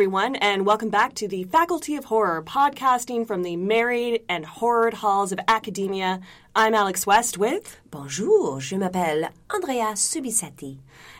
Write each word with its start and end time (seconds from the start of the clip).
Everyone, 0.00 0.36
and 0.36 0.64
welcome 0.64 0.88
back 0.88 1.12
to 1.16 1.28
the 1.28 1.44
Faculty 1.44 1.94
of 1.94 2.06
Horror, 2.06 2.42
podcasting 2.42 3.26
from 3.26 3.42
the 3.42 3.56
married 3.56 4.22
and 4.30 4.46
horrored 4.46 4.94
halls 4.94 5.30
of 5.30 5.38
academia. 5.46 6.20
I'm 6.56 6.72
Alex 6.72 7.06
West 7.06 7.36
with. 7.36 7.78
Bonjour, 7.90 8.60
je 8.60 8.78
m'appelle 8.78 9.28
Andrea 9.50 9.92
Subissati. 9.92 10.78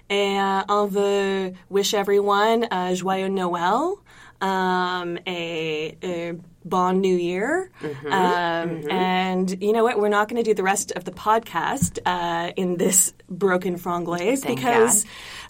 Et 0.09 0.39
uh, 0.39 0.65
on 0.67 0.89
veut 0.89 1.55
wish 1.69 1.93
everyone 1.93 2.65
a 2.71 2.95
joyeux 2.95 3.29
Noël, 3.29 3.99
um, 4.41 5.19
a, 5.27 5.97
a 6.03 6.33
bon 6.65 7.01
New 7.03 7.17
Year. 7.17 7.71
Mm-hmm, 7.83 8.13
um, 8.13 8.91
And 8.91 9.63
you 9.63 9.73
know 9.73 9.85
what? 9.85 9.99
We're 9.99 10.09
not 10.09 10.29
going 10.29 10.43
to 10.43 10.49
do 10.49 10.55
the 10.55 10.63
rest 10.63 10.91
of 10.93 11.05
the 11.05 11.13
podcast 11.13 11.99
uh, 12.07 12.53
in 12.57 12.79
this 12.79 13.13
broken 13.29 13.79
franglais 13.79 14.39
Thank 14.39 14.57
because 14.57 15.05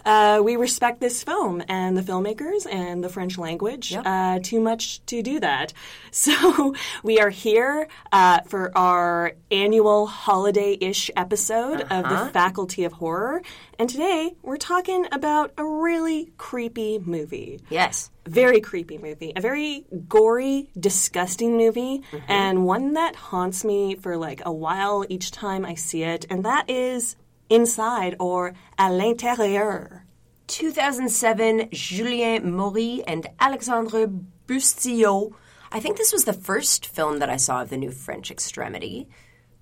uh, 0.05 0.41
we 0.43 0.57
respect 0.57 1.01
this 1.01 1.23
film 1.23 1.63
and 1.69 1.97
the 1.97 2.03
filmmakers 2.03 2.67
and 2.71 3.03
the 3.05 3.09
French 3.09 3.39
language 3.39 3.93
Yep. 3.93 4.03
uh, 4.07 4.39
too 4.43 4.61
much 4.61 5.05
to 5.07 5.23
do 5.23 5.41
that. 5.41 5.73
So 6.13 6.75
we 7.05 7.21
are 7.21 7.31
here 7.31 7.87
uh, 8.11 8.41
for 8.47 8.77
our 8.77 9.33
annual 9.53 10.07
holiday-ish 10.07 11.11
episode 11.17 11.83
of 11.83 12.05
Uh-huh. 12.05 12.25
the 12.25 12.31
Faculty 12.33 12.83
of 12.85 12.95
Horror, 12.95 13.43
and 13.79 13.89
today 13.89 14.35
we're 14.43 14.57
talking 14.57 15.07
about 15.13 15.53
a 15.57 15.65
really 15.65 16.33
creepy 16.37 16.99
movie 16.99 17.61
Yes. 17.71 18.11
very 18.27 18.61
creepy 18.61 18.99
movie, 18.99 19.33
a 19.37 19.41
very 19.41 19.85
gory, 20.09 20.71
disgusting 20.79 21.57
movie, 21.57 22.03
and 22.29 22.65
one 22.67 22.95
that 22.95 23.15
haunts 23.17 23.65
me 23.65 23.95
for 23.95 24.17
like 24.17 24.43
a 24.45 24.53
while 24.53 25.05
each 25.09 25.31
time 25.31 25.65
I 25.65 25.75
see 25.75 26.03
it, 26.03 26.27
and 26.29 26.45
that 26.45 26.69
is 26.69 27.15
Inside 27.51 28.15
or 28.21 28.53
À 28.79 28.97
l'intérieur. 28.97 30.03
2007, 30.47 31.69
Julien 31.73 32.45
Maury 32.45 33.03
and 33.09 33.27
Alexandre 33.41 34.07
Bustillo. 34.47 35.33
I 35.73 35.81
think 35.81 35.97
this 35.97 36.13
was 36.13 36.25
the 36.25 36.33
first 36.33 36.87
film 36.87 37.19
that 37.19 37.29
I 37.29 37.37
saw 37.37 37.63
of 37.63 37.71
the 37.71 37.77
new 37.77 37.91
French 37.91 38.31
extremity, 38.31 39.09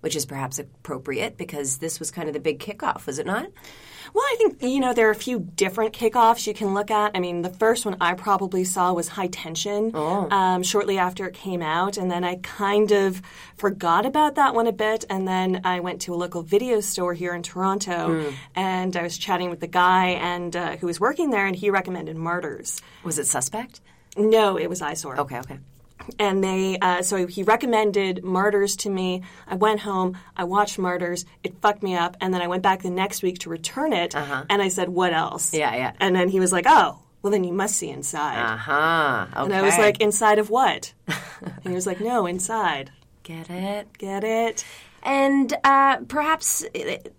which 0.00 0.16
is 0.16 0.26
perhaps 0.26 0.58
appropriate 0.58 1.36
because 1.36 1.78
this 1.78 1.98
was 1.98 2.10
kind 2.10 2.28
of 2.28 2.34
the 2.34 2.40
big 2.40 2.58
kickoff, 2.58 3.06
was 3.06 3.18
it 3.18 3.26
not? 3.26 3.50
Well, 4.14 4.24
I 4.24 4.36
think, 4.38 4.62
you 4.62 4.80
know, 4.80 4.94
there 4.94 5.08
are 5.08 5.12
a 5.12 5.14
few 5.14 5.38
different 5.38 5.92
kickoffs 5.92 6.46
you 6.46 6.54
can 6.54 6.72
look 6.72 6.90
at. 6.90 7.10
I 7.14 7.20
mean, 7.20 7.42
the 7.42 7.50
first 7.50 7.84
one 7.84 7.96
I 8.00 8.14
probably 8.14 8.64
saw 8.64 8.94
was 8.94 9.08
High 9.08 9.26
Tension 9.26 9.94
um, 9.94 10.62
shortly 10.62 10.96
after 10.96 11.26
it 11.26 11.34
came 11.34 11.60
out. 11.60 11.98
And 11.98 12.10
then 12.10 12.24
I 12.24 12.36
kind 12.36 12.90
of 12.90 13.20
forgot 13.56 14.06
about 14.06 14.36
that 14.36 14.54
one 14.54 14.66
a 14.66 14.72
bit. 14.72 15.04
And 15.10 15.28
then 15.28 15.60
I 15.64 15.80
went 15.80 16.00
to 16.02 16.14
a 16.14 16.16
local 16.16 16.42
video 16.42 16.80
store 16.80 17.12
here 17.12 17.34
in 17.34 17.42
Toronto 17.42 18.32
and 18.54 18.96
I 18.96 19.02
was 19.02 19.18
chatting 19.18 19.50
with 19.50 19.60
the 19.60 19.66
guy 19.66 20.06
and 20.06 20.56
uh, 20.56 20.76
who 20.76 20.86
was 20.86 20.98
working 20.98 21.30
there, 21.30 21.46
and 21.46 21.54
he 21.54 21.68
recommended 21.68 22.16
Martyrs. 22.16 22.80
Was 23.04 23.18
it 23.18 23.26
suspect? 23.26 23.82
No, 24.16 24.56
it 24.58 24.70
was 24.70 24.80
Eyesore. 24.80 25.18
Okay, 25.18 25.38
okay. 25.40 25.58
And 26.18 26.42
they, 26.42 26.78
uh, 26.78 27.02
so 27.02 27.26
he 27.26 27.42
recommended 27.42 28.24
Martyrs 28.24 28.76
to 28.76 28.90
me. 28.90 29.22
I 29.46 29.54
went 29.56 29.80
home, 29.80 30.16
I 30.36 30.44
watched 30.44 30.78
Martyrs, 30.78 31.24
it 31.42 31.60
fucked 31.60 31.82
me 31.82 31.94
up, 31.96 32.16
and 32.20 32.32
then 32.32 32.42
I 32.42 32.46
went 32.46 32.62
back 32.62 32.82
the 32.82 32.90
next 32.90 33.22
week 33.22 33.38
to 33.40 33.50
return 33.50 33.92
it, 33.92 34.14
and 34.14 34.62
I 34.62 34.68
said, 34.68 34.88
"What 34.88 35.12
else?" 35.12 35.52
Uh-huh. 35.52 35.60
Yeah, 35.60 35.74
yeah. 35.76 35.92
And 36.00 36.14
then 36.14 36.28
he 36.28 36.40
was 36.40 36.52
like, 36.52 36.66
"Oh, 36.68 36.98
well, 37.22 37.30
then 37.30 37.44
you 37.44 37.52
must 37.52 37.76
see 37.76 37.90
Inside." 37.90 38.38
Uh 38.38 38.56
huh. 38.56 39.26
Okay. 39.32 39.44
And 39.44 39.54
I 39.54 39.62
was 39.62 39.76
like, 39.78 40.00
"Inside 40.00 40.38
of 40.38 40.50
what?" 40.50 40.92
and 41.08 41.64
he 41.64 41.74
was 41.74 41.86
like, 41.86 42.00
"No, 42.00 42.26
Inside." 42.26 42.90
get 43.28 43.50
it? 43.50 43.86
Get 43.98 44.24
it? 44.24 44.64
And 45.02 45.54
uh, 45.62 45.98
perhaps 46.08 46.64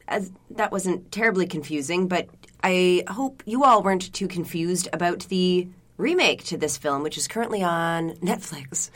uh, 0.07 0.22
that 0.51 0.72
wasn't 0.72 1.11
terribly 1.11 1.45
confusing, 1.47 2.07
but 2.07 2.28
I 2.63 3.03
hope 3.07 3.44
you 3.45 3.63
all 3.63 3.83
weren't 3.83 4.11
too 4.11 4.28
confused 4.28 4.89
about 4.91 5.19
the 5.29 5.67
remake 5.99 6.45
to 6.45 6.57
this 6.57 6.77
film, 6.77 7.03
which 7.03 7.17
is 7.17 7.27
currently 7.27 7.61
on 7.61 8.11
Netflix. 8.15 8.89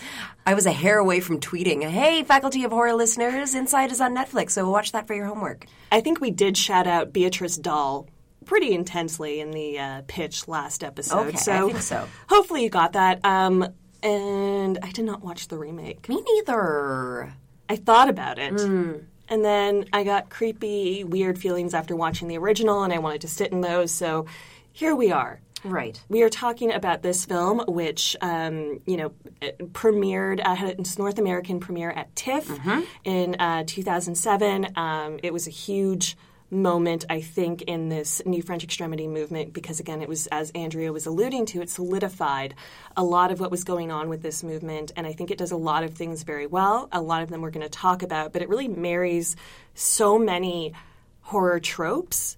I 0.46 0.54
was 0.54 0.66
a 0.66 0.72
hair 0.72 0.98
away 0.98 1.20
from 1.20 1.40
tweeting, 1.40 1.84
"Hey, 1.88 2.24
Faculty 2.24 2.64
of 2.64 2.72
Horror 2.72 2.94
listeners, 2.94 3.54
Inside 3.54 3.92
is 3.92 4.02
on 4.02 4.16
Netflix, 4.16 4.52
so 4.52 4.70
watch 4.70 4.94
that 4.94 5.06
for 5.06 5.14
your 5.14 5.26
homework." 5.26 5.66
I 5.92 6.02
think 6.02 6.22
we 6.22 6.32
did 6.32 6.58
shout 6.58 6.88
out 6.88 7.14
Beatrice 7.14 7.58
Dalle 7.58 8.08
pretty 8.46 8.74
intensely 8.74 9.40
in 9.40 9.52
the 9.52 9.80
uh, 9.80 10.02
pitch 10.08 10.48
last 10.48 10.84
episode. 10.84 11.28
Okay, 11.28 11.38
I 11.38 11.42
so 11.42 11.68
think 11.68 11.82
so. 11.82 12.08
Hopefully 12.30 12.64
you 12.64 12.70
got 12.70 12.94
that. 12.94 13.24
Um, 13.24 13.68
and 14.02 14.80
I 14.82 14.92
did 14.92 15.06
not 15.06 15.24
watch 15.24 15.48
the 15.48 15.58
remake. 15.58 16.10
Me 16.10 16.22
neither. 16.22 17.34
I 17.70 17.76
thought 17.78 18.10
about 18.10 18.40
it. 18.40 18.60
Hmm. 18.60 18.94
And 19.30 19.46
then 19.46 19.86
I 19.94 20.04
got 20.04 20.30
creepy, 20.30 21.04
weird 21.06 21.40
feelings 21.40 21.74
after 21.74 21.96
watching 21.96 22.28
the 22.28 22.38
original, 22.38 22.84
and 22.84 22.92
I 22.92 23.00
wanted 23.00 23.22
to 23.22 23.30
sit 23.30 23.52
in 23.52 23.62
those. 23.62 23.92
So 23.92 24.26
here 24.74 24.96
we 24.96 25.12
are. 25.12 25.40
Right. 25.64 26.00
We 26.10 26.24
are 26.24 26.30
talking 26.30 26.72
about 26.74 27.02
this 27.02 27.26
film, 27.26 27.64
which 27.68 28.16
um, 28.22 28.80
you 28.86 28.98
know 28.98 29.12
premiered 29.72 30.42
uh, 30.46 30.56
had 30.56 30.80
its 30.80 30.98
North 30.98 31.20
American 31.20 31.60
premiere 31.60 31.92
at 31.92 32.16
TIFF 32.16 32.48
Mm-hmm. 32.48 32.82
in 33.06 33.36
uh, 33.40 33.64
2007. 33.66 34.68
Um, 34.76 35.20
it 35.24 35.32
was 35.34 35.48
a 35.48 35.52
huge 35.52 36.18
moment, 36.52 37.04
I 37.10 37.22
think, 37.22 37.64
in 37.64 37.90
this 37.90 38.22
new 38.26 38.44
French 38.44 38.64
extremity 38.64 39.08
movement 39.08 39.54
because, 39.54 39.80
again, 39.80 40.02
it 40.04 40.08
was 40.10 40.28
as 40.28 40.52
Andrea 40.52 40.94
was 40.94 41.08
alluding 41.08 41.48
to, 41.48 41.62
it 41.62 41.70
solidified 41.72 42.54
a 42.96 43.04
lot 43.04 43.32
of 43.32 43.40
what 43.40 43.50
was 43.50 43.64
going 43.64 43.92
on 43.92 44.08
with 44.08 44.22
this 44.22 44.44
movement, 44.44 44.92
and 44.96 45.08
I 45.08 45.14
think 45.14 45.32
it 45.32 45.38
does 45.40 45.52
a 45.52 45.58
lot 45.58 45.84
of 45.84 45.96
things 45.96 46.22
very 46.24 46.46
well. 46.46 46.90
A 46.92 47.02
lot 47.02 47.24
of 47.24 47.30
them 47.30 47.42
we're 47.42 47.50
going 47.50 47.66
to 47.66 47.70
talk 47.70 48.04
about, 48.04 48.34
but 48.34 48.42
it 48.44 48.50
really 48.50 48.68
marries 48.68 49.36
so 49.74 50.20
many 50.20 50.74
horror 51.22 51.60
tropes 51.60 52.38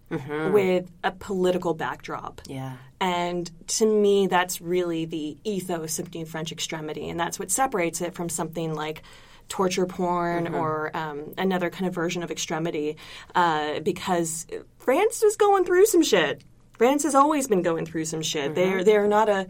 with 0.53 0.89
a 1.03 1.11
political 1.11 1.73
backdrop. 1.73 2.39
Yeah. 2.47 2.77
And 3.05 3.51
to 3.67 3.85
me, 3.85 4.25
that's 4.25 4.61
really 4.61 5.05
the 5.05 5.37
ethos 5.43 5.99
of 5.99 6.11
New 6.15 6.25
French 6.25 6.51
Extremity, 6.51 7.07
and 7.07 7.19
that's 7.19 7.37
what 7.37 7.51
separates 7.51 8.01
it 8.01 8.15
from 8.15 8.29
something 8.29 8.73
like 8.73 9.03
torture 9.47 9.85
porn 9.85 10.55
or 10.55 10.89
um, 10.97 11.35
another 11.37 11.69
kind 11.69 11.85
of 11.85 11.93
version 11.93 12.23
of 12.23 12.31
extremity, 12.31 12.97
uh, 13.35 13.79
because 13.81 14.47
France 14.79 15.21
was 15.21 15.35
going 15.35 15.65
through 15.65 15.85
some 15.85 16.01
shit. 16.01 16.43
France 16.79 17.03
has 17.03 17.13
always 17.13 17.47
been 17.47 17.61
going 17.61 17.85
through 17.85 18.05
some 18.05 18.23
shit. 18.23 18.55
They're 18.55 18.83
they're 18.83 19.07
not 19.07 19.29
a 19.29 19.45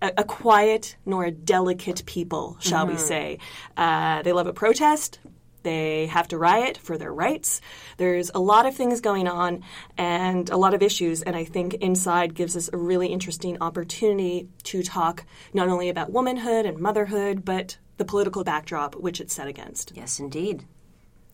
a 0.00 0.24
quiet 0.24 0.96
nor 1.04 1.24
a 1.26 1.30
delicate 1.30 2.06
people, 2.06 2.56
shall 2.60 2.86
we 2.86 2.96
say. 2.96 3.38
Uh, 3.76 4.22
they 4.22 4.32
love 4.32 4.46
a 4.46 4.54
protest. 4.54 5.18
They 5.64 6.06
have 6.06 6.28
to 6.28 6.38
riot 6.38 6.78
for 6.78 6.96
their 6.96 7.12
rights. 7.12 7.60
There's 7.96 8.30
a 8.34 8.38
lot 8.38 8.66
of 8.66 8.76
things 8.76 9.00
going 9.00 9.26
on 9.26 9.64
and 9.98 10.48
a 10.50 10.56
lot 10.56 10.74
of 10.74 10.82
issues. 10.82 11.22
And 11.22 11.34
I 11.34 11.44
think 11.44 11.74
Inside 11.74 12.34
gives 12.34 12.56
us 12.56 12.70
a 12.72 12.76
really 12.76 13.08
interesting 13.08 13.58
opportunity 13.60 14.48
to 14.64 14.82
talk 14.82 15.24
not 15.52 15.68
only 15.68 15.88
about 15.88 16.12
womanhood 16.12 16.66
and 16.66 16.78
motherhood, 16.78 17.44
but 17.44 17.78
the 17.96 18.04
political 18.04 18.44
backdrop 18.44 18.94
which 18.94 19.20
it's 19.20 19.34
set 19.34 19.48
against. 19.48 19.92
Yes, 19.96 20.20
indeed. 20.20 20.64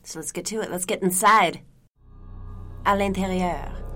So 0.05 0.19
let's 0.19 0.33
get 0.33 0.47
to 0.47 0.61
it. 0.63 0.71
Let's 0.71 0.87
get 0.87 1.03
inside. 1.03 1.61
À 2.87 2.97
l'intérieur. 2.97 3.90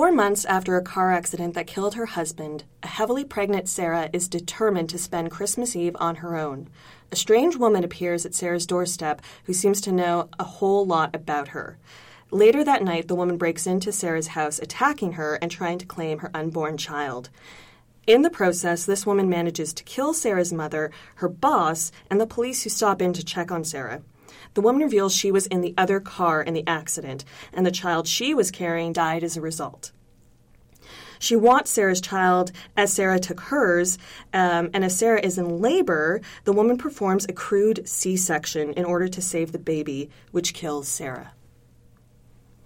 Four 0.00 0.12
months 0.12 0.46
after 0.46 0.78
a 0.78 0.82
car 0.82 1.12
accident 1.12 1.52
that 1.52 1.66
killed 1.66 1.94
her 1.94 2.06
husband, 2.06 2.64
a 2.82 2.86
heavily 2.86 3.22
pregnant 3.22 3.68
Sarah 3.68 4.08
is 4.14 4.30
determined 4.30 4.88
to 4.88 4.98
spend 4.98 5.30
Christmas 5.30 5.76
Eve 5.76 5.94
on 6.00 6.16
her 6.16 6.38
own. 6.38 6.70
A 7.12 7.16
strange 7.16 7.56
woman 7.56 7.84
appears 7.84 8.24
at 8.24 8.34
Sarah's 8.34 8.64
doorstep 8.64 9.20
who 9.44 9.52
seems 9.52 9.78
to 9.82 9.92
know 9.92 10.30
a 10.38 10.44
whole 10.44 10.86
lot 10.86 11.14
about 11.14 11.48
her. 11.48 11.76
Later 12.30 12.64
that 12.64 12.82
night, 12.82 13.08
the 13.08 13.14
woman 13.14 13.36
breaks 13.36 13.66
into 13.66 13.92
Sarah's 13.92 14.28
house, 14.28 14.58
attacking 14.58 15.12
her 15.12 15.34
and 15.34 15.50
trying 15.50 15.76
to 15.76 15.84
claim 15.84 16.20
her 16.20 16.30
unborn 16.32 16.78
child. 16.78 17.28
In 18.06 18.22
the 18.22 18.30
process, 18.30 18.86
this 18.86 19.04
woman 19.04 19.28
manages 19.28 19.74
to 19.74 19.84
kill 19.84 20.14
Sarah's 20.14 20.50
mother, 20.50 20.90
her 21.16 21.28
boss, 21.28 21.92
and 22.10 22.18
the 22.18 22.26
police 22.26 22.62
who 22.62 22.70
stop 22.70 23.02
in 23.02 23.12
to 23.12 23.22
check 23.22 23.52
on 23.52 23.64
Sarah. 23.64 24.00
The 24.54 24.60
woman 24.60 24.82
reveals 24.82 25.14
she 25.14 25.30
was 25.30 25.46
in 25.46 25.60
the 25.60 25.74
other 25.78 26.00
car 26.00 26.42
in 26.42 26.54
the 26.54 26.66
accident, 26.66 27.24
and 27.52 27.64
the 27.64 27.70
child 27.70 28.06
she 28.08 28.34
was 28.34 28.50
carrying 28.50 28.92
died 28.92 29.22
as 29.22 29.36
a 29.36 29.40
result. 29.40 29.92
She 31.18 31.36
wants 31.36 31.70
Sarah's 31.70 32.00
child 32.00 32.50
as 32.78 32.92
Sarah 32.92 33.20
took 33.20 33.40
hers, 33.40 33.98
um, 34.32 34.70
and 34.72 34.84
as 34.84 34.96
Sarah 34.98 35.20
is 35.20 35.36
in 35.36 35.60
labor, 35.60 36.22
the 36.44 36.52
woman 36.52 36.78
performs 36.78 37.26
a 37.28 37.32
crude 37.34 37.86
C 37.86 38.16
section 38.16 38.72
in 38.72 38.86
order 38.86 39.06
to 39.06 39.20
save 39.20 39.52
the 39.52 39.58
baby, 39.58 40.08
which 40.32 40.54
kills 40.54 40.88
Sarah. 40.88 41.32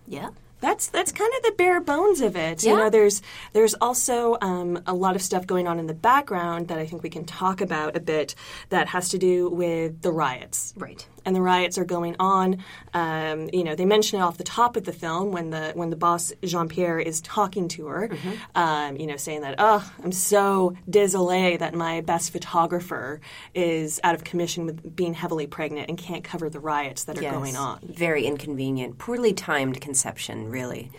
Yeah. 0.06 0.30
That's 0.60 0.86
that's 0.86 1.12
kind 1.12 1.30
of 1.36 1.42
the 1.42 1.52
bare 1.58 1.80
bones 1.80 2.20
of 2.22 2.36
it. 2.36 2.62
You 2.62 2.70
Yeah. 2.70 2.76
know, 2.76 2.90
there's 2.90 3.20
there's 3.52 3.74
also 3.74 4.38
um, 4.40 4.82
a 4.86 4.94
lot 4.94 5.14
of 5.14 5.20
stuff 5.20 5.46
going 5.46 5.68
on 5.68 5.78
in 5.78 5.86
the 5.88 5.92
background 5.94 6.68
that 6.68 6.78
I 6.78 6.86
think 6.86 7.02
we 7.02 7.10
can 7.10 7.24
talk 7.26 7.60
about 7.60 7.96
a 7.96 8.00
bit 8.00 8.34
that 8.70 8.88
has 8.88 9.10
to 9.10 9.18
do 9.18 9.50
with 9.50 10.00
the 10.00 10.10
riots. 10.12 10.72
Right. 10.76 11.06
And 11.24 11.34
the 11.34 11.40
riots 11.42 11.78
are 11.78 11.84
going 11.84 12.16
on. 12.20 12.58
Um, 12.92 13.48
you 13.52 13.64
know, 13.64 13.74
they 13.74 13.84
mention 13.84 14.20
it 14.20 14.22
off 14.22 14.36
the 14.36 14.44
top 14.44 14.76
of 14.76 14.84
the 14.84 14.92
film 14.92 15.32
when 15.32 15.50
the 15.50 15.72
when 15.74 15.90
the 15.90 15.96
boss 15.96 16.32
Jean 16.42 16.68
Pierre 16.68 16.98
is 16.98 17.20
talking 17.20 17.68
to 17.68 17.86
her. 17.86 18.10
Um, 18.54 18.96
you 18.96 19.06
know, 19.06 19.16
saying 19.16 19.40
that, 19.42 19.54
"Oh, 19.58 19.90
I'm 20.02 20.12
so 20.12 20.74
désolé 20.90 21.58
that 21.58 21.74
my 21.74 22.00
best 22.02 22.30
photographer 22.32 23.20
is 23.54 24.00
out 24.04 24.14
of 24.14 24.24
commission 24.24 24.66
with 24.66 24.94
being 24.94 25.14
heavily 25.14 25.46
pregnant 25.46 25.88
and 25.88 25.96
can't 25.98 26.24
cover 26.24 26.48
the 26.50 26.60
riots 26.60 27.04
that 27.04 27.18
are 27.18 27.22
Yes. 27.22 27.34
going 27.34 27.56
on." 27.56 27.80
Very 27.82 28.24
inconvenient. 28.26 28.98
Poorly 28.98 29.32
timed 29.32 29.80
conception, 29.80 30.50
really. 30.50 30.90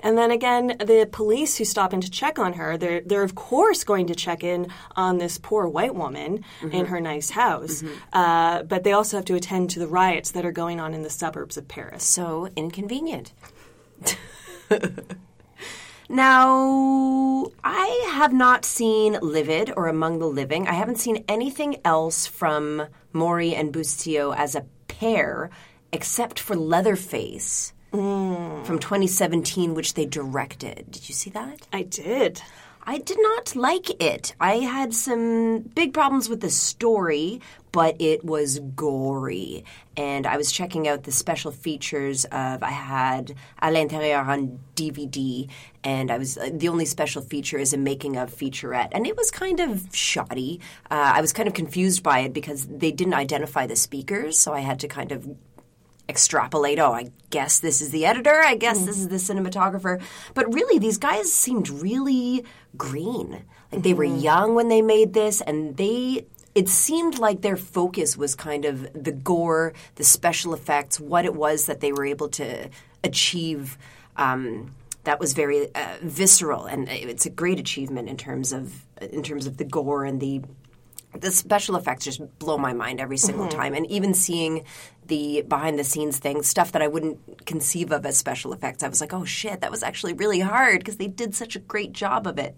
And 0.00 0.16
then 0.16 0.30
again, 0.30 0.76
the 0.78 1.08
police 1.10 1.56
who 1.56 1.64
stop 1.64 1.92
in 1.92 2.00
to 2.00 2.10
check 2.10 2.38
on 2.38 2.54
her, 2.54 2.76
they're, 2.76 3.00
they're 3.00 3.22
of 3.22 3.34
course 3.34 3.84
going 3.84 4.06
to 4.08 4.14
check 4.14 4.44
in 4.44 4.68
on 4.94 5.18
this 5.18 5.38
poor 5.38 5.66
white 5.66 5.94
woman 5.94 6.44
in 6.72 6.86
her 6.86 7.00
nice 7.00 7.30
house. 7.30 7.82
Uh, 8.12 8.62
but 8.62 8.84
they 8.84 8.92
also 8.92 9.16
have 9.16 9.26
to 9.26 9.34
attend 9.34 9.70
to 9.70 9.78
the 9.78 9.86
riots 9.86 10.30
that 10.32 10.44
are 10.44 10.52
going 10.52 10.80
on 10.80 10.94
in 10.94 11.02
the 11.02 11.10
suburbs 11.10 11.56
of 11.56 11.68
Paris. 11.68 12.04
So 12.04 12.48
inconvenient. 12.56 13.32
now, 16.08 17.46
I 17.64 18.10
have 18.12 18.32
not 18.32 18.64
seen 18.64 19.18
Livid 19.20 19.72
or 19.76 19.88
Among 19.88 20.18
the 20.18 20.26
Living. 20.26 20.68
I 20.68 20.72
haven't 20.72 20.98
seen 20.98 21.24
anything 21.28 21.76
else 21.84 22.26
from 22.26 22.86
Maury 23.12 23.54
and 23.54 23.72
Bustillo 23.72 24.34
as 24.36 24.54
a 24.54 24.66
pair 24.88 25.50
except 25.92 26.38
for 26.38 26.56
Leatherface 26.56 27.72
from 27.90 28.78
2017, 28.78 29.74
which 29.74 29.94
they 29.94 30.06
directed. 30.06 30.90
Did 30.90 31.08
you 31.08 31.14
see 31.14 31.30
that? 31.30 31.66
I 31.72 31.82
did. 31.82 32.42
I 32.88 32.98
did 32.98 33.18
not 33.20 33.56
like 33.56 34.00
it. 34.00 34.32
I 34.38 34.58
had 34.58 34.94
some 34.94 35.58
big 35.74 35.92
problems 35.92 36.28
with 36.28 36.40
the 36.40 36.50
story, 36.50 37.40
but 37.72 38.00
it 38.00 38.24
was 38.24 38.60
gory. 38.60 39.64
And 39.96 40.24
I 40.24 40.36
was 40.36 40.52
checking 40.52 40.86
out 40.86 41.02
the 41.02 41.10
special 41.10 41.50
features 41.50 42.26
of 42.26 42.62
I 42.62 42.70
had 42.70 43.34
À 43.60 43.72
l'intérieur 43.72 44.24
on 44.28 44.60
DVD, 44.76 45.50
and 45.82 46.12
I 46.12 46.18
was 46.18 46.38
uh, 46.38 46.50
the 46.52 46.68
only 46.68 46.84
special 46.84 47.22
feature 47.22 47.58
is 47.58 47.72
a 47.72 47.76
making 47.76 48.18
of 48.18 48.32
featurette, 48.32 48.90
and 48.92 49.04
it 49.04 49.16
was 49.16 49.32
kind 49.32 49.58
of 49.58 49.88
shoddy. 49.92 50.60
Uh, 50.88 51.12
I 51.16 51.20
was 51.20 51.32
kind 51.32 51.48
of 51.48 51.54
confused 51.54 52.04
by 52.04 52.20
it 52.20 52.32
because 52.32 52.66
they 52.66 52.92
didn't 52.92 53.14
identify 53.14 53.66
the 53.66 53.76
speakers, 53.76 54.38
so 54.38 54.54
I 54.54 54.60
had 54.60 54.78
to 54.80 54.88
kind 54.88 55.10
of 55.10 55.26
extrapolate, 56.08 56.78
oh, 56.78 56.92
I 56.92 57.10
guess 57.30 57.58
this 57.60 57.80
is 57.80 57.90
the 57.90 58.06
editor, 58.06 58.42
I 58.44 58.54
guess 58.56 58.84
this 58.84 58.98
is 58.98 59.08
the 59.08 59.16
cinematographer. 59.16 60.00
But 60.34 60.52
really, 60.52 60.78
these 60.78 60.98
guys 60.98 61.32
seemed 61.32 61.68
really 61.68 62.44
green. 62.76 63.44
Like 63.72 63.82
they 63.82 63.94
were 63.94 64.04
young 64.04 64.54
when 64.54 64.68
they 64.68 64.82
made 64.82 65.12
this, 65.14 65.40
and 65.40 65.76
they. 65.76 66.26
It 66.54 66.70
seemed 66.70 67.18
like 67.18 67.42
their 67.42 67.58
focus 67.58 68.16
was 68.16 68.34
kind 68.34 68.64
of 68.64 68.90
the 68.94 69.12
gore, 69.12 69.74
the 69.96 70.04
special 70.04 70.54
effects, 70.54 70.98
what 70.98 71.26
it 71.26 71.34
was 71.34 71.66
that 71.66 71.80
they 71.80 71.92
were 71.92 72.06
able 72.06 72.30
to 72.30 72.70
achieve. 73.04 73.76
Um, 74.16 74.70
that 75.04 75.20
was 75.20 75.34
very 75.34 75.72
uh, 75.74 75.96
visceral, 76.00 76.64
and 76.64 76.88
it's 76.88 77.26
a 77.26 77.30
great 77.30 77.60
achievement 77.60 78.08
in 78.08 78.16
terms 78.16 78.52
of 78.52 78.86
in 79.00 79.22
terms 79.22 79.46
of 79.46 79.58
the 79.58 79.64
gore 79.64 80.04
and 80.04 80.20
the 80.20 80.40
the 81.20 81.30
special 81.30 81.76
effects 81.76 82.04
just 82.04 82.38
blow 82.38 82.58
my 82.58 82.72
mind 82.72 83.00
every 83.00 83.16
single 83.16 83.48
time 83.48 83.74
and 83.74 83.86
even 83.90 84.14
seeing 84.14 84.64
the 85.08 85.42
behind 85.48 85.78
the 85.78 85.84
scenes 85.84 86.18
things 86.18 86.46
stuff 86.46 86.72
that 86.72 86.82
i 86.82 86.88
wouldn't 86.88 87.46
conceive 87.46 87.92
of 87.92 88.04
as 88.06 88.16
special 88.16 88.52
effects. 88.52 88.82
I 88.82 88.88
was 88.88 89.00
like 89.00 89.12
oh 89.12 89.24
shit 89.24 89.60
that 89.60 89.70
was 89.70 89.82
actually 89.82 90.12
really 90.14 90.40
hard 90.40 90.80
because 90.80 90.96
they 90.96 91.08
did 91.08 91.34
such 91.34 91.56
a 91.56 91.60
great 91.60 91.92
job 91.92 92.26
of 92.26 92.38
it. 92.38 92.56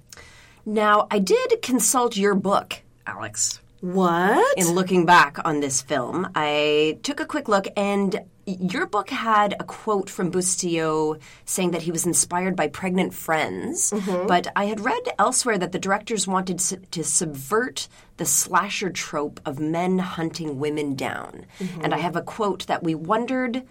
Now 0.64 1.06
i 1.10 1.18
did 1.18 1.62
consult 1.62 2.16
your 2.16 2.34
book 2.34 2.82
alex. 3.06 3.60
What? 3.80 4.58
in 4.58 4.72
looking 4.72 5.06
back 5.06 5.38
on 5.44 5.60
this 5.60 5.82
film, 5.82 6.28
I 6.34 6.98
took 7.04 7.20
a 7.20 7.24
quick 7.24 7.46
look, 7.46 7.66
and 7.76 8.20
your 8.48 8.86
book 8.86 9.10
had 9.10 9.54
a 9.60 9.64
quote 9.64 10.08
from 10.08 10.30
Bustillo 10.30 11.20
saying 11.44 11.72
that 11.72 11.82
he 11.82 11.92
was 11.92 12.06
inspired 12.06 12.56
by 12.56 12.68
pregnant 12.68 13.12
friends. 13.12 13.90
Mm-hmm. 13.90 14.26
But 14.26 14.48
I 14.56 14.64
had 14.64 14.80
read 14.80 15.02
elsewhere 15.18 15.58
that 15.58 15.72
the 15.72 15.78
directors 15.78 16.26
wanted 16.26 16.58
to 16.58 17.04
subvert 17.04 17.88
the 18.16 18.24
slasher 18.24 18.90
trope 18.90 19.40
of 19.44 19.60
men 19.60 19.98
hunting 19.98 20.58
women 20.58 20.94
down. 20.94 21.46
Mm-hmm. 21.58 21.82
And 21.82 21.94
I 21.94 21.98
have 21.98 22.16
a 22.16 22.22
quote 22.22 22.66
that 22.66 22.82
we 22.82 22.94
wondered 22.94 23.64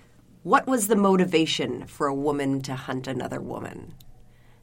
what 0.43 0.67
was 0.67 0.87
the 0.87 0.95
motivation 0.95 1.87
for 1.87 2.07
a 2.07 2.15
woman 2.15 2.61
to 2.61 2.75
hunt 2.75 3.07
another 3.07 3.41
woman? 3.41 3.95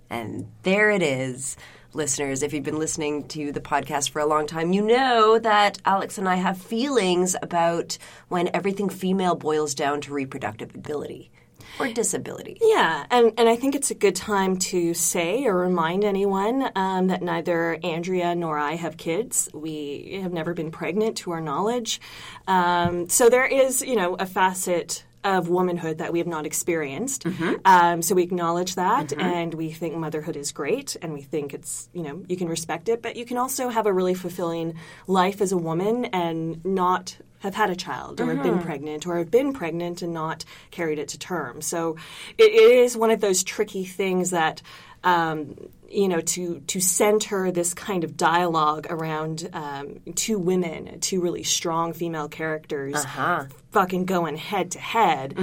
And 0.09 0.50
there 0.62 0.90
it 0.90 1.02
is. 1.02 1.56
Listeners, 1.95 2.43
if 2.43 2.53
you've 2.53 2.65
been 2.65 2.81
listening 2.81 3.29
to 3.29 3.53
the 3.53 3.61
podcast 3.61 4.11
for 4.11 4.19
a 4.19 4.27
long 4.27 4.49
time, 4.49 4.73
you 4.73 4.83
know 4.83 5.39
that 5.39 5.79
Alex 5.85 6.19
and 6.19 6.29
I 6.29 6.35
have 6.35 6.59
feelings 6.59 7.37
about 7.41 7.99
when 8.29 8.51
everything 8.53 8.89
female 8.89 9.37
boils 9.37 9.77
down 9.77 10.01
to 10.03 10.13
reproductive 10.13 10.75
ability 10.75 11.31
or 11.79 11.89
disability. 11.89 12.59
Yeah, 12.61 13.07
and, 13.11 13.33
and 13.39 13.49
I 13.49 13.55
think 13.55 13.77
it's 13.77 13.93
a 13.93 13.95
good 13.95 14.17
time 14.17 14.59
to 14.59 14.93
say 14.93 15.45
or 15.47 15.57
remind 15.57 16.03
anyone 16.03 16.69
um, 16.75 17.07
that 17.09 17.23
neither 17.23 17.79
Andrea 17.85 18.35
nor 18.35 18.59
I 18.59 18.73
have 18.75 18.97
kids. 18.97 19.49
We 19.55 20.19
have 20.21 20.33
never 20.33 20.53
been 20.53 20.73
pregnant 20.73 21.19
to 21.19 21.31
our 21.31 21.41
knowledge. 21.41 22.01
Um, 22.49 23.09
so 23.09 23.29
there 23.29 23.47
is, 23.47 23.83
you 23.83 23.95
know, 23.95 24.15
a 24.15 24.27
facet 24.27 25.05
of 25.25 25.49
womanhood 25.49 25.99
that 25.99 26.12
we 26.12 26.19
have 26.19 26.28
not 26.28 26.47
experienced. 26.47 27.25
Mm-hmm. 27.25 27.54
Um, 27.64 28.02
so 28.02 28.14
we 28.14 28.23
acknowledge 28.23 28.75
that 28.75 29.09
mm-hmm. 29.09 29.21
and 29.21 29.54
we 29.54 29.71
think 29.71 29.97
motherhood 29.97 30.37
is 30.37 30.52
great 30.52 30.97
and 31.00 31.12
we 31.12 31.23
think 31.23 31.54
it's, 31.54 31.88
you 31.93 32.02
know, 32.02 32.23
you 32.28 32.37
can 32.37 32.49
respect 32.49 32.88
it, 32.88 33.00
but 33.00 33.16
you 33.16 33.25
can 33.25 33.38
also 33.38 33.71
have 33.71 33.87
a 33.87 33.93
really 33.93 34.14
fulfilling 34.14 34.75
life 35.07 35.40
as 35.40 35.50
a 35.50 35.57
woman 35.57 36.04
and 36.07 36.64
not 36.64 37.16
have 37.40 37.54
had 37.54 37.71
a 37.71 37.76
child 37.76 38.21
or 38.21 38.26
have 38.26 38.43
been 38.43 38.54
mm-hmm. 38.54 38.66
pregnant 38.66 39.07
or 39.07 39.19
have 39.19 39.31
been 39.31 39.52
pregnant 39.52 40.00
and 40.00 40.14
not 40.14 40.45
carried 40.71 40.99
it 40.99 41.09
to 41.09 41.19
term. 41.19 41.61
So 41.61 41.97
it, 42.38 42.45
it 42.45 42.78
is 42.78 42.97
one 42.97 43.11
of 43.11 43.21
those 43.21 43.43
tricky 43.43 43.85
things 43.85 44.31
that. 44.31 44.62
Um, 45.04 45.56
you 45.90 46.08
know, 46.08 46.20
to 46.20 46.61
to 46.66 46.80
center 46.80 47.52
this 47.52 47.73
kind 47.73 48.02
of 48.02 48.16
dialogue 48.16 48.88
around 48.90 49.49
um, 49.52 50.00
two 50.16 50.38
women, 50.40 50.99
two 50.99 51.20
really 51.20 51.44
strong 51.44 51.92
female 51.92 52.28
characters, 52.28 52.94
fucking 53.70 54.04
going 54.06 54.37
head 54.37 54.73
to 54.73 54.80
head, 54.80 55.34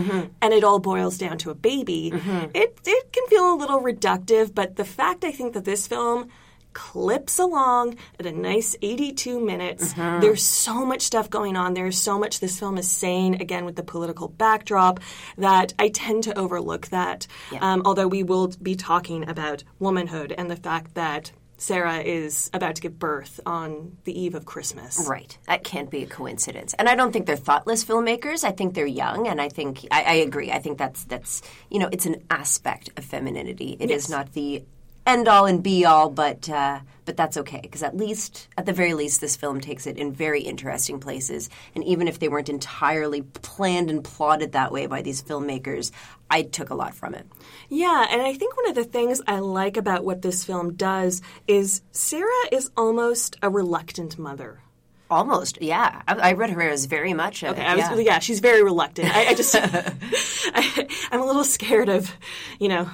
and 0.42 0.54
it 0.54 0.64
all 0.66 0.80
boils 0.80 1.18
down 1.18 1.38
to 1.38 1.52
a 1.52 1.56
baby. 1.56 2.12
It 2.54 2.78
it 2.86 3.14
can 3.14 3.28
feel 3.28 3.54
a 3.54 3.56
little 3.56 3.80
reductive, 3.80 4.54
but 4.54 4.76
the 4.76 4.84
fact 4.84 5.24
I 5.24 5.32
think 5.32 5.54
that 5.54 5.64
this 5.64 5.88
film 5.88 6.28
clips 6.74 7.40
along 7.40 7.96
at 8.20 8.26
a 8.26 8.32
nice 8.32 8.76
82 8.82 9.40
minutes. 9.44 9.94
There's 9.94 10.44
so 10.44 10.86
much 10.86 11.02
stuff 11.02 11.30
going 11.30 11.56
on. 11.58 11.74
There's 11.74 11.98
so 11.98 12.18
much 12.20 12.40
this 12.40 12.60
film 12.60 12.78
is 12.78 12.90
saying, 12.90 13.42
again, 13.42 13.66
with 13.66 13.76
the 13.76 13.84
political 13.84 14.28
backdrop, 14.28 15.00
that 15.38 15.74
I 15.80 15.90
tend 15.90 16.24
to 16.26 16.38
overlook 16.38 16.88
that. 16.88 17.28
Um, 17.60 17.82
although 17.86 18.08
we 18.08 18.24
will 18.24 18.48
be 18.62 18.76
talking 18.76 19.28
about 19.30 19.64
womanhood 19.80 20.34
and 20.38 20.50
the 20.50 20.56
fact 20.56 20.96
that 20.96 21.32
Sarah 21.58 22.00
is 22.00 22.50
about 22.56 22.74
to 22.78 22.82
give 22.82 22.98
birth 22.98 23.40
on 23.46 23.98
the 24.06 24.20
eve 24.20 24.34
of 24.34 24.46
Christmas. 24.46 25.06
Right. 25.08 25.38
That 25.46 25.64
can't 25.64 25.92
be 25.92 26.02
a 26.02 26.08
coincidence. 26.08 26.74
And 26.74 26.90
I 26.90 26.96
don't 26.96 27.12
think 27.12 27.28
they're 27.28 27.36
thoughtless 27.36 27.86
filmmakers. 27.86 28.44
I 28.44 28.50
think 28.52 28.74
they're 28.74 28.88
young, 28.88 29.28
and 29.28 29.40
I 29.40 29.48
think 29.50 29.86
I, 29.92 30.02
I 30.02 30.14
agree. 30.14 30.52
I 30.52 30.58
think 30.58 30.80
that's 30.80 31.04
that's 31.04 31.44
you 31.70 31.78
know 31.78 31.88
it's 31.92 32.08
an 32.08 32.16
aspect 32.32 32.90
of 32.98 33.06
femininity. 33.06 33.78
It 33.80 33.92
is 33.92 34.06
Yes. 34.06 34.10
not 34.10 34.34
the 34.34 34.64
end 35.06 35.28
all 35.28 35.46
and 35.46 35.64
be 35.64 35.86
all, 35.86 36.10
but 36.10 36.50
uh, 36.50 36.82
but 37.06 37.18
that's 37.18 37.38
okay 37.38 37.60
because 37.62 37.84
at 37.84 37.98
least, 37.98 38.48
at 38.58 38.66
the 38.66 38.74
very 38.74 38.94
least, 38.94 39.22
this 39.22 39.36
film 39.36 39.60
takes 39.60 39.88
it 39.88 39.98
in 39.98 40.14
very 40.14 40.42
interesting 40.42 41.00
places. 41.00 41.50
And 41.76 41.84
even 41.84 42.08
if 42.08 42.20
they 42.20 42.30
weren't 42.30 42.50
entirely 42.50 43.22
planned 43.22 43.90
and 43.90 44.04
plotted 44.04 44.52
that 44.54 44.72
way 44.72 44.86
by 44.86 45.02
these 45.02 45.22
filmmakers, 45.22 45.92
I 46.30 46.44
took 46.44 46.70
a 46.70 46.76
lot 46.76 46.96
from 46.96 47.14
it. 47.16 47.26
Yeah, 47.70 48.08
and 48.10 48.22
I 48.22 48.34
think 48.34 48.56
one 48.56 48.70
of 48.70 48.76
the 48.76 48.84
things 48.84 49.22
I 49.28 49.40
like 49.40 49.78
about 49.78 50.06
what 50.06 50.22
this 50.22 50.44
film 50.44 50.76
does 50.76 51.22
is 51.48 51.82
Sarah 51.92 52.48
is 52.52 52.72
almost 52.78 53.38
a 53.42 53.50
reluctant 53.50 54.18
mother. 54.18 54.62
Almost, 55.10 55.62
yeah. 55.62 56.04
I, 56.08 56.14
I 56.14 56.34
read 56.34 56.52
her 56.52 56.62
as 56.62 56.86
very 56.86 57.14
much. 57.14 57.44
A, 57.44 57.50
Okay, 57.50 57.66
I 57.66 57.76
was, 57.76 57.84
yeah. 57.90 58.14
yeah. 58.14 58.20
she's 58.20 58.40
very 58.40 58.64
reluctant. 58.64 59.14
I, 59.14 59.28
I 59.28 59.34
just, 59.34 59.54
I, 59.60 60.88
I'm 61.12 61.20
a 61.20 61.26
little 61.26 61.44
scared 61.44 61.90
of, 61.90 62.16
you 62.60 62.70
know, 62.70 62.90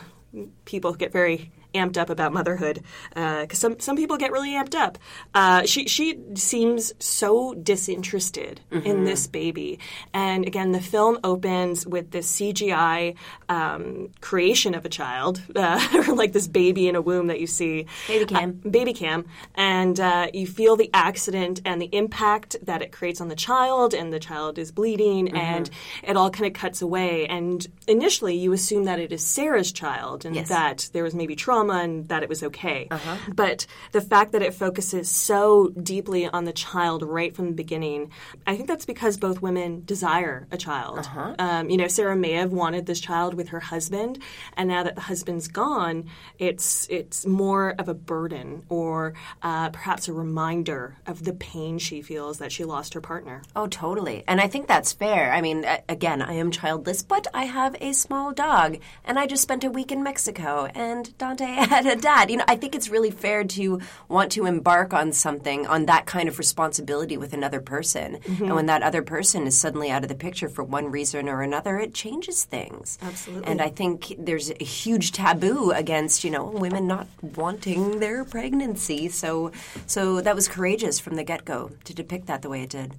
people 0.66 0.96
get 0.96 1.12
very 1.12 1.52
amped 1.74 1.98
up 1.98 2.10
about 2.10 2.34
motherhood 2.34 2.82
because 3.14 3.60
some 3.60 3.80
some 3.80 3.96
people 3.96 4.18
get 4.18 4.32
really 4.32 4.52
amped 4.52 4.76
up. 4.76 4.98
Uh, 5.34 5.64
she 5.66 5.88
she 5.88 6.18
seems 6.36 6.94
so 7.00 7.54
disinterested 7.54 8.62
in 8.72 9.04
this 9.06 9.28
baby, 9.28 9.80
and 10.14 10.46
again, 10.46 10.72
the 10.72 10.82
film 10.82 11.20
opens 11.24 11.86
with 11.86 12.12
this 12.12 12.32
CGI 12.40 13.16
um, 13.50 14.10
creation 14.22 14.74
of 14.76 14.86
a 14.86 14.90
child, 14.90 15.42
uh, 15.56 16.04
like 16.16 16.34
this 16.34 16.48
baby 16.48 16.88
in 16.88 16.96
a 16.96 17.02
womb 17.02 17.28
that 17.28 17.40
you 17.40 17.48
see, 17.48 17.86
Baby 18.08 18.26
cam. 18.26 18.62
Uh, 18.66 18.70
baby 18.70 18.94
cam, 18.94 19.26
and 19.56 20.00
uh, 20.00 20.28
you 20.34 20.48
feel 20.48 20.76
the 20.76 20.90
accident 20.94 21.62
and 21.66 21.82
the 21.82 21.90
impact 21.92 22.56
that 22.64 22.82
it 22.82 22.92
creates 22.92 23.22
on 23.22 23.28
the 23.28 23.36
child, 23.36 23.94
and 23.94 24.12
the 24.14 24.20
child 24.20 24.58
is 24.58 24.72
bleeding, 24.72 25.30
and 25.36 25.70
it 26.04 26.16
all 26.18 26.30
kind 26.30 26.46
of 26.48 26.54
cuts 26.54 26.82
away. 26.82 27.26
And 27.28 27.66
initially, 27.88 28.36
you 28.36 28.54
assume 28.54 28.86
that 28.86 29.00
it 29.00 29.12
is 29.12 29.24
Sarah's 29.26 29.72
child, 29.72 30.26
and 30.26 30.36
Yes. 30.36 30.50
that 30.50 30.90
there 30.94 31.04
was 31.04 31.16
maybe 31.16 31.36
trauma, 31.36 31.57
and 31.62 32.08
that 32.10 32.24
it 32.24 32.30
was 32.30 32.44
okay. 32.44 32.88
But 33.34 33.66
the 33.92 34.02
fact 34.02 34.32
that 34.32 34.42
it 34.42 34.54
focuses 34.54 35.10
so 35.10 35.70
deeply 35.70 36.28
on 36.28 36.46
the 36.46 36.54
child 36.54 37.04
right 37.04 37.36
from 37.36 37.48
the 37.48 37.54
beginning, 37.54 38.12
I 38.46 38.56
think 38.56 38.68
that's 38.68 38.86
because 38.86 39.18
both 39.18 39.42
women 39.42 39.84
desire 39.86 40.48
a 40.52 40.58
child. 40.58 41.08
Um, 41.40 41.70
you 41.70 41.78
know, 41.78 41.88
Sarah 41.88 42.16
may 42.16 42.34
have 42.34 42.52
wanted 42.52 42.86
this 42.86 43.00
child 43.00 43.34
with 43.34 43.50
her 43.50 43.60
husband, 43.60 44.20
and 44.56 44.70
now 44.70 44.84
that 44.84 44.96
the 44.96 45.02
husband's 45.02 45.48
gone, 45.48 46.10
it's 46.40 46.88
it's 46.90 47.26
more 47.26 47.76
of 47.80 47.90
a 47.90 47.94
burden 47.94 48.64
or 48.70 49.14
uh, 49.42 49.70
perhaps 49.70 50.08
a 50.08 50.14
reminder 50.14 50.98
of 51.06 51.24
the 51.24 51.34
pain 51.34 51.78
she 51.78 52.02
feels 52.02 52.38
that 52.38 52.52
she 52.52 52.64
lost 52.64 52.94
her 52.94 53.02
partner. 53.02 53.42
Oh, 53.56 53.68
totally. 53.68 54.24
And 54.28 54.40
I 54.40 54.48
think 54.48 54.68
that's 54.68 54.94
fair. 54.94 55.32
I 55.34 55.42
mean, 55.42 55.66
again, 55.90 56.22
I 56.22 56.34
am 56.34 56.52
childless, 56.52 57.04
but 57.04 57.28
I 57.34 57.46
have 57.46 57.76
a 57.82 57.94
small 57.94 58.32
dog, 58.34 58.78
and 59.04 59.18
I 59.18 59.28
just 59.28 59.44
spent 59.44 59.64
a 59.64 59.70
week 59.70 59.92
in 59.92 60.04
Mexico, 60.04 60.70
and 60.76 61.18
Dante 61.18 61.46
had 61.66 61.86
a 61.86 61.96
dad. 61.96 62.30
You 62.30 62.38
know, 62.38 62.46
I 62.48 62.56
think 62.56 62.76
it's 62.76 62.90
really 62.90 63.12
fair 63.12 63.44
to 63.44 63.82
want 64.08 64.32
to 64.34 64.46
embark 64.46 64.94
on 64.94 65.12
something, 65.12 65.68
on 65.68 65.86
that 65.86 66.06
kind 66.06 66.28
of 66.30 66.38
responsibility 66.38 67.18
with 67.18 67.34
another 67.34 67.62
person. 67.62 68.16
And 68.16 68.24
mm-hmm. 68.24 68.54
when 68.54 68.66
that 68.68 68.84
other 68.84 69.02
person 69.02 69.48
is 69.48 69.60
suddenly 69.60 69.90
out 69.90 70.04
of 70.04 70.10
the 70.10 70.16
picture 70.16 70.50
for 70.50 70.64
one 70.64 70.92
reason 70.92 71.30
or 71.30 71.42
another, 71.42 71.78
it 71.80 71.94
changes 71.94 72.44
things. 72.44 72.98
Absolutely. 73.02 73.48
And 73.48 73.62
I 73.62 73.70
think 73.70 74.16
there's 74.18 74.52
a 74.52 74.64
huge 74.64 75.12
taboo 75.12 75.72
against, 75.72 76.24
you 76.24 76.32
know, 76.32 76.46
women 76.46 76.88
not 76.88 77.08
wanting 77.22 78.00
their 78.00 78.24
pregnancy. 78.24 79.10
So, 79.10 79.52
so 79.86 80.22
that 80.22 80.36
was 80.36 80.48
courageous 80.48 81.00
from 81.00 81.16
the 81.16 81.24
get 81.24 81.46
go 81.46 81.72
to 81.84 81.94
depict 81.94 82.28
that 82.28 82.42
the 82.42 82.50
way 82.50 82.64
it 82.64 82.70
did. 82.70 82.96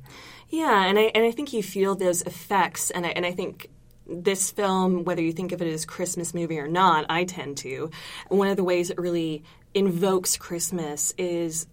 Yeah, 0.50 0.87
and 0.87 0.99
I 0.99 1.11
and 1.14 1.25
I 1.25 1.31
think 1.31 1.52
you 1.52 1.62
feel 1.62 1.95
those 1.95 2.23
effects, 2.23 2.90
and 2.90 3.05
I, 3.05 3.11
and 3.11 3.26
I 3.26 3.33
think 3.33 3.69
this 4.09 4.50
film, 4.50 5.05
whether 5.05 5.23
you 5.23 5.33
think 5.33 5.53
of 5.53 5.62
it 5.62 5.73
as 5.73 5.85
Christmas 5.85 6.35
movie 6.35 6.59
or 6.59 6.69
not, 6.69 7.07
I 7.09 7.25
tend 7.25 7.59
to. 7.59 7.91
One 8.29 8.49
of 8.49 8.57
the 8.57 8.65
ways 8.65 8.91
it 8.91 8.99
really 8.99 9.45
invokes 9.75 10.37
Christmas 10.37 11.12
is 11.19 11.67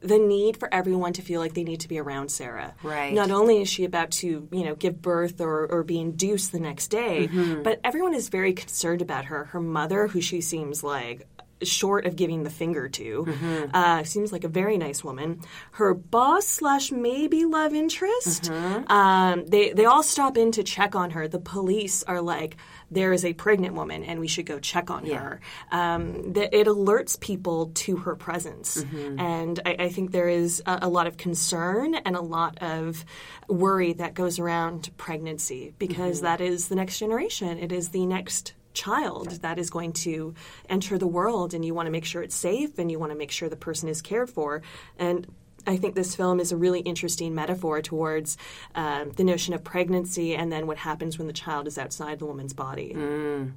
the 0.00 0.18
need 0.18 0.56
for 0.56 0.72
everyone 0.72 1.12
to 1.12 1.22
feel 1.22 1.40
like 1.40 1.54
they 1.54 1.62
need 1.62 1.80
to 1.80 1.88
be 1.88 1.98
around 1.98 2.30
Sarah. 2.30 2.74
Right. 2.82 3.14
Not 3.14 3.30
only 3.30 3.62
is 3.62 3.68
she 3.68 3.84
about 3.84 4.10
to, 4.12 4.48
you 4.50 4.64
know, 4.64 4.74
give 4.74 5.00
birth 5.00 5.40
or, 5.40 5.66
or 5.66 5.84
be 5.84 6.00
induced 6.00 6.50
the 6.50 6.58
next 6.58 6.88
day, 6.88 7.28
mm-hmm. 7.28 7.62
but 7.62 7.80
everyone 7.84 8.14
is 8.14 8.28
very 8.28 8.52
concerned 8.52 9.00
about 9.00 9.26
her. 9.26 9.44
Her 9.44 9.60
mother, 9.60 10.08
who 10.08 10.20
she 10.20 10.40
seems 10.40 10.82
like 10.82 11.28
short 11.64 12.06
of 12.06 12.16
giving 12.16 12.42
the 12.42 12.50
finger 12.50 12.88
to, 12.88 13.26
uh, 13.74 14.04
seems 14.04 14.32
like 14.32 14.44
a 14.44 14.48
very 14.48 14.76
nice 14.78 15.02
woman. 15.04 15.40
Her 15.72 15.94
boss 15.94 16.46
slash 16.46 16.92
maybe 16.92 17.44
love 17.44 17.74
interest, 17.74 18.50
um, 18.88 19.46
they 19.46 19.72
they 19.72 19.84
all 19.84 20.02
stop 20.02 20.36
in 20.36 20.52
to 20.52 20.62
check 20.62 20.94
on 20.94 21.10
her. 21.10 21.28
The 21.28 21.38
police 21.40 22.02
are 22.04 22.20
like, 22.20 22.56
there 22.90 23.12
is 23.12 23.24
a 23.24 23.32
pregnant 23.32 23.74
woman, 23.74 24.04
and 24.04 24.20
we 24.20 24.28
should 24.28 24.46
go 24.46 24.58
check 24.58 24.90
on 24.90 25.06
her. 25.06 25.40
Um, 25.70 26.32
that 26.34 26.54
it 26.54 26.66
alerts 26.66 27.18
people 27.18 27.70
to 27.74 27.96
her 27.96 28.14
presence, 28.16 28.84
and 29.18 29.60
I, 29.64 29.76
I 29.78 29.88
think 29.88 30.10
there 30.12 30.28
is 30.28 30.62
a, 30.66 30.80
a 30.82 30.88
lot 30.88 31.06
of 31.06 31.16
concern 31.16 31.94
and 31.94 32.16
a 32.16 32.20
lot 32.20 32.58
of 32.62 33.04
worry 33.48 33.92
that 33.94 34.14
goes 34.14 34.38
around 34.38 34.90
pregnancy 34.96 35.74
because 35.78 36.20
that 36.22 36.40
is 36.40 36.68
the 36.68 36.74
next 36.74 36.98
generation. 36.98 37.58
It 37.58 37.72
is 37.72 37.88
the 37.90 38.06
next 38.06 38.54
child 38.74 39.30
that 39.42 39.58
is 39.58 39.70
going 39.70 39.92
to 39.92 40.34
enter 40.68 40.98
the 40.98 41.06
world 41.06 41.54
and 41.54 41.64
you 41.64 41.74
want 41.74 41.86
to 41.86 41.90
make 41.90 42.04
sure 42.04 42.22
it's 42.22 42.34
safe 42.36 42.78
and 42.78 42.90
you 42.90 42.98
want 42.98 43.12
to 43.12 43.18
make 43.18 43.30
sure 43.30 43.48
the 43.48 43.56
person 43.56 43.88
is 43.88 44.00
cared 44.02 44.30
for 44.30 44.62
and 44.98 45.26
I 45.64 45.76
think 45.76 45.94
this 45.94 46.16
film 46.16 46.40
is 46.40 46.50
a 46.50 46.56
really 46.56 46.80
interesting 46.80 47.36
metaphor 47.36 47.80
towards 47.82 48.36
um, 48.74 49.12
the 49.12 49.22
notion 49.22 49.54
of 49.54 49.62
pregnancy 49.62 50.34
and 50.34 50.50
then 50.50 50.66
what 50.66 50.76
happens 50.76 51.18
when 51.18 51.28
the 51.28 51.32
child 51.32 51.68
is 51.68 51.78
outside 51.78 52.18
the 52.18 52.26
woman's 52.26 52.52
body. 52.52 52.92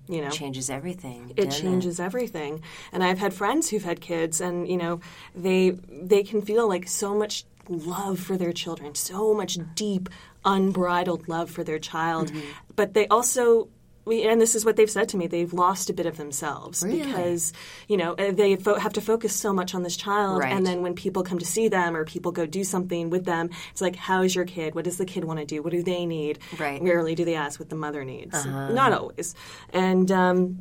you 0.08 0.22
know, 0.22 0.30
changes 0.30 0.70
everything. 0.70 1.34
it 1.36 1.50
changes 1.50 2.00
everything. 2.00 2.62
And 2.92 3.04
I've 3.04 3.18
had 3.18 3.34
friends 3.34 3.70
who've 3.72 3.84
had 3.84 4.02
kids, 4.02 4.40
and 4.40 4.68
you 4.68 4.78
know, 4.78 5.00
they 5.36 5.72
they 6.12 6.22
can 6.22 6.44
feel 6.44 6.68
like 6.70 6.88
so 6.88 7.16
much 7.16 7.44
love 7.68 8.20
for 8.20 8.38
their 8.38 8.54
children, 8.54 8.94
so 8.94 9.34
much 9.34 9.58
deep, 9.74 10.08
unbridled 10.44 11.28
love 11.28 11.50
for 11.50 11.64
their 11.64 11.80
child, 11.80 12.32
but 12.76 12.94
they 12.94 13.08
also. 13.08 13.68
We, 14.06 14.24
and 14.24 14.40
this 14.40 14.54
is 14.54 14.64
what 14.64 14.76
they've 14.76 14.90
said 14.90 15.10
to 15.10 15.18
me. 15.18 15.28
They've 15.28 15.52
lost 15.52 15.90
a 15.90 15.94
bit 15.94 16.06
of 16.06 16.16
themselves 16.18 16.84
because, 16.84 17.54
you 17.88 17.98
know, 17.98 18.14
uh, 18.14 18.32
they 18.32 18.56
fo- 18.56 18.78
have 18.78 18.94
to 18.94 19.02
focus 19.02 19.36
so 19.36 19.52
much 19.52 19.74
on 19.74 19.82
this 19.82 19.98
child. 19.98 20.40
Right. 20.40 20.54
And 20.54 20.66
then 20.66 20.84
when 20.84 20.94
people 20.94 21.24
come 21.24 21.40
to 21.40 21.46
see 21.46 21.68
them 21.68 21.96
or 21.96 22.06
people 22.06 22.32
go 22.32 22.46
do 22.46 22.64
something 22.64 23.10
with 23.10 23.26
them, 23.26 23.50
it's 23.72 23.82
like, 23.82 23.96
how's 23.96 24.36
your 24.36 24.46
kid? 24.46 24.76
What 24.76 24.86
does 24.86 24.98
the 24.98 25.06
kid 25.06 25.24
want 25.24 25.40
to 25.40 25.46
do? 25.46 25.64
What 25.64 25.72
do 25.72 25.82
they 25.82 26.06
need? 26.06 26.40
Right. 26.60 26.82
Rarely 26.82 27.16
do 27.16 27.26
they 27.26 27.36
ask 27.36 27.60
what 27.60 27.70
the 27.70 27.76
mother 27.76 28.06
needs. 28.06 28.46
Not 28.46 28.94
always. 28.94 29.34
And, 29.72 30.12
um, 30.12 30.60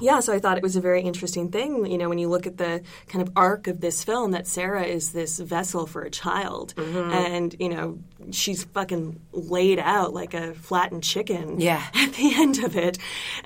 yeah, 0.00 0.20
so 0.20 0.32
I 0.32 0.38
thought 0.38 0.56
it 0.56 0.62
was 0.62 0.76
a 0.76 0.80
very 0.80 1.02
interesting 1.02 1.50
thing, 1.50 1.86
you 1.86 1.98
know, 1.98 2.08
when 2.08 2.18
you 2.18 2.28
look 2.28 2.46
at 2.46 2.56
the 2.56 2.82
kind 3.08 3.26
of 3.26 3.32
arc 3.36 3.66
of 3.66 3.80
this 3.80 4.02
film 4.02 4.30
that 4.32 4.46
Sarah 4.46 4.84
is 4.84 5.12
this 5.12 5.38
vessel 5.38 5.86
for 5.86 6.02
a 6.02 6.10
child. 6.10 6.74
Mm-hmm. 6.76 7.10
And, 7.10 7.56
you 7.58 7.68
know, 7.68 7.98
she's 8.30 8.64
fucking 8.64 9.20
laid 9.32 9.78
out 9.78 10.14
like 10.14 10.34
a 10.34 10.54
flattened 10.54 11.02
chicken 11.02 11.60
Yeah. 11.60 11.84
at 11.94 12.14
the 12.14 12.34
end 12.34 12.64
of 12.64 12.76
it, 12.76 12.98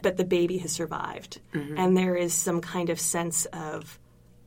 but 0.02 0.16
the 0.16 0.24
baby 0.24 0.58
has 0.58 0.72
survived. 0.72 1.40
Mm-hmm. 1.52 1.78
And 1.78 1.96
there 1.96 2.14
is 2.14 2.32
some 2.32 2.60
kind 2.60 2.90
of 2.90 3.00
sense 3.00 3.46
of 3.46 3.98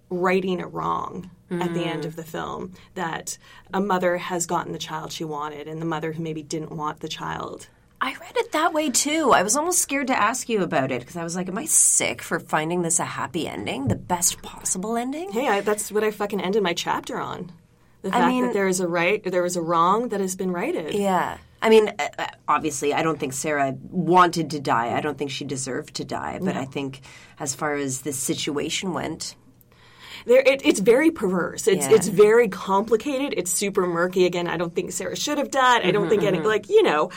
righting 0.09 0.61
a 0.61 0.67
wrong 0.67 1.29
at 1.51 1.73
the 1.73 1.83
end 1.83 2.03
mm. 2.03 2.05
of 2.05 2.15
the 2.15 2.23
film 2.23 2.73
that 2.93 3.37
a 3.73 3.81
mother 3.81 4.17
has 4.17 4.45
gotten 4.45 4.71
the 4.71 4.79
child 4.79 5.11
she 5.11 5.23
wanted 5.23 5.67
and 5.67 5.81
the 5.81 5.85
mother 5.85 6.11
who 6.11 6.21
maybe 6.21 6.43
didn't 6.43 6.71
want 6.71 6.99
the 6.99 7.07
child 7.07 7.67
I 8.01 8.11
read 8.13 8.37
it 8.37 8.51
that 8.53 8.73
way 8.73 8.89
too. 8.89 9.31
I 9.33 9.43
was 9.43 9.57
almost 9.57 9.79
scared 9.79 10.07
to 10.07 10.17
ask 10.17 10.47
you 10.47 10.63
about 10.63 10.91
it 10.91 11.01
because 11.01 11.17
I 11.17 11.23
was 11.23 11.35
like, 11.35 11.49
am 11.49 11.57
I 11.57 11.65
sick 11.65 12.21
for 12.21 12.39
finding 12.39 12.81
this 12.81 12.99
a 12.99 13.05
happy 13.05 13.47
ending? 13.47 13.87
The 13.89 13.95
best 13.95 14.41
possible 14.41 14.95
ending? 14.95 15.31
Hey, 15.31 15.47
I, 15.47 15.61
that's 15.61 15.91
what 15.91 16.03
I 16.03 16.11
fucking 16.11 16.39
ended 16.39 16.63
my 16.63 16.73
chapter 16.73 17.19
on. 17.19 17.51
The 18.01 18.11
fact 18.11 18.27
mean- 18.27 18.45
that 18.45 18.53
there 18.53 18.67
is 18.67 18.79
a 18.79 18.87
right, 18.87 19.25
or 19.25 19.29
there 19.29 19.45
is 19.45 19.57
a 19.57 19.61
wrong 19.61 20.09
that 20.09 20.21
has 20.21 20.35
been 20.35 20.51
righted. 20.51 20.93
Yeah. 20.93 21.37
I 21.61 21.69
mean, 21.69 21.89
uh, 21.99 22.07
uh, 22.17 22.27
obviously, 22.47 22.93
I 22.93 23.03
don't 23.03 23.19
think 23.19 23.33
Sarah 23.33 23.75
wanted 23.89 24.51
to 24.51 24.61
die. 24.61 24.95
I 24.95 25.01
don't 25.01 25.17
think 25.17 25.29
she 25.29 25.43
deserved 25.43 25.95
to 25.95 26.05
die. 26.05 26.39
But 26.41 26.55
I 26.55 26.63
think, 26.63 27.01
as 27.37 27.53
far 27.53 27.75
as 27.75 28.01
this 28.01 28.17
situation 28.17 28.93
went, 28.93 29.35
There, 30.25 30.41
it, 30.41 30.61
it's 30.65 30.79
very 30.79 31.11
perverse. 31.11 31.67
It's 31.67 31.87
Yeah. 31.87 31.95
it's 31.95 32.07
very 32.07 32.47
complicated. 32.47 33.33
It's 33.37 33.51
super 33.51 33.85
murky. 33.85 34.25
Again, 34.25 34.47
I 34.47 34.57
don't 34.57 34.73
think 34.73 34.91
Sarah 34.91 35.15
should 35.15 35.37
have 35.37 35.51
died. 35.51 35.85
I 35.85 35.91
don't 35.91 36.09
think 36.09 36.21
mm-hmm, 36.21 36.27
any 36.27 36.37
mm-hmm. 36.39 36.47
like 36.47 36.69
you 36.69 36.83
know, 36.83 37.11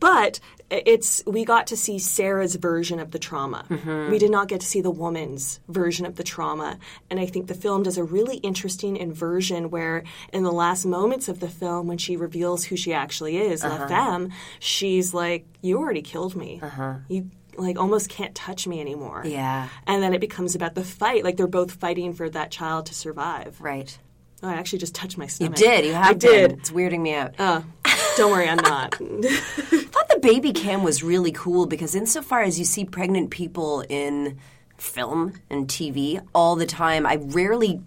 but 0.00 0.40
it's 0.68 1.22
we 1.26 1.44
got 1.44 1.68
to 1.68 1.76
see 1.76 1.98
Sarah's 1.98 2.56
version 2.56 2.98
of 2.98 3.12
the 3.12 3.18
trauma. 3.18 3.64
Mm-hmm. 3.68 4.10
We 4.10 4.18
did 4.18 4.30
not 4.30 4.48
get 4.48 4.60
to 4.60 4.66
see 4.66 4.80
the 4.80 4.90
woman's 4.90 5.60
version 5.68 6.06
of 6.06 6.16
the 6.16 6.24
trauma, 6.24 6.78
and 7.08 7.20
I 7.20 7.26
think 7.26 7.46
the 7.46 7.54
film 7.54 7.84
does 7.84 7.98
a 7.98 8.04
really 8.04 8.38
interesting 8.38 8.96
inversion 8.96 9.70
where 9.70 10.02
in 10.32 10.42
the 10.42 10.52
last 10.52 10.84
moments 10.84 11.28
of 11.28 11.40
the 11.40 11.48
film, 11.48 11.86
when 11.86 11.98
she 11.98 12.16
reveals 12.16 12.64
who 12.64 12.76
she 12.76 12.92
actually 12.92 13.38
is, 13.38 13.62
La 13.62 13.70
uh-huh. 13.70 13.88
Femme, 13.88 14.32
she's 14.58 15.14
like, 15.14 15.46
"You 15.62 15.78
already 15.78 16.02
killed 16.02 16.34
me. 16.34 16.60
Uh-huh. 16.62 16.94
You." 17.08 17.30
Like 17.58 17.78
almost 17.78 18.08
can't 18.08 18.34
touch 18.34 18.66
me 18.66 18.80
anymore. 18.80 19.22
Yeah. 19.24 19.68
And 19.86 20.02
then 20.02 20.14
it 20.14 20.20
becomes 20.20 20.54
about 20.54 20.74
the 20.74 20.84
fight. 20.84 21.24
Like 21.24 21.36
they're 21.36 21.46
both 21.46 21.72
fighting 21.72 22.12
for 22.12 22.28
that 22.30 22.50
child 22.50 22.86
to 22.86 22.94
survive. 22.94 23.60
right? 23.60 23.96
Oh, 24.42 24.48
I 24.48 24.54
actually 24.54 24.80
just 24.80 24.94
touched 24.94 25.16
my 25.16 25.26
stomach. 25.26 25.58
You 25.58 25.66
did. 25.66 25.84
You 25.86 25.94
have 25.94 26.06
I 26.10 26.12
did. 26.12 26.50
been. 26.50 26.58
It's 26.58 26.70
weirding 26.70 27.00
me 27.00 27.14
out. 27.14 27.34
Oh, 27.38 27.64
don't 28.18 28.30
worry, 28.30 28.46
I'm 28.48 28.58
not. 28.58 28.94
I 28.94 28.98
thought 29.90 30.08
the 30.10 30.18
baby 30.20 30.52
cam 30.52 30.82
was 30.82 31.02
really 31.02 31.32
cool 31.32 31.64
because, 31.66 31.94
insofar 31.94 32.42
as 32.42 32.58
you 32.58 32.64
see 32.66 32.84
pregnant 32.84 33.30
people 33.30 33.82
in 33.88 34.38
film 34.76 35.32
and 35.48 35.66
TV 35.68 36.20
all 36.34 36.54
the 36.54 36.66
time. 36.66 37.06
I 37.06 37.16
rarely 37.16 37.80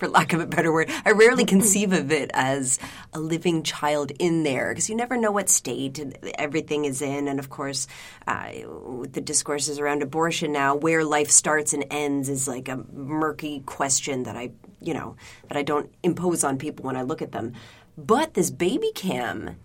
for 0.00 0.08
lack 0.08 0.32
of 0.32 0.40
a 0.40 0.46
better 0.46 0.72
word, 0.72 0.90
I 1.04 1.12
rarely 1.12 1.44
conceive 1.44 1.92
of 1.92 2.10
it 2.10 2.30
as 2.32 2.78
a 3.12 3.20
living 3.20 3.62
child 3.62 4.10
in 4.18 4.42
there 4.42 4.70
because 4.70 4.88
you 4.88 4.96
never 4.96 5.16
know 5.16 5.30
what 5.30 5.50
state 5.50 6.00
everything 6.38 6.86
is 6.86 7.02
in. 7.02 7.28
And 7.28 7.38
of 7.38 7.50
course, 7.50 7.86
uh, 8.26 8.50
with 8.66 9.12
the 9.12 9.20
discourses 9.20 9.78
around 9.78 10.02
abortion 10.02 10.52
now, 10.52 10.74
where 10.74 11.04
life 11.04 11.30
starts 11.30 11.74
and 11.74 11.84
ends 11.90 12.28
is 12.30 12.48
like 12.48 12.68
a 12.68 12.82
murky 12.92 13.60
question 13.60 14.22
that 14.22 14.36
I, 14.36 14.52
you 14.80 14.94
know, 14.94 15.16
that 15.48 15.58
I 15.58 15.62
don't 15.62 15.92
impose 16.02 16.42
on 16.42 16.56
people 16.56 16.86
when 16.86 16.96
I 16.96 17.02
look 17.02 17.20
at 17.20 17.32
them. 17.32 17.52
But 17.98 18.32
this 18.32 18.50
baby 18.50 18.92
cam 18.94 19.56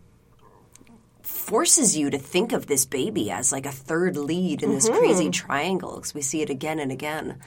forces 1.45 1.95
you 1.95 2.09
to 2.09 2.17
think 2.17 2.53
of 2.53 2.65
this 2.65 2.85
baby 2.85 3.29
as 3.29 3.51
like 3.51 3.67
a 3.67 3.71
third 3.71 4.17
lead 4.17 4.63
in 4.63 4.71
this 4.71 4.89
crazy 4.89 5.29
triangle 5.29 5.95
because 5.95 6.15
we 6.15 6.21
see 6.21 6.41
it 6.41 6.49
again 6.49 6.79
and 6.79 6.91
again. 6.91 7.37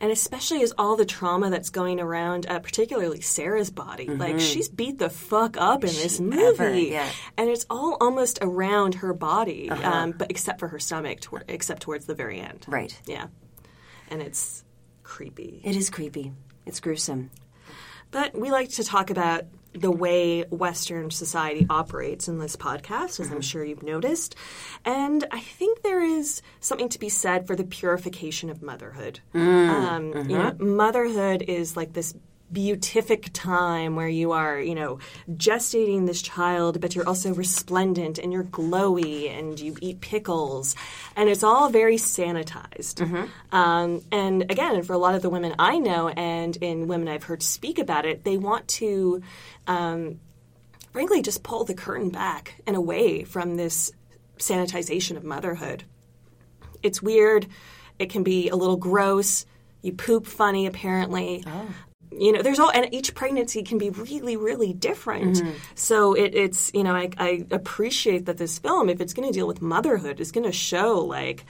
and 0.00 0.12
especially 0.12 0.62
as 0.62 0.72
all 0.78 0.94
the 0.94 1.04
trauma 1.04 1.50
that's 1.50 1.70
going 1.70 2.00
around, 2.00 2.46
uh, 2.48 2.60
particularly 2.60 3.20
Sarah's 3.20 3.70
body. 3.70 4.06
Like 4.06 4.38
she's 4.38 4.68
beat 4.68 4.98
the 4.98 5.10
fuck 5.10 5.56
up 5.56 5.82
in 5.82 5.90
this 5.90 6.20
movie, 6.20 6.44
ever, 6.44 6.74
yeah. 6.74 7.08
and 7.36 7.50
it's 7.50 7.66
all 7.68 7.96
almost 8.00 8.38
around 8.42 8.94
her 8.96 9.12
body, 9.12 9.70
um, 9.70 10.12
but 10.12 10.30
except 10.30 10.60
for 10.60 10.68
her 10.68 10.78
stomach, 10.78 11.20
toward, 11.20 11.44
except 11.48 11.82
towards 11.82 12.06
the 12.06 12.14
very 12.14 12.40
end. 12.40 12.64
Right. 12.68 12.96
Yeah, 13.06 13.26
and 14.08 14.22
it's 14.22 14.64
creepy. 15.02 15.60
It 15.64 15.74
is 15.74 15.90
creepy. 15.90 16.32
It's 16.64 16.78
gruesome. 16.80 17.30
But 18.10 18.38
we 18.38 18.50
like 18.50 18.70
to 18.70 18.84
talk 18.84 19.10
about 19.10 19.44
the 19.78 19.90
way 19.90 20.42
Western 20.50 21.10
society 21.10 21.66
operates 21.70 22.28
in 22.28 22.38
this 22.38 22.56
podcast, 22.56 23.20
as 23.20 23.20
I'm 23.20 23.34
mm-hmm. 23.34 23.40
sure 23.40 23.64
you've 23.64 23.82
noticed. 23.82 24.34
And 24.84 25.24
I 25.30 25.40
think 25.40 25.82
there 25.82 26.02
is 26.02 26.42
something 26.60 26.88
to 26.90 26.98
be 26.98 27.08
said 27.08 27.46
for 27.46 27.56
the 27.56 27.64
purification 27.64 28.50
of 28.50 28.62
motherhood. 28.62 29.20
Mm, 29.34 29.68
um, 29.68 30.06
You 30.06 30.12
mm-hmm. 30.12 30.32
know, 30.32 30.74
motherhood 30.76 31.42
is 31.42 31.76
like 31.76 31.92
this 31.92 32.14
beatific 32.52 33.30
time 33.32 33.94
where 33.96 34.08
you 34.08 34.32
are, 34.32 34.58
you 34.58 34.74
know, 34.74 34.98
gestating 35.32 36.06
this 36.06 36.22
child, 36.22 36.80
but 36.80 36.94
you're 36.94 37.06
also 37.06 37.34
resplendent 37.34 38.18
and 38.18 38.32
you're 38.32 38.44
glowy 38.44 39.30
and 39.30 39.60
you 39.60 39.76
eat 39.80 40.00
pickles. 40.00 40.74
And 41.14 41.28
it's 41.28 41.42
all 41.42 41.68
very 41.68 41.96
sanitized. 41.96 43.00
Um, 43.52 44.02
and 44.10 44.50
again, 44.50 44.82
for 44.82 44.92
a 44.92 44.98
lot 44.98 45.14
of 45.14 45.22
the 45.22 45.30
women 45.30 45.54
I 45.58 45.78
know 45.78 46.08
and 46.08 46.56
in 46.56 46.88
women 46.88 47.08
I've 47.08 47.24
heard 47.24 47.42
speak 47.42 47.78
about 47.78 48.06
it, 48.06 48.24
they 48.24 48.38
want 48.38 48.66
to, 48.68 49.22
um, 49.66 50.20
frankly, 50.92 51.20
just 51.22 51.42
pull 51.42 51.64
the 51.64 51.74
curtain 51.74 52.08
back 52.10 52.62
and 52.66 52.76
away 52.76 53.24
from 53.24 53.56
this 53.56 53.92
sanitization 54.38 55.16
of 55.16 55.24
motherhood. 55.24 55.84
It's 56.82 57.02
weird. 57.02 57.46
It 57.98 58.08
can 58.10 58.22
be 58.22 58.48
a 58.48 58.56
little 58.56 58.76
gross. 58.76 59.44
You 59.82 59.92
poop 59.92 60.26
funny, 60.26 60.66
apparently. 60.66 61.44
You 62.10 62.32
know, 62.32 62.42
there's 62.42 62.58
all, 62.58 62.70
and 62.70 62.92
each 62.92 63.14
pregnancy 63.14 63.62
can 63.62 63.78
be 63.78 63.90
really, 63.90 64.36
really 64.36 64.72
different. 64.72 65.36
Mm-hmm. 65.36 65.50
So 65.74 66.14
it, 66.14 66.34
it's, 66.34 66.70
you 66.74 66.82
know, 66.82 66.94
I, 66.94 67.10
I 67.18 67.46
appreciate 67.50 68.26
that 68.26 68.38
this 68.38 68.58
film, 68.58 68.88
if 68.88 69.00
it's 69.00 69.14
going 69.14 69.28
to 69.28 69.32
deal 69.32 69.46
with 69.46 69.62
motherhood, 69.62 70.20
is 70.20 70.32
going 70.32 70.46
to 70.46 70.52
show 70.52 71.00
like, 71.00 71.44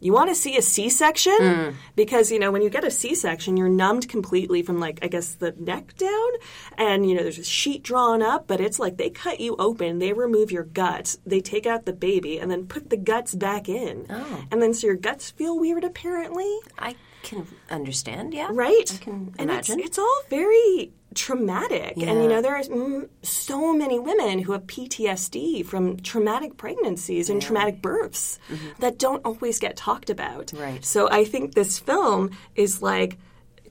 you 0.00 0.12
want 0.12 0.28
to 0.28 0.34
see 0.34 0.56
a 0.56 0.62
C-section 0.62 1.38
mm. 1.40 1.74
because 1.96 2.30
you 2.30 2.38
know 2.38 2.50
when 2.50 2.62
you 2.62 2.70
get 2.70 2.84
a 2.84 2.90
C-section, 2.90 3.56
you're 3.56 3.68
numbed 3.68 4.08
completely 4.08 4.62
from 4.62 4.78
like 4.78 4.98
I 5.02 5.08
guess 5.08 5.34
the 5.34 5.54
neck 5.58 5.96
down, 5.96 6.30
and 6.76 7.08
you 7.08 7.14
know 7.14 7.22
there's 7.22 7.38
a 7.38 7.44
sheet 7.44 7.82
drawn 7.82 8.22
up, 8.22 8.46
but 8.46 8.60
it's 8.60 8.78
like 8.78 8.96
they 8.96 9.10
cut 9.10 9.40
you 9.40 9.56
open, 9.58 9.98
they 9.98 10.12
remove 10.12 10.50
your 10.50 10.64
guts, 10.64 11.18
they 11.24 11.40
take 11.40 11.66
out 11.66 11.84
the 11.84 11.92
baby, 11.92 12.38
and 12.38 12.50
then 12.50 12.66
put 12.66 12.90
the 12.90 12.96
guts 12.96 13.34
back 13.34 13.68
in, 13.68 14.06
oh. 14.10 14.44
and 14.50 14.60
then 14.60 14.74
so 14.74 14.86
your 14.86 14.96
guts 14.96 15.30
feel 15.30 15.58
weird 15.58 15.84
apparently, 15.84 16.58
I 16.78 16.96
can 17.22 17.46
understand, 17.70 18.34
yeah. 18.34 18.48
right? 18.50 18.92
I 18.94 19.02
can 19.02 19.34
and 19.38 19.50
it's, 19.50 19.68
imagine. 19.68 19.80
it's 19.80 19.98
all 19.98 20.22
very 20.28 20.92
traumatic, 21.14 21.96
and 21.96 22.22
you 22.22 22.28
know 22.28 22.42
there 22.42 22.56
are 22.56 22.62
mm, 22.62 23.08
so 23.22 23.74
many 23.74 23.98
women 23.98 24.40
who 24.40 24.52
have 24.52 24.64
PTSD 24.64 25.64
from 25.64 25.96
traumatic 25.98 26.56
pregnancies 26.56 27.30
and 27.30 27.40
traumatic 27.40 27.80
births 27.80 28.38
that 28.80 28.98
don't 28.98 29.24
always 29.24 29.58
get 29.58 29.76
talked 29.76 30.10
about. 30.10 30.48
Mm-hmm. 30.48 30.62
Right. 30.62 30.84
So 30.84 31.08
I 31.10 31.24
think 31.24 31.54
this 31.54 31.78
film 31.78 32.30
is 32.54 32.82
like, 32.82 33.18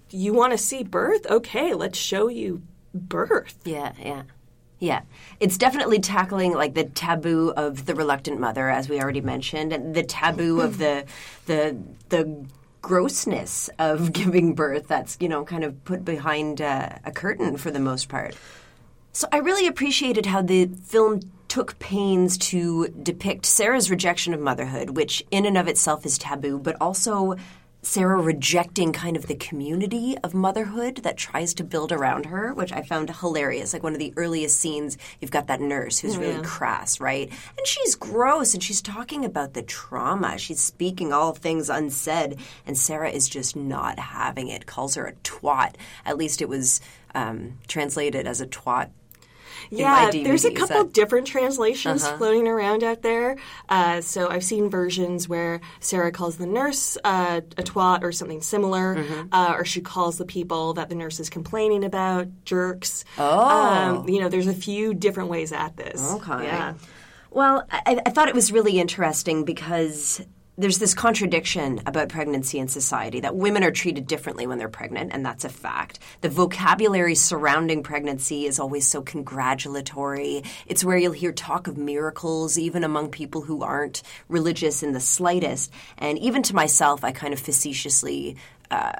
you 0.09 0.33
want 0.33 0.51
to 0.51 0.57
see 0.57 0.83
birth? 0.83 1.25
Okay, 1.29 1.73
let's 1.73 1.97
show 1.97 2.27
you 2.27 2.61
birth. 2.93 3.57
Yeah, 3.65 3.93
yeah. 3.99 4.23
Yeah. 4.79 5.03
It's 5.39 5.57
definitely 5.57 5.99
tackling 5.99 6.53
like 6.53 6.73
the 6.73 6.83
taboo 6.83 7.53
of 7.55 7.85
the 7.85 7.95
reluctant 7.95 8.39
mother 8.41 8.69
as 8.69 8.89
we 8.89 8.99
already 8.99 9.21
mentioned 9.21 9.71
and 9.71 9.95
the 9.95 10.03
taboo 10.03 10.59
of 10.59 10.77
the 10.77 11.05
the 11.45 11.77
the 12.09 12.45
grossness 12.83 13.71
of 13.79 14.13
giving 14.13 14.53
birth 14.53 14.87
that's, 14.87 15.17
you 15.19 15.27
know, 15.27 15.43
kind 15.43 15.63
of 15.63 15.83
put 15.85 16.05
behind 16.05 16.61
uh, 16.61 16.89
a 17.03 17.11
curtain 17.11 17.57
for 17.57 17.71
the 17.71 17.79
most 17.79 18.09
part. 18.09 18.35
So 19.11 19.27
I 19.31 19.37
really 19.37 19.65
appreciated 19.65 20.27
how 20.27 20.43
the 20.43 20.65
film 20.65 21.21
took 21.47 21.77
pains 21.79 22.35
to 22.35 22.87
depict 22.87 23.45
Sarah's 23.45 23.89
rejection 23.91 24.33
of 24.33 24.39
motherhood, 24.39 24.91
which 24.97 25.23
in 25.29 25.45
and 25.45 25.57
of 25.57 25.67
itself 25.67 26.05
is 26.05 26.17
taboo, 26.17 26.59
but 26.59 26.75
also 26.81 27.35
Sarah 27.85 28.21
rejecting 28.21 28.93
kind 28.93 29.17
of 29.17 29.27
the 29.27 29.35
community 29.35 30.17
of 30.23 30.33
motherhood 30.33 30.97
that 31.03 31.17
tries 31.17 31.53
to 31.55 31.65
build 31.65 31.91
around 31.91 32.25
her, 32.27 32.53
which 32.53 32.71
I 32.71 32.81
found 32.81 33.09
hilarious. 33.09 33.73
Like 33.73 33.83
one 33.83 33.91
of 33.91 33.99
the 33.99 34.13
earliest 34.15 34.57
scenes, 34.57 34.97
you've 35.19 35.31
got 35.31 35.47
that 35.47 35.59
nurse 35.59 35.99
who's 35.99 36.17
really 36.17 36.41
crass, 36.43 37.01
right? 37.01 37.29
And 37.57 37.67
she's 37.67 37.95
gross 37.95 38.53
and 38.53 38.63
she's 38.63 38.81
talking 38.81 39.25
about 39.25 39.53
the 39.53 39.63
trauma. 39.63 40.37
She's 40.37 40.61
speaking 40.61 41.11
all 41.11 41.33
things 41.33 41.69
unsaid, 41.69 42.39
and 42.65 42.77
Sarah 42.77 43.09
is 43.09 43.27
just 43.27 43.55
not 43.55 43.99
having 43.99 44.47
it, 44.47 44.65
calls 44.65 44.95
her 44.95 45.05
a 45.05 45.13
twat. 45.15 45.75
At 46.05 46.17
least 46.17 46.41
it 46.41 46.47
was 46.47 46.79
um, 47.13 47.59
translated 47.67 48.25
as 48.25 48.39
a 48.39 48.47
twat 48.47 48.91
Yeah, 49.69 50.09
there's 50.11 50.45
a 50.45 50.51
couple 50.51 50.67
that- 50.67 50.75
Uh-huh. 50.81 50.89
different 50.93 51.27
translations 51.27 52.07
floating 52.07 52.47
around 52.47 52.83
out 52.83 53.01
there. 53.01 53.37
Uh, 53.69 54.01
so 54.01 54.29
I've 54.29 54.43
seen 54.43 54.69
versions 54.69 55.27
where 55.29 55.61
Sarah 55.79 56.11
calls 56.11 56.37
the 56.37 56.45
nurse 56.47 56.97
uh, 57.03 57.41
a 57.57 57.63
twat 57.63 58.03
or 58.03 58.11
something 58.11 58.41
similar, 58.41 58.95
Mm-hmm. 58.95 59.27
uh, 59.33 59.53
or 59.57 59.65
she 59.65 59.81
calls 59.81 60.17
the 60.17 60.25
people 60.25 60.73
that 60.73 60.89
the 60.89 60.95
nurse 60.95 61.19
is 61.19 61.29
complaining 61.29 61.83
about 61.83 62.27
jerks. 62.45 63.05
Oh. 63.17 63.39
Um, 63.39 64.09
you 64.09 64.19
know, 64.21 64.29
there's 64.29 64.47
a 64.47 64.53
few 64.53 64.93
different 64.93 65.29
ways 65.29 65.51
at 65.51 65.77
this. 65.77 66.01
Okay. 66.15 66.45
Yeah. 66.45 66.73
Well, 67.31 67.65
I, 67.71 67.99
I 68.05 68.09
thought 68.11 68.27
it 68.29 68.35
was 68.35 68.51
really 68.51 68.79
interesting 68.79 69.43
because 69.43 70.21
there's 70.57 70.77
this 70.77 70.93
contradiction 70.93 71.81
about 71.85 72.09
pregnancy 72.09 72.59
in 72.59 72.67
society 72.67 73.19
that 73.21 73.35
women 73.35 73.63
are 73.63 73.71
treated 73.71 74.05
differently 74.05 74.45
when 74.45 74.59
they're 74.59 74.69
pregnant, 74.69 75.11
and 75.13 75.25
that's 75.25 75.45
a 75.45 75.49
fact. 75.49 75.99
The 76.21 76.29
vocabulary 76.29 77.15
surrounding 77.15 77.81
pregnancy 77.81 78.45
is 78.45 78.59
always 78.59 78.87
so 78.87 79.01
congratulatory. 79.01 80.43
It's 80.67 80.83
where 80.83 80.97
you'll 80.97 81.11
hear 81.13 81.31
talk 81.31 81.67
of 81.67 81.77
miracles, 81.77 82.57
even 82.59 82.83
among 82.83 83.09
people 83.09 83.41
who 83.41 83.63
aren't 83.63 84.03
religious 84.29 84.83
in 84.83 84.93
the 84.93 84.99
slightest. 84.99 85.71
And 85.97 86.19
even 86.19 86.43
to 86.43 86.55
myself, 86.55 87.03
I 87.03 87.11
kind 87.11 87.33
of 87.33 87.39
facetiously. 87.39 88.37
Uh, 88.69 88.93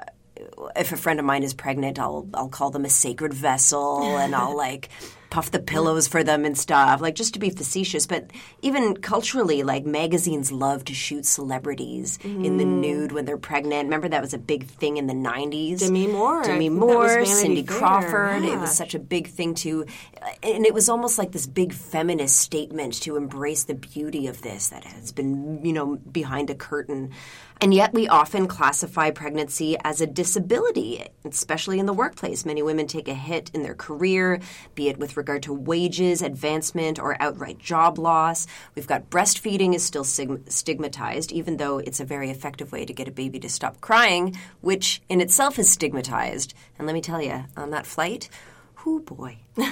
if 0.74 0.90
a 0.90 0.96
friend 0.96 1.20
of 1.20 1.24
mine 1.24 1.44
is 1.44 1.54
pregnant, 1.54 1.98
I'll 1.98 2.28
I'll 2.34 2.48
call 2.48 2.70
them 2.70 2.84
a 2.84 2.90
sacred 2.90 3.32
vessel, 3.32 4.18
and 4.18 4.34
I'll 4.34 4.56
like 4.56 4.88
puff 5.34 5.50
the 5.50 5.58
pillows 5.58 6.06
for 6.06 6.22
them 6.22 6.44
and 6.44 6.56
stuff, 6.56 7.00
like 7.00 7.16
just 7.16 7.34
to 7.34 7.40
be 7.40 7.50
facetious. 7.50 8.06
But 8.06 8.30
even 8.62 8.96
culturally, 8.96 9.64
like 9.64 9.84
magazines 9.84 10.52
love 10.52 10.84
to 10.84 10.94
shoot 10.94 11.26
celebrities 11.26 12.20
in 12.22 12.56
the 12.56 12.62
mm-hmm. 12.62 12.80
nude 12.80 13.10
when 13.10 13.24
they're 13.24 13.36
pregnant. 13.36 13.86
Remember 13.86 14.08
that 14.08 14.22
was 14.22 14.32
a 14.32 14.38
big 14.38 14.68
thing 14.68 14.96
in 14.96 15.08
the 15.08 15.12
'90s. 15.12 15.80
Demi 15.80 16.06
Moore. 16.06 16.44
Demi 16.44 16.68
think 16.68 16.80
that 16.80 16.86
was 16.86 17.16
Moore, 17.16 17.24
Cindy 17.26 17.64
Fair. 17.64 17.76
Crawford. 17.76 18.44
It 18.44 18.60
was 18.60 18.76
such 18.76 18.94
a 18.94 19.00
big 19.00 19.26
thing 19.26 19.56
to, 19.56 19.86
and 20.44 20.64
it 20.64 20.72
was 20.72 20.88
almost 20.88 21.18
like 21.18 21.32
this 21.32 21.48
big 21.48 21.72
feminist 21.72 22.36
statement 22.38 23.02
to 23.02 23.16
embrace 23.16 23.64
the 23.64 23.74
beauty 23.74 24.28
of 24.28 24.40
this 24.42 24.68
that 24.68 24.84
has 24.84 25.10
been, 25.10 25.64
you 25.64 25.72
know, 25.72 25.96
behind 25.96 26.48
a 26.48 26.54
curtain. 26.54 27.10
And 27.60 27.72
yet, 27.72 27.94
we 27.94 28.08
often 28.08 28.46
classify 28.46 29.10
pregnancy 29.10 29.76
as 29.84 30.00
a 30.00 30.06
disability, 30.06 31.06
especially 31.24 31.78
in 31.78 31.86
the 31.86 31.92
workplace. 31.92 32.44
Many 32.44 32.62
women 32.62 32.86
take 32.86 33.08
a 33.08 33.14
hit 33.14 33.50
in 33.54 33.62
their 33.62 33.74
career, 33.74 34.40
be 34.74 34.88
it 34.88 34.98
with 34.98 35.16
regard 35.16 35.44
to 35.44 35.54
wages, 35.54 36.20
advancement, 36.20 36.98
or 36.98 37.20
outright 37.22 37.58
job 37.58 37.98
loss. 37.98 38.46
We've 38.74 38.86
got 38.86 39.08
breastfeeding 39.08 39.74
is 39.74 39.84
still 39.84 40.04
stigmatized, 40.04 41.32
even 41.32 41.56
though 41.56 41.78
it's 41.78 42.00
a 42.00 42.04
very 42.04 42.30
effective 42.30 42.72
way 42.72 42.84
to 42.84 42.92
get 42.92 43.08
a 43.08 43.12
baby 43.12 43.38
to 43.40 43.48
stop 43.48 43.80
crying, 43.80 44.36
which 44.60 45.00
in 45.08 45.20
itself 45.20 45.58
is 45.58 45.70
stigmatized. 45.70 46.54
And 46.78 46.86
let 46.86 46.94
me 46.94 47.00
tell 47.00 47.22
you, 47.22 47.44
on 47.56 47.70
that 47.70 47.86
flight, 47.86 48.28
whoo 48.84 49.00
boy. 49.00 49.38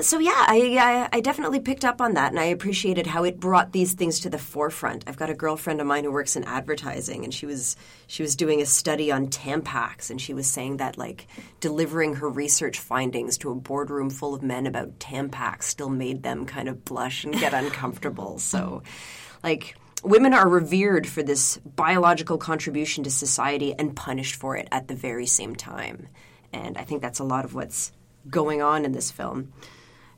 So 0.00 0.18
yeah, 0.18 0.32
I, 0.34 1.08
I 1.12 1.16
I 1.18 1.20
definitely 1.20 1.60
picked 1.60 1.84
up 1.84 2.00
on 2.00 2.14
that, 2.14 2.32
and 2.32 2.40
I 2.40 2.46
appreciated 2.46 3.06
how 3.06 3.22
it 3.22 3.38
brought 3.38 3.70
these 3.70 3.92
things 3.92 4.18
to 4.20 4.30
the 4.30 4.38
forefront. 4.38 5.04
I've 5.06 5.16
got 5.16 5.30
a 5.30 5.34
girlfriend 5.34 5.80
of 5.80 5.86
mine 5.86 6.02
who 6.02 6.10
works 6.10 6.34
in 6.34 6.42
advertising, 6.42 7.22
and 7.22 7.32
she 7.32 7.46
was 7.46 7.76
she 8.08 8.22
was 8.22 8.34
doing 8.34 8.60
a 8.60 8.66
study 8.66 9.12
on 9.12 9.28
Tampax, 9.28 10.10
and 10.10 10.20
she 10.20 10.34
was 10.34 10.48
saying 10.48 10.78
that 10.78 10.98
like 10.98 11.28
delivering 11.60 12.16
her 12.16 12.28
research 12.28 12.80
findings 12.80 13.38
to 13.38 13.52
a 13.52 13.54
boardroom 13.54 14.10
full 14.10 14.34
of 14.34 14.42
men 14.42 14.66
about 14.66 14.98
Tampax 14.98 15.62
still 15.64 15.90
made 15.90 16.24
them 16.24 16.44
kind 16.44 16.68
of 16.68 16.84
blush 16.84 17.22
and 17.22 17.38
get 17.38 17.54
uncomfortable. 17.54 18.38
So, 18.54 18.82
like 19.42 19.76
women 20.02 20.34
are 20.34 20.48
revered 20.48 21.06
for 21.06 21.22
this 21.22 21.56
biological 21.58 22.36
contribution 22.36 23.04
to 23.04 23.10
society 23.10 23.74
and 23.78 23.96
punished 23.96 24.36
for 24.36 24.56
it 24.56 24.68
at 24.70 24.86
the 24.86 24.94
very 24.94 25.26
same 25.26 25.56
time. 25.56 26.08
And 26.52 26.76
I 26.76 26.84
think 26.84 27.00
that's 27.00 27.18
a 27.18 27.24
lot 27.24 27.44
of 27.44 27.54
what's 27.54 27.90
going 28.28 28.62
on 28.62 28.84
in 28.84 28.92
this 28.92 29.10
film. 29.10 29.52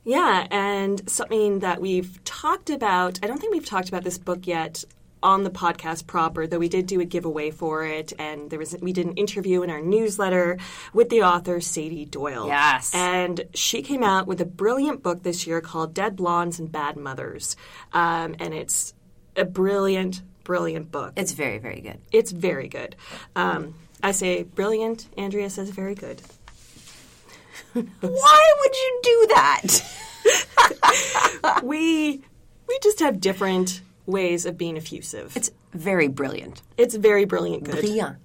Yeah, 0.07 0.47
and 0.51 1.09
something 1.09 1.59
that 1.59 1.81
we've 1.81 2.23
talked 2.23 2.69
about, 2.69 3.19
I 3.21 3.27
don't 3.27 3.39
think 3.39 3.53
we've 3.53 3.65
talked 3.65 3.89
about 3.89 4.05
this 4.05 4.17
book 4.17 4.47
yet 4.47 4.85
on 5.21 5.43
the 5.43 5.49
podcast 5.49 6.07
proper, 6.07 6.47
though 6.47 6.59
we 6.59 6.69
did 6.69 6.85
do 6.85 7.01
a 7.01 7.05
giveaway 7.05 7.51
for 7.51 7.85
it, 7.85 8.13
and 8.17 8.49
there 8.49 8.57
was 8.57 8.73
we 8.81 8.93
did 8.93 9.05
an 9.05 9.15
interview 9.15 9.63
in 9.63 9.69
our 9.69 9.81
newsletter 9.81 10.59
with 10.93 11.09
the 11.09 11.23
author 11.23 11.59
Sady 11.59 12.05
Doyle. 12.05 12.47
Yes. 12.47 12.95
and 12.95 13.41
she 13.53 13.81
came 13.81 14.01
out 14.01 14.27
with 14.27 14.39
a 14.39 14.45
brilliant 14.45 15.03
book 15.03 15.23
this 15.23 15.45
year 15.45 15.59
called 15.59 15.93
"Dead 15.93 16.15
Blondes 16.15 16.57
and 16.57 16.71
Bad 16.71 16.95
Mothers," 16.95 17.57
um, 17.91 18.33
and 18.39 18.53
it's 18.53 18.93
a 19.35 19.43
brilliant, 19.43 20.21
brilliant 20.45 20.89
book. 20.89 21.11
It's 21.17 21.33
very, 21.33 21.57
very 21.57 21.81
good. 21.81 21.99
It's 22.13 22.31
very 22.31 22.69
good. 22.69 22.95
Um, 23.35 23.75
I 24.01 24.11
say 24.11 24.43
brilliant. 24.43 25.09
Andrea 25.17 25.49
says 25.49 25.69
very 25.69 25.95
good. 25.95 26.21
Why 27.73 28.53
would 28.59 28.75
you 28.75 28.99
do 29.03 29.27
that? 29.35 29.79
we 31.63 32.21
we 32.67 32.79
just 32.81 32.99
have 32.99 33.19
different 33.19 33.81
ways 34.05 34.45
of 34.45 34.57
being 34.57 34.77
effusive. 34.77 35.35
It's 35.35 35.51
very 35.73 36.07
brilliant. 36.07 36.61
It's 36.77 36.95
very 36.95 37.25
brilliant 37.25 37.63
good. 37.63 37.79
Brilliant. 37.79 38.17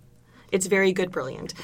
It's 0.51 0.67
very 0.67 0.93
good 0.93 1.11
brilliant. 1.11 1.55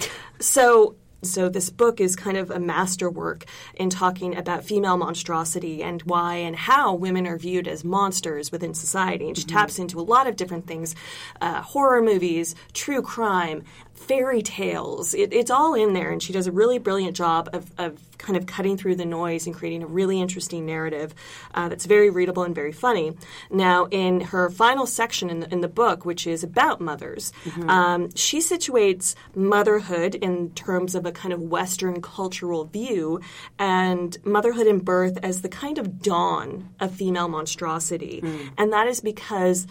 So 0.40 0.96
so 1.22 1.48
this 1.48 1.68
book 1.68 2.00
is 2.00 2.14
kind 2.14 2.36
of 2.36 2.50
a 2.50 2.60
masterwork 2.60 3.44
in 3.74 3.90
talking 3.90 4.36
about 4.36 4.62
female 4.62 4.96
monstrosity 4.96 5.82
and 5.82 6.00
why 6.02 6.36
and 6.36 6.54
how 6.54 6.94
women 6.94 7.26
are 7.26 7.36
viewed 7.36 7.66
as 7.66 7.82
monsters 7.84 8.52
within 8.52 8.72
society. 8.72 9.26
And 9.26 9.36
she 9.36 9.44
taps 9.44 9.80
into 9.80 9.98
a 9.98 10.02
lot 10.02 10.28
of 10.28 10.36
different 10.36 10.66
things: 10.66 10.94
uh, 11.40 11.62
horror 11.62 12.02
movies, 12.02 12.54
true 12.72 13.02
crime, 13.02 13.64
fairy 13.98 14.42
tales. 14.42 15.14
It, 15.14 15.32
it's 15.32 15.50
all 15.50 15.74
in 15.74 15.92
there, 15.92 16.10
and 16.10 16.22
she 16.22 16.32
does 16.32 16.46
a 16.46 16.52
really 16.52 16.78
brilliant 16.78 17.16
job 17.16 17.50
of, 17.52 17.70
of 17.78 17.98
kind 18.18 18.36
of 18.36 18.46
cutting 18.46 18.76
through 18.76 18.96
the 18.96 19.04
noise 19.04 19.46
and 19.46 19.54
creating 19.54 19.82
a 19.82 19.86
really 19.86 20.20
interesting 20.20 20.66
narrative 20.66 21.14
uh, 21.54 21.68
that's 21.68 21.86
very 21.86 22.10
readable 22.10 22.42
and 22.42 22.54
very 22.54 22.72
funny. 22.72 23.16
Now, 23.50 23.86
in 23.90 24.20
her 24.20 24.50
final 24.50 24.86
section 24.86 25.30
in 25.30 25.40
the, 25.40 25.52
in 25.52 25.60
the 25.60 25.68
book, 25.68 26.04
which 26.04 26.26
is 26.26 26.42
about 26.42 26.80
mothers, 26.80 27.32
um, 27.68 28.14
she 28.14 28.38
situates 28.38 29.14
motherhood 29.34 30.14
in 30.14 30.50
terms 30.50 30.94
of 30.94 31.06
a 31.06 31.12
kind 31.12 31.32
of 31.32 31.40
Western 31.40 32.00
cultural 32.00 32.64
view 32.64 33.20
and 33.58 34.16
motherhood 34.24 34.66
and 34.66 34.84
birth 34.84 35.18
as 35.22 35.42
the 35.42 35.48
kind 35.48 35.78
of 35.78 36.00
dawn 36.02 36.68
of 36.80 36.94
female 36.94 37.28
monstrosity. 37.28 38.22
And 38.56 38.72
that 38.72 38.86
is 38.86 39.00
because 39.00 39.66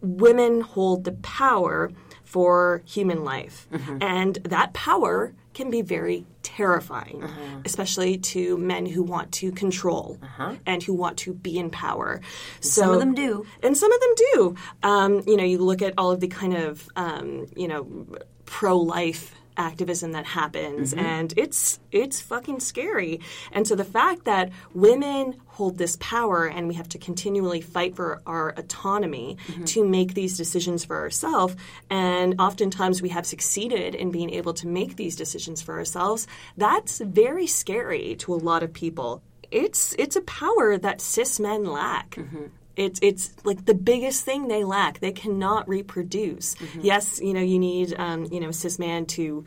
women 0.00 0.60
hold 0.60 1.04
the 1.04 1.12
power 1.12 1.90
for 2.28 2.82
human 2.84 3.24
life. 3.24 3.66
And 4.02 4.34
that 4.44 4.74
power 4.74 5.32
can 5.54 5.70
be 5.70 5.80
very 5.80 6.26
terrifying, 6.42 7.24
especially 7.64 8.18
to 8.18 8.58
men 8.58 8.84
who 8.84 9.02
want 9.02 9.32
to 9.32 9.50
control 9.50 10.18
and 10.66 10.82
who 10.82 10.92
want 10.92 11.16
to 11.18 11.32
be 11.32 11.58
in 11.58 11.70
power. 11.70 12.20
So, 12.60 12.82
some 12.82 12.90
of 12.92 13.00
them 13.00 13.14
do. 13.14 13.46
And 13.62 13.74
some 13.76 13.90
of 13.90 14.00
them 14.00 14.14
do. 14.16 14.56
Um, 14.82 15.22
you 15.26 15.36
know, 15.38 15.44
you 15.44 15.58
look 15.58 15.80
at 15.80 15.94
all 15.96 16.10
of 16.10 16.20
the 16.20 16.28
kind 16.28 16.54
of, 16.54 16.86
um, 16.96 17.46
you 17.56 17.66
know, 17.66 18.06
pro 18.44 18.76
life 18.78 19.34
activism 19.58 20.12
that 20.12 20.24
happens. 20.24 20.94
Mm-hmm. 20.94 21.04
And 21.04 21.34
it's 21.36 21.80
it's 21.92 22.20
fucking 22.20 22.60
scary. 22.60 23.20
And 23.52 23.66
so 23.66 23.74
the 23.74 23.84
fact 23.84 24.24
that 24.24 24.50
women 24.72 25.40
hold 25.46 25.76
this 25.76 25.96
power 26.00 26.46
and 26.46 26.68
we 26.68 26.74
have 26.74 26.88
to 26.88 26.98
continually 26.98 27.60
fight 27.60 27.96
for 27.96 28.22
our 28.26 28.50
autonomy 28.56 29.36
mm-hmm. 29.48 29.64
to 29.64 29.84
make 29.84 30.14
these 30.14 30.36
decisions 30.36 30.84
for 30.84 30.96
ourselves 30.96 31.56
and 31.90 32.40
oftentimes 32.40 33.02
we 33.02 33.08
have 33.08 33.26
succeeded 33.26 33.96
in 33.96 34.12
being 34.12 34.30
able 34.30 34.54
to 34.54 34.68
make 34.68 34.94
these 34.94 35.16
decisions 35.16 35.60
for 35.60 35.76
ourselves 35.76 36.28
that's 36.56 37.00
very 37.00 37.48
scary 37.48 38.14
to 38.16 38.34
a 38.34 38.36
lot 38.36 38.62
of 38.62 38.72
people. 38.72 39.22
It's 39.50 39.94
it's 39.98 40.16
a 40.16 40.20
power 40.22 40.76
that 40.78 41.00
cis 41.00 41.40
men 41.40 41.64
lack 41.64 42.10
mm-hmm. 42.16 42.46
It's 42.78 42.98
it's 43.02 43.32
like 43.44 43.64
the 43.66 43.74
biggest 43.74 44.24
thing 44.24 44.48
they 44.48 44.64
lack. 44.64 45.00
They 45.00 45.12
cannot 45.12 45.68
reproduce. 45.68 46.54
Yes, 46.80 47.20
you 47.20 47.34
know 47.34 47.40
you 47.40 47.58
need 47.58 47.94
um, 47.98 48.26
you 48.30 48.40
know 48.40 48.50
cis 48.52 48.78
man 48.78 49.04
to 49.06 49.44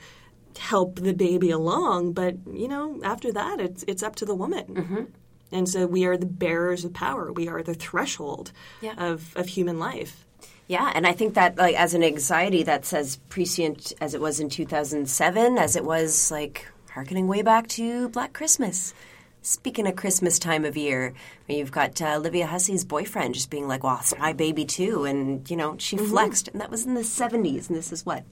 help 0.59 0.99
the 0.99 1.13
baby 1.13 1.49
along, 1.49 2.13
but 2.13 2.35
you 2.51 2.67
know 2.67 2.99
after 3.03 3.31
that 3.31 3.59
it's 3.59 3.83
it's 3.87 4.03
up 4.03 4.15
to 4.17 4.25
the 4.25 4.35
woman. 4.35 5.07
And 5.53 5.67
so 5.67 5.85
we 5.85 6.05
are 6.05 6.15
the 6.15 6.25
bearers 6.25 6.85
of 6.85 6.93
power. 6.93 7.31
We 7.33 7.49
are 7.49 7.61
the 7.61 7.73
threshold 7.73 8.53
Yeah. 8.81 8.93
of, 8.97 9.35
of 9.35 9.47
human 9.49 9.79
life. 9.79 10.25
Yeah, 10.67 10.89
and 10.95 11.05
I 11.05 11.11
think 11.11 11.33
that 11.33 11.57
like 11.57 11.75
as 11.75 11.93
an 11.93 12.03
anxiety 12.03 12.63
that's 12.63 12.93
as 12.93 13.17
prescient 13.27 13.91
as 13.99 14.13
it 14.13 14.21
was 14.21 14.39
in 14.39 14.47
2007 14.49 15.57
as 15.57 15.75
it 15.75 15.83
was 15.83 16.31
like 16.31 16.67
harkening 16.91 17.27
way 17.27 17.41
back 17.41 17.67
to 17.69 18.07
Black 18.09 18.31
Christmas. 18.31 18.93
Speaking 19.43 19.87
of 19.87 19.95
Christmas 19.95 20.37
time 20.37 20.65
of 20.65 20.77
year, 20.77 21.15
you've 21.47 21.71
got 21.71 21.99
uh, 21.99 22.15
Olivia 22.17 22.45
Hussey's 22.45 22.85
boyfriend 22.85 23.33
just 23.33 23.49
being 23.49 23.67
like, 23.67 23.83
"Well, 23.83 23.97
it's 23.99 24.15
my 24.19 24.33
baby 24.33 24.65
too," 24.65 25.05
and 25.05 25.49
you 25.49 25.57
know 25.57 25.75
she 25.79 25.97
flexed, 25.97 26.49
and 26.49 26.61
that 26.61 26.69
was 26.69 26.85
in 26.85 26.93
the 26.93 27.01
'70s, 27.01 27.67
and 27.67 27.75
this 27.75 27.91
is 27.91 28.05
what 28.05 28.23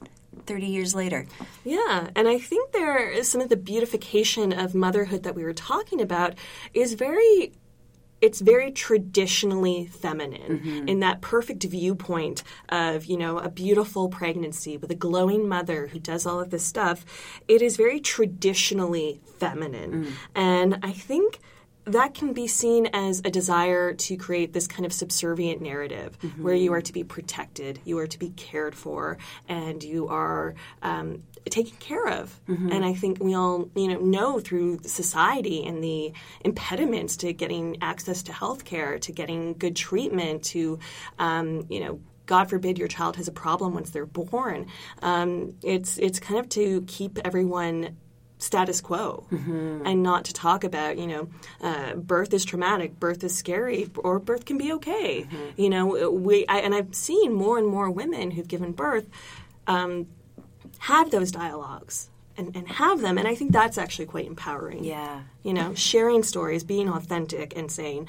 30 0.46 0.66
years 0.66 0.94
later. 0.94 1.26
Yeah, 1.64 2.10
and 2.14 2.28
I 2.28 2.38
think 2.38 2.70
there 2.70 3.10
is 3.10 3.28
some 3.28 3.40
of 3.40 3.48
the 3.48 3.56
beautification 3.56 4.52
of 4.52 4.74
motherhood 4.74 5.24
that 5.24 5.34
we 5.34 5.42
were 5.42 5.52
talking 5.52 6.00
about 6.00 6.34
is 6.74 6.94
very 6.94 7.52
it's 8.20 8.40
very 8.40 8.70
traditionally 8.70 9.86
feminine 9.86 10.60
mm-hmm. 10.60 10.88
in 10.88 11.00
that 11.00 11.20
perfect 11.20 11.64
viewpoint 11.64 12.42
of 12.68 13.06
you 13.06 13.16
know 13.16 13.38
a 13.38 13.48
beautiful 13.48 14.08
pregnancy 14.08 14.76
with 14.76 14.90
a 14.90 14.94
glowing 14.94 15.48
mother 15.48 15.88
who 15.88 15.98
does 15.98 16.26
all 16.26 16.40
of 16.40 16.50
this 16.50 16.64
stuff. 16.64 17.04
It 17.48 17.62
is 17.62 17.76
very 17.76 18.00
traditionally 18.00 19.20
feminine. 19.38 20.04
Mm. 20.04 20.12
And 20.34 20.78
i 20.82 20.92
think 20.92 21.40
that 21.84 22.14
can 22.14 22.32
be 22.32 22.46
seen 22.46 22.86
as 22.92 23.20
a 23.24 23.30
desire 23.30 23.94
to 23.94 24.16
create 24.16 24.52
this 24.52 24.66
kind 24.66 24.84
of 24.84 24.92
subservient 24.92 25.60
narrative 25.60 26.16
where 26.38 26.54
you 26.54 26.70
mm-hmm. 26.70 26.74
are 26.74 26.80
to 26.82 26.92
be 26.92 27.04
protected, 27.04 27.80
you 27.84 27.98
are 27.98 28.06
to 28.06 28.18
be 28.18 28.30
cared 28.30 28.74
for, 28.74 29.18
and 29.48 29.82
you 29.82 30.06
are 30.08 30.54
um, 30.82 31.22
taken 31.48 31.76
care 31.78 32.06
of. 32.08 32.38
And 32.72 32.84
I 32.84 32.92
think 32.94 33.22
we 33.22 33.34
all, 33.34 33.68
you 33.74 33.88
know, 33.88 34.00
know 34.00 34.40
through 34.40 34.80
society 34.84 35.64
and 35.64 35.82
the 35.82 36.12
impediments 36.44 37.16
to 37.18 37.32
getting 37.32 37.78
access 37.82 38.22
to 38.24 38.32
health 38.32 38.64
care, 38.64 38.98
to 38.98 39.12
getting 39.12 39.54
good 39.54 39.76
treatment, 39.76 40.44
to, 40.44 40.78
um, 41.18 41.66
you 41.68 41.80
know, 41.80 42.00
God 42.26 42.48
forbid 42.48 42.78
your 42.78 42.88
child 42.88 43.16
has 43.16 43.26
a 43.26 43.32
problem 43.32 43.74
once 43.74 43.90
they're 43.90 44.06
born. 44.06 44.66
Um, 45.02 45.54
it's 45.64 45.98
it's 45.98 46.20
kind 46.20 46.38
of 46.38 46.48
to 46.50 46.82
keep 46.86 47.18
everyone 47.24 47.96
status 48.38 48.80
quo 48.80 49.26
and 49.84 50.02
not 50.02 50.24
to 50.24 50.32
talk 50.32 50.64
about 50.64 50.96
you 50.96 51.06
know 51.06 51.28
uh, 51.60 51.94
birth 51.94 52.32
is 52.32 52.44
traumatic 52.44 52.98
birth 52.98 53.22
is 53.22 53.36
scary 53.36 53.90
or 53.98 54.18
birth 54.18 54.46
can 54.46 54.56
be 54.56 54.72
okay 54.72 55.26
you 55.58 55.68
know 55.68 56.10
we 56.10 56.46
I, 56.46 56.60
and 56.60 56.74
i've 56.74 56.94
seen 56.94 57.34
more 57.34 57.58
and 57.58 57.66
more 57.66 57.90
women 57.90 58.30
who've 58.30 58.48
given 58.48 58.72
birth 58.72 59.06
um, 59.66 60.06
have 60.80 61.10
those 61.10 61.30
dialogues 61.30 62.08
and, 62.36 62.54
and 62.56 62.66
have 62.68 63.00
them 63.00 63.18
and 63.18 63.28
i 63.28 63.34
think 63.34 63.52
that's 63.52 63.76
actually 63.78 64.06
quite 64.06 64.26
empowering 64.26 64.82
Yeah. 64.84 65.22
you 65.42 65.52
know 65.52 65.74
sharing 65.74 66.22
stories 66.22 66.64
being 66.64 66.88
authentic 66.88 67.56
and 67.56 67.70
saying 67.70 68.08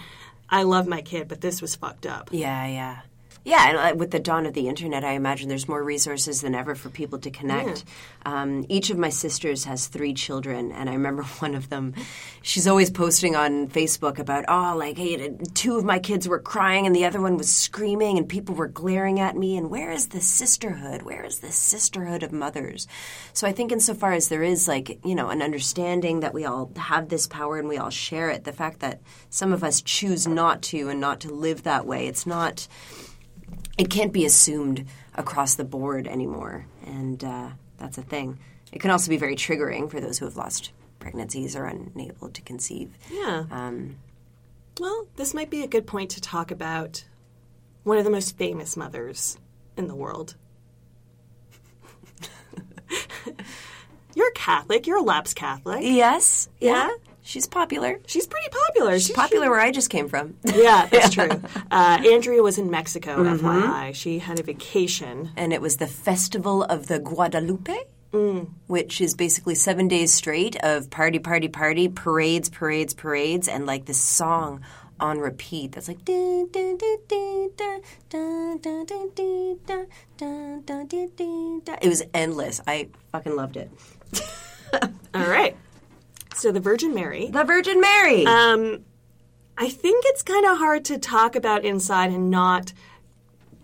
i 0.49 0.63
love 0.63 0.87
my 0.87 1.01
kid 1.01 1.27
but 1.27 1.41
this 1.41 1.61
was 1.61 1.75
fucked 1.75 2.05
up 2.05 2.29
Yeah, 2.31 2.65
yeah. 2.67 2.99
Yeah, 3.43 3.69
and 3.69 3.77
uh, 3.77 3.95
with 3.97 4.11
the 4.11 4.19
dawn 4.19 4.45
of 4.45 4.53
the 4.53 4.67
internet, 4.67 5.03
I 5.03 5.13
imagine 5.13 5.49
there's 5.49 5.67
more 5.67 5.83
resources 5.83 6.41
than 6.41 6.53
ever 6.53 6.75
for 6.75 6.89
people 6.89 7.17
to 7.19 7.31
connect. 7.31 7.85
Um, 8.23 8.65
each 8.69 8.91
of 8.91 8.99
my 8.99 9.09
sisters 9.09 9.63
has 9.63 9.87
three 9.87 10.13
children, 10.13 10.71
and 10.71 10.87
I 10.87 10.93
remember 10.93 11.23
one 11.39 11.55
of 11.55 11.69
them, 11.69 11.95
she's 12.43 12.67
always 12.67 12.91
posting 12.91 13.35
on 13.35 13.67
Facebook 13.67 14.19
about, 14.19 14.45
oh, 14.47 14.77
like, 14.77 14.95
hey, 14.95 15.35
two 15.55 15.75
of 15.75 15.83
my 15.83 15.97
kids 15.97 16.27
were 16.27 16.37
crying 16.37 16.85
and 16.85 16.95
the 16.95 17.05
other 17.05 17.19
one 17.19 17.35
was 17.35 17.51
screaming, 17.51 18.19
and 18.19 18.29
people 18.29 18.53
were 18.53 18.67
glaring 18.67 19.19
at 19.19 19.35
me, 19.35 19.57
and 19.57 19.71
where 19.71 19.91
is 19.91 20.09
the 20.09 20.21
sisterhood? 20.21 21.01
Where 21.01 21.25
is 21.25 21.39
the 21.39 21.51
sisterhood 21.51 22.21
of 22.21 22.31
mothers? 22.31 22.87
So 23.33 23.47
I 23.47 23.53
think, 23.53 23.71
insofar 23.71 24.13
as 24.13 24.29
there 24.29 24.43
is, 24.43 24.67
like, 24.67 24.99
you 25.03 25.15
know, 25.15 25.29
an 25.29 25.41
understanding 25.41 26.19
that 26.19 26.35
we 26.35 26.45
all 26.45 26.71
have 26.75 27.09
this 27.09 27.25
power 27.25 27.57
and 27.57 27.67
we 27.67 27.79
all 27.79 27.89
share 27.89 28.29
it, 28.29 28.43
the 28.43 28.53
fact 28.53 28.81
that 28.81 29.01
some 29.31 29.51
of 29.51 29.63
us 29.63 29.81
choose 29.81 30.27
not 30.27 30.61
to 30.63 30.89
and 30.89 31.01
not 31.01 31.21
to 31.21 31.33
live 31.33 31.63
that 31.63 31.87
way, 31.87 32.05
it's 32.05 32.27
not 32.27 32.67
it 33.81 33.89
can't 33.89 34.13
be 34.13 34.25
assumed 34.25 34.85
across 35.15 35.55
the 35.55 35.63
board 35.63 36.07
anymore, 36.07 36.67
and 36.85 37.23
uh, 37.23 37.49
that's 37.77 37.97
a 37.97 38.03
thing. 38.03 38.37
It 38.71 38.79
can 38.79 38.91
also 38.91 39.09
be 39.09 39.17
very 39.17 39.35
triggering 39.35 39.89
for 39.89 39.99
those 39.99 40.19
who 40.19 40.25
have 40.25 40.37
lost 40.37 40.71
pregnancies 40.99 41.55
or 41.55 41.65
unable 41.65 42.29
to 42.29 42.41
conceive. 42.43 42.89
yeah 43.11 43.45
Um, 43.49 43.97
Well, 44.79 45.07
this 45.15 45.33
might 45.33 45.49
be 45.49 45.63
a 45.63 45.67
good 45.67 45.87
point 45.87 46.11
to 46.11 46.21
talk 46.21 46.51
about 46.51 47.03
one 47.83 47.97
of 47.97 48.03
the 48.03 48.11
most 48.11 48.37
famous 48.37 48.77
mothers 48.77 49.39
in 49.75 49.87
the 49.87 49.95
world. 49.95 50.35
You're 54.15 54.31
Catholic. 54.31 54.85
You're 54.85 54.97
a 54.97 55.01
lapsed 55.01 55.35
Catholic. 55.35 55.79
yes, 55.83 56.49
Yeah? 56.59 56.91
She's 57.23 57.47
popular. 57.47 57.99
She's 58.07 58.25
pretty 58.27 58.49
popular. 58.49 58.99
She's, 58.99 59.11
popular 59.11 59.49
where 59.49 59.59
I 59.59 59.71
just 59.71 59.89
came 59.89 60.09
from. 60.09 60.35
Yeah, 60.43 60.87
that's 60.87 61.15
yeah. 61.17 61.27
true. 61.27 61.41
Uh, 61.69 62.01
Andrea 62.05 62.41
was 62.41 62.57
in 62.57 62.71
Mexico, 62.71 63.23
mm-hmm. 63.23 63.45
FYI. 63.45 63.95
She 63.95 64.19
had 64.19 64.39
a 64.39 64.43
vacation. 64.43 65.31
And 65.37 65.53
it 65.53 65.61
was 65.61 65.77
the 65.77 65.87
Festival 65.87 66.63
of 66.63 66.87
the 66.87 66.99
Guadalupe. 66.99 67.75
Mm. 68.11 68.49
Which 68.67 68.99
is 68.99 69.15
basically 69.15 69.55
seven 69.55 69.87
days 69.87 70.11
straight 70.11 70.57
of 70.57 70.89
party, 70.89 71.19
party, 71.19 71.47
party, 71.47 71.87
parades, 71.87 72.49
parades, 72.49 72.93
parades, 72.93 73.47
and 73.47 73.65
like 73.65 73.85
this 73.85 74.01
song 74.01 74.61
on 74.99 75.17
repeat 75.17 75.71
that's 75.71 75.87
like 75.87 75.97
it 76.07 76.47
was 81.83 82.03
endless 82.13 82.61
i 82.67 82.87
fucking 83.11 83.35
loved 83.35 83.57
it 83.57 83.71
all 85.15 85.27
right 85.27 85.57
so 86.41 86.51
the 86.51 86.59
Virgin 86.59 86.95
Mary. 86.95 87.27
The 87.27 87.43
Virgin 87.43 87.79
Mary. 87.79 88.25
Um, 88.25 88.83
I 89.59 89.69
think 89.69 90.05
it's 90.07 90.23
kind 90.23 90.43
of 90.43 90.57
hard 90.57 90.85
to 90.85 90.97
talk 90.97 91.35
about 91.35 91.63
inside 91.63 92.09
and 92.09 92.31
not 92.31 92.73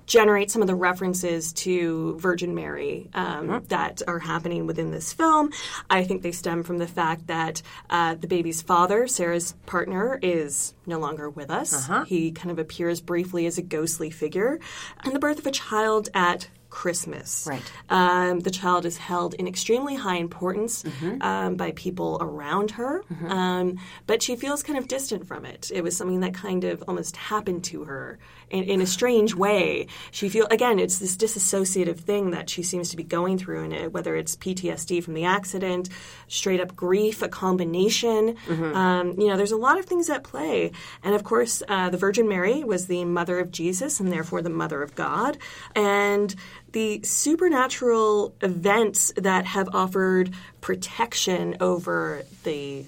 generate 0.06 0.52
some 0.52 0.62
of 0.62 0.68
the 0.68 0.76
references 0.76 1.54
to 1.54 2.20
Virgin 2.20 2.54
Mary 2.54 3.10
um, 3.16 3.66
that 3.70 4.04
are 4.08 4.20
happening 4.20 4.68
within 4.68 4.92
this 4.92 5.12
film. 5.12 5.52
I 5.90 6.04
think 6.04 6.22
they 6.22 6.32
stem 6.32 6.62
from 6.62 6.78
the 6.78 6.86
fact 6.86 7.26
that 7.26 7.64
uh, 7.90 8.14
the 8.14 8.28
baby's 8.28 8.62
father, 8.62 9.08
Sarah's 9.08 9.54
partner, 9.66 10.20
is 10.22 10.76
no 10.86 11.00
longer 11.00 11.32
with 11.32 11.50
us. 11.50 11.90
He 12.06 12.32
kind 12.32 12.52
of 12.52 12.60
appears 12.60 13.02
briefly 13.02 13.48
as 13.48 13.58
a 13.58 13.64
ghostly 13.64 14.12
figure, 14.12 14.60
and 15.04 15.16
the 15.16 15.20
birth 15.20 15.40
of 15.40 15.48
a 15.48 15.52
child 15.52 16.10
at 16.14 16.48
Christmas. 16.78 17.48
Right. 17.50 17.72
Um, 17.90 18.42
the 18.42 18.52
child 18.52 18.86
is 18.86 18.98
held 18.98 19.34
in 19.34 19.48
extremely 19.48 19.96
high 19.96 20.18
importance 20.18 20.84
um, 21.22 21.56
by 21.56 21.72
people 21.72 22.20
around 22.22 22.70
her, 22.72 23.02
um, 23.28 23.80
but 24.06 24.22
she 24.22 24.36
feels 24.36 24.62
kind 24.62 24.78
of 24.78 24.88
distant 24.88 25.26
from 25.26 25.44
it. 25.44 25.72
It 25.74 25.82
was 25.82 25.98
something 25.98 26.20
that 26.20 26.36
kind 26.36 26.64
of 26.66 26.84
almost 26.88 27.18
happened 27.18 27.64
to 27.72 27.86
her 27.86 28.20
in, 28.50 28.64
in 28.64 28.82
a 28.82 28.86
strange 28.86 29.36
way. 29.36 29.88
She 30.12 30.30
feel 30.30 30.48
again, 30.50 30.80
it's 30.80 31.00
this 31.00 31.18
disassociative 31.18 32.00
thing 32.00 32.32
that 32.32 32.50
she 32.50 32.64
seems 32.64 32.90
to 32.90 32.98
be 32.98 33.04
going 33.04 33.38
through, 33.38 33.64
and 33.64 33.74
it, 33.74 33.94
whether 33.94 34.16
it's 34.16 34.36
PTSD 34.36 35.04
from 35.04 35.14
the 35.14 35.26
accident, 35.26 35.90
straight 36.28 36.62
up 36.62 36.76
grief, 36.76 37.22
a 37.22 37.28
combination. 37.28 38.36
Um, 38.76 39.20
you 39.20 39.28
know, 39.28 39.38
there's 39.38 39.52
a 39.52 39.58
lot 39.58 39.78
of 39.78 39.86
things 39.86 40.10
at 40.10 40.24
play, 40.24 40.72
and 41.04 41.16
of 41.16 41.24
course, 41.24 41.62
uh, 41.68 41.90
the 41.90 41.98
Virgin 41.98 42.28
Mary 42.28 42.64
was 42.64 42.88
the 42.88 43.06
mother 43.06 43.40
of 43.40 43.52
Jesus, 43.52 44.00
and 44.00 44.12
therefore 44.12 44.42
the 44.42 44.50
mother 44.50 44.82
of 44.82 44.96
God, 44.96 45.38
and 45.76 46.34
the 46.72 47.02
supernatural 47.04 48.36
events 48.42 49.12
that 49.16 49.46
have 49.46 49.74
offered 49.74 50.32
protection 50.62 51.58
over 51.60 52.24
the 52.44 52.86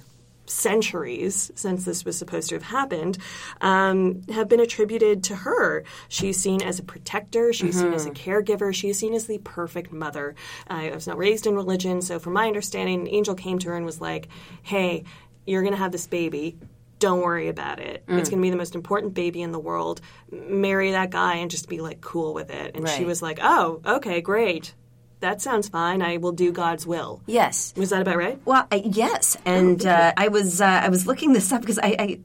centuries 0.49 1.51
since 1.55 1.85
this 1.85 2.05
was 2.05 2.17
supposed 2.17 2.49
to 2.49 2.55
have 2.55 2.63
happened 2.63 3.17
um, 3.61 4.21
have 4.29 4.47
been 4.49 4.59
attributed 4.59 5.23
to 5.25 5.35
her. 5.35 5.83
She's 6.07 6.37
seen 6.37 6.61
as 6.61 6.79
a 6.79 6.83
protector, 6.83 7.53
she's 7.53 7.79
seen 7.79 7.93
as 7.93 8.05
a 8.05 8.11
caregiver, 8.11 8.73
she's 8.73 8.97
seen 8.99 9.13
as 9.13 9.27
the 9.27 9.37
perfect 9.39 9.91
mother. 9.91 10.35
I 10.67 10.89
was 10.91 11.07
not 11.07 11.17
raised 11.17 11.47
in 11.47 11.55
religion, 11.55 12.01
so 12.01 12.19
from 12.19 12.33
my 12.33 12.47
understanding, 12.47 13.01
an 13.01 13.07
angel 13.07 13.35
came 13.35 13.59
to 13.59 13.69
her 13.69 13.75
and 13.75 13.85
was 13.85 14.01
like, 14.01 14.27
hey, 14.63 15.03
you're 15.45 15.61
going 15.61 15.73
to 15.73 15.79
have 15.79 15.91
this 15.91 16.07
baby. 16.07 16.57
Don't 16.99 17.21
worry 17.21 17.47
about 17.47 17.79
it. 17.79 18.03
It's 18.09 18.29
going 18.29 18.41
to 18.41 18.45
be 18.45 18.49
the 18.49 18.57
most 18.57 18.75
important 18.75 19.13
baby 19.13 19.41
in 19.41 19.51
the 19.53 19.59
world. 19.59 20.01
Marry 20.31 20.91
that 20.91 21.11
guy 21.11 21.35
and 21.35 21.49
just 21.49 21.69
be 21.69 21.79
like 21.79 22.01
cool 22.01 22.33
with 22.33 22.49
it. 22.49 22.75
And 22.75 22.83
she 22.97 23.05
was 23.05 23.21
like, 23.21 23.39
"Oh, 23.41 23.79
okay, 23.85 24.19
great. 24.19 24.73
That 25.21 25.41
sounds 25.41 25.67
fine. 25.67 26.01
I 26.01 26.17
will 26.17 26.31
do 26.31 26.51
God's 26.51 26.85
will." 26.87 27.21
yes. 27.25 27.73
Was 27.75 27.89
that 27.89 28.01
about 28.01 28.17
right? 28.17 28.39
Well, 28.45 28.65
I, 28.71 28.75
yes, 28.85 29.35
and 29.45 29.85
uh, 29.85 30.13
I 30.15 30.27
was 30.29 30.61
uh, 30.61 30.65
I 30.65 30.89
was 30.89 31.05
looking 31.07 31.33
this 31.33 31.51
up 31.51 31.61
because 31.61 31.79
I, 31.79 31.95
I 31.99 32.19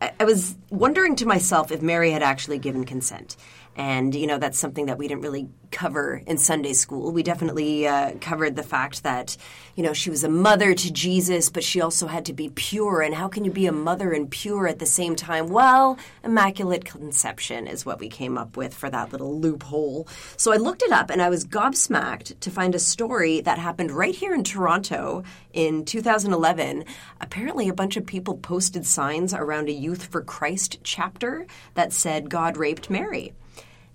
I- 0.00 0.12
I 0.20 0.24
was 0.24 0.54
wondering 0.70 1.16
to 1.16 1.26
myself 1.26 1.72
if 1.72 1.82
Mary 1.82 2.12
had 2.12 2.22
actually 2.22 2.58
given 2.58 2.84
consent. 2.84 3.36
And, 3.78 4.12
you 4.12 4.26
know, 4.26 4.38
that's 4.38 4.58
something 4.58 4.86
that 4.86 4.98
we 4.98 5.06
didn't 5.06 5.22
really 5.22 5.48
cover 5.70 6.20
in 6.26 6.36
Sunday 6.36 6.72
school. 6.72 7.12
We 7.12 7.22
definitely 7.22 7.86
uh, 7.86 8.14
covered 8.20 8.56
the 8.56 8.64
fact 8.64 9.04
that, 9.04 9.36
you 9.76 9.84
know, 9.84 9.92
she 9.92 10.10
was 10.10 10.24
a 10.24 10.28
mother 10.28 10.74
to 10.74 10.92
Jesus, 10.92 11.48
but 11.48 11.62
she 11.62 11.80
also 11.80 12.08
had 12.08 12.26
to 12.26 12.32
be 12.32 12.48
pure. 12.48 13.02
And 13.02 13.14
how 13.14 13.28
can 13.28 13.44
you 13.44 13.52
be 13.52 13.66
a 13.66 13.72
mother 13.72 14.12
and 14.12 14.28
pure 14.28 14.66
at 14.66 14.80
the 14.80 14.86
same 14.86 15.14
time? 15.14 15.50
Well, 15.50 15.96
immaculate 16.24 16.86
conception 16.86 17.68
is 17.68 17.86
what 17.86 18.00
we 18.00 18.08
came 18.08 18.36
up 18.36 18.56
with 18.56 18.74
for 18.74 18.90
that 18.90 19.12
little 19.12 19.38
loophole. 19.38 20.08
So 20.36 20.52
I 20.52 20.56
looked 20.56 20.82
it 20.82 20.90
up 20.90 21.08
and 21.08 21.22
I 21.22 21.28
was 21.28 21.44
gobsmacked 21.44 22.40
to 22.40 22.50
find 22.50 22.74
a 22.74 22.80
story 22.80 23.40
that 23.42 23.60
happened 23.60 23.92
right 23.92 24.14
here 24.14 24.34
in 24.34 24.42
Toronto 24.42 25.22
in 25.52 25.84
2011. 25.84 26.84
Apparently, 27.20 27.68
a 27.68 27.74
bunch 27.74 27.96
of 27.96 28.04
people 28.04 28.38
posted 28.38 28.84
signs 28.84 29.32
around 29.32 29.68
a 29.68 29.72
Youth 29.72 30.06
for 30.06 30.20
Christ 30.20 30.80
chapter 30.82 31.46
that 31.74 31.92
said 31.92 32.28
God 32.28 32.56
raped 32.56 32.90
Mary. 32.90 33.34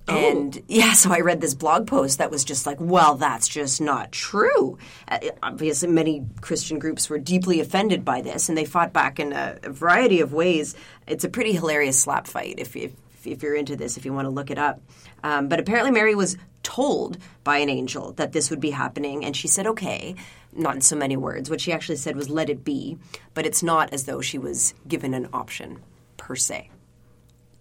And 0.06 0.62
yeah, 0.68 0.94
so 0.94 1.12
I 1.14 1.22
read 1.22 1.40
this 1.40 1.54
blog 1.54 1.88
post 1.88 2.18
that 2.18 2.30
was 2.30 2.44
just 2.44 2.66
like, 2.66 2.78
well, 2.80 3.16
that's 3.16 3.48
just 3.48 3.80
not 3.80 4.12
true. 4.12 4.78
Uh, 5.08 5.20
obviously, 5.42 5.88
many 5.88 6.26
Christian 6.42 6.78
groups 6.78 7.10
were 7.10 7.20
deeply 7.20 7.62
offended 7.62 8.04
by 8.04 8.22
this, 8.22 8.50
and 8.50 8.58
they 8.58 8.66
fought 8.66 8.92
back 8.92 9.20
in 9.20 9.32
a, 9.32 9.60
a 9.64 9.70
variety 9.70 10.20
of 10.20 10.34
ways. 10.34 10.76
It's 11.08 11.24
a 11.24 11.30
pretty 11.30 11.54
hilarious 11.54 12.02
slap 12.02 12.28
fight 12.28 12.56
if, 12.58 12.76
if, 12.76 12.92
if 13.24 13.42
you're 13.42 13.56
into 13.56 13.78
this, 13.78 13.96
if 13.96 14.04
you 14.04 14.12
want 14.12 14.26
to 14.26 14.30
look 14.30 14.52
it 14.52 14.58
up. 14.58 14.82
Um, 15.24 15.48
but 15.48 15.60
apparently, 15.60 15.92
Mary 15.92 16.16
was 16.16 16.38
told 16.64 17.18
by 17.44 17.58
an 17.58 17.70
angel 17.70 18.12
that 18.14 18.34
this 18.34 18.50
would 18.50 18.60
be 18.60 18.72
happening, 18.72 19.24
and 19.24 19.38
she 19.38 19.48
said, 19.48 19.68
okay, 19.68 20.16
not 20.52 20.76
in 20.76 20.82
so 20.82 20.98
many 20.98 21.16
words. 21.16 21.50
What 21.50 21.62
she 21.62 21.72
actually 21.72 21.96
said 21.96 22.18
was, 22.18 22.30
let 22.30 22.50
it 22.50 22.66
be, 22.66 22.98
but 23.34 23.46
it's 23.46 23.64
not 23.64 23.94
as 23.94 24.04
though 24.04 24.22
she 24.22 24.38
was 24.38 24.74
given 24.86 25.14
an 25.14 25.30
option 25.32 25.82
per 26.18 26.36
se. 26.36 26.70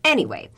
Anyway, 0.04 0.50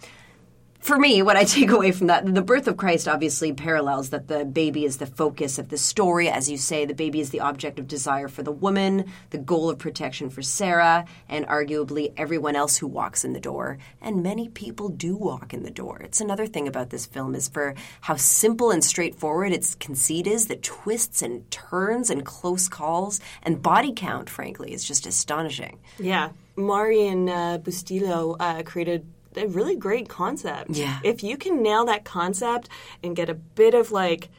for 0.85 0.99
me, 0.99 1.23
what 1.23 1.38
I 1.38 1.44
take 1.44 1.70
away 1.70 1.92
from 1.92 2.09
that, 2.09 2.27
the 2.35 2.42
birth 2.42 2.68
of 2.68 2.77
Christ 2.77 3.09
obviously 3.09 3.55
parallels 3.55 4.11
that 4.11 4.29
the 4.29 4.44
baby 4.44 4.85
is 4.85 4.99
the 4.99 5.07
focus 5.07 5.59
of 5.59 5.70
the 5.70 5.79
story. 5.79 6.29
As 6.29 6.51
you 6.51 6.59
say, 6.59 6.85
the 6.85 6.92
baby 6.92 7.20
is 7.20 7.31
the 7.31 7.40
object 7.40 7.79
of 7.79 7.88
desire 7.88 8.29
for 8.29 8.42
the 8.42 8.53
woman, 8.53 9.11
the 9.31 9.38
goal 9.38 9.70
of 9.70 9.79
protection 9.79 10.29
for 10.29 10.42
Sarah, 10.42 11.07
and 11.27 11.47
arguably 11.47 12.12
everyone 12.18 12.55
else 12.55 12.77
who 12.77 12.87
walks 12.87 13.25
in 13.25 13.33
the 13.33 13.40
door. 13.40 13.79
And 14.03 14.23
many 14.23 14.51
people 14.51 14.90
do 14.90 15.16
walk 15.16 15.55
in 15.55 15.62
the 15.62 15.70
door. 15.70 16.03
It's 16.03 16.20
another 16.20 16.47
thing 16.47 16.68
about 16.68 16.90
this 16.90 17.07
film 17.07 17.35
is 17.35 17.49
for 17.49 17.75
how 18.03 18.16
simple 18.16 18.70
and 18.70 18.85
straightforward 18.85 19.53
its 19.53 19.75
conceit 19.75 20.27
is, 20.27 20.49
the 20.49 20.57
twists 20.57 21.23
and 21.23 21.51
turns 21.51 22.11
and 22.11 22.27
close 22.27 22.68
calls 22.68 23.20
and 23.42 23.62
body 23.62 23.94
count, 23.97 24.29
frankly, 24.29 24.75
is 24.75 24.85
just 24.85 25.07
astonishing. 25.07 25.79
Yeah. 25.99 26.33
Maury 26.57 27.07
and 27.07 27.31
uh, 27.31 27.59
Bustillo 27.59 28.37
uh, 28.38 28.62
created 28.64 29.07
a 29.37 29.47
really 29.47 29.77
great 29.77 30.09
concept. 30.09 30.70
Yeah. 30.70 31.01
If 31.03 31.23
you 31.23 31.37
can 31.37 31.62
nail 31.62 31.85
that 31.87 32.05
concept 32.05 32.68
and 33.03 33.16
get 33.16 33.29
a 33.29 33.35
bit 33.35 33.75
of 33.75 33.92
like 33.92 34.31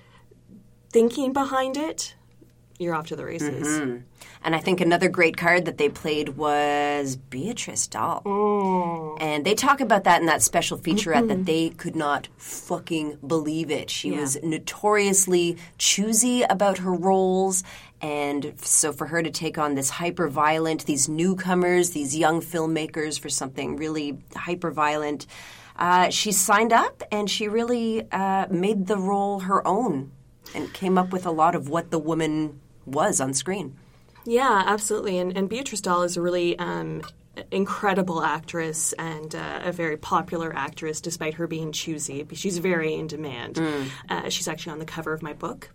thinking 0.91 1.33
behind 1.33 1.77
it, 1.77 2.15
you're 2.77 2.95
off 2.95 3.07
to 3.07 3.15
the 3.15 3.25
races. 3.25 3.67
And 4.43 4.55
I 4.55 4.59
think 4.59 4.81
another 4.81 5.09
great 5.09 5.37
card 5.37 5.65
that 5.65 5.77
they 5.77 5.89
played 5.89 6.29
was 6.29 7.15
Beatrice 7.15 7.87
Dalle. 7.87 8.21
And 9.19 9.45
they 9.45 9.55
talk 9.55 9.81
about 9.81 10.03
that 10.03 10.19
in 10.19 10.27
that 10.27 10.41
special 10.41 10.77
featurette 10.77 11.27
that 11.29 11.45
they 11.45 11.69
could 11.69 11.95
not 11.95 12.27
fucking 12.37 13.17
believe 13.25 13.71
it. 13.71 13.89
She 13.89 14.11
was 14.11 14.37
notoriously 14.43 15.57
choosy 15.77 16.43
about 16.43 16.79
her 16.79 16.93
roles. 16.93 17.63
And 18.01 18.53
so 18.61 18.91
for 18.91 19.07
her 19.07 19.23
to 19.23 19.31
take 19.31 19.57
on 19.57 19.75
this 19.75 19.89
hyper 19.89 20.27
violent, 20.27 20.85
these 20.85 21.09
newcomers, 21.09 21.91
these 21.91 22.15
young 22.15 22.41
filmmakers 22.41 23.19
for 23.19 23.29
something 23.29 23.77
really 23.77 24.19
hyper 24.35 24.69
violent, 24.69 25.25
uh, 25.77 26.09
she 26.09 26.31
signed 26.31 26.71
up 26.71 27.03
and 27.11 27.29
she 27.29 27.47
really 27.47 28.09
uh, 28.11 28.47
made 28.49 28.87
the 28.87 28.97
role 28.97 29.39
her 29.39 29.65
own 29.67 30.11
and 30.53 30.71
came 30.73 30.97
up 30.97 31.11
with 31.11 31.25
a 31.25 31.31
lot 31.31 31.55
of 31.55 31.69
what 31.69 31.89
the 31.91 31.99
woman 31.99 32.61
was 32.85 33.19
on 33.21 33.33
screen. 33.33 33.75
Yeah, 34.25 34.63
absolutely. 34.65 35.17
And, 35.19 35.37
and 35.37 35.47
Beatrice 35.49 35.81
Dalle 35.81 36.03
is 36.03 36.17
a 36.17 36.21
really 36.21 36.57
um, 36.57 37.01
incredible 37.51 38.23
actress 38.23 38.93
and 38.93 39.35
uh, 39.35 39.61
a 39.63 39.71
very 39.71 39.97
popular 39.97 40.51
actress, 40.55 40.99
despite 41.01 41.35
her 41.35 41.45
being 41.47 41.71
choosy. 41.71 42.25
She's 42.33 42.57
very 42.57 42.95
in 42.95 43.07
demand. 43.07 43.59
Uh, 44.09 44.29
she's 44.29 44.47
actually 44.47 44.73
on 44.73 44.79
the 44.79 44.85
cover 44.85 45.13
of 45.13 45.21
my 45.21 45.33
book. 45.33 45.69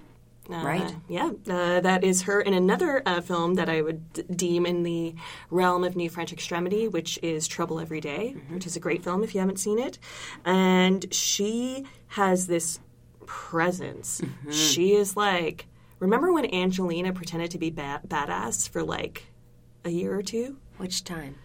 Uh, 0.51 0.65
Right. 0.65 0.95
Yeah, 1.09 1.31
uh, 1.49 1.79
that 1.81 2.03
is 2.03 2.23
her 2.23 2.41
in 2.41 2.55
another 2.55 3.03
uh, 3.07 3.21
film 3.21 3.55
that 3.55 3.69
I 3.69 3.83
would 3.83 4.13
d- 4.15 4.23
deem 4.35 4.67
in 4.67 4.83
the 4.83 5.15
realm 5.51 5.85
of 5.85 5.95
New 5.95 6.11
French 6.11 6.33
Extremity, 6.33 6.89
which 6.89 7.21
is 7.23 7.47
Trouble 7.47 7.79
Every 7.79 8.01
Day, 8.01 8.35
which 8.49 8.67
is 8.67 8.75
a 8.75 8.81
great 8.81 9.05
film 9.05 9.23
if 9.23 9.33
you 9.33 9.39
haven't 9.41 9.61
seen 9.61 9.79
it. 9.79 10.01
And 10.45 11.07
she 11.15 11.85
has 12.09 12.49
this 12.49 12.81
presence. 13.27 14.21
She 14.51 14.95
is 14.95 15.17
like, 15.17 15.67
remember 16.01 16.33
when 16.33 16.53
Angelina 16.53 17.13
pretended 17.13 17.53
to 17.53 17.59
be 17.59 17.71
ba- 17.71 18.01
badass 18.07 18.69
for 18.69 18.83
like 18.83 19.27
a 19.85 19.91
year 19.91 20.13
or 20.13 20.23
two? 20.23 20.57
Which 20.79 21.05
time? 21.05 21.37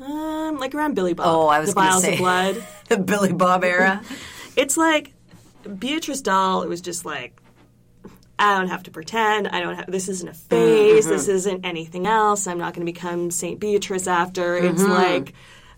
Um, 0.00 0.58
like 0.58 0.74
around 0.74 0.94
Billy 0.94 1.14
Bob. 1.14 1.26
Oh, 1.28 1.46
I 1.46 1.60
was 1.60 1.68
the 1.68 1.74
Vials 1.74 2.02
say- 2.02 2.14
of 2.14 2.18
Blood. 2.18 2.64
The 2.88 2.96
Billy 2.98 3.32
Bob 3.32 3.62
era. 3.64 4.02
it's 4.56 4.76
like 4.76 5.14
Beatrice 5.78 6.20
Dalle. 6.20 6.62
It 6.62 6.68
was 6.68 6.80
just 6.80 7.04
like 7.04 7.40
I 8.38 8.58
don't 8.58 8.68
have 8.68 8.82
to 8.84 8.90
pretend. 8.90 9.48
I 9.48 9.60
don't 9.60 9.76
have. 9.76 9.90
This 9.90 10.08
isn't 10.08 10.28
a 10.28 10.34
phase. 10.34 11.06
This 11.06 11.28
isn't 11.28 11.64
anything 11.64 12.06
else. 12.06 12.48
I'm 12.48 12.58
not 12.58 12.74
going 12.74 12.84
to 12.84 12.92
become 12.92 13.30
Saint 13.30 13.60
Beatrice 13.60 14.08
after. 14.08 14.56
It's 14.56 14.82
like 14.82 15.32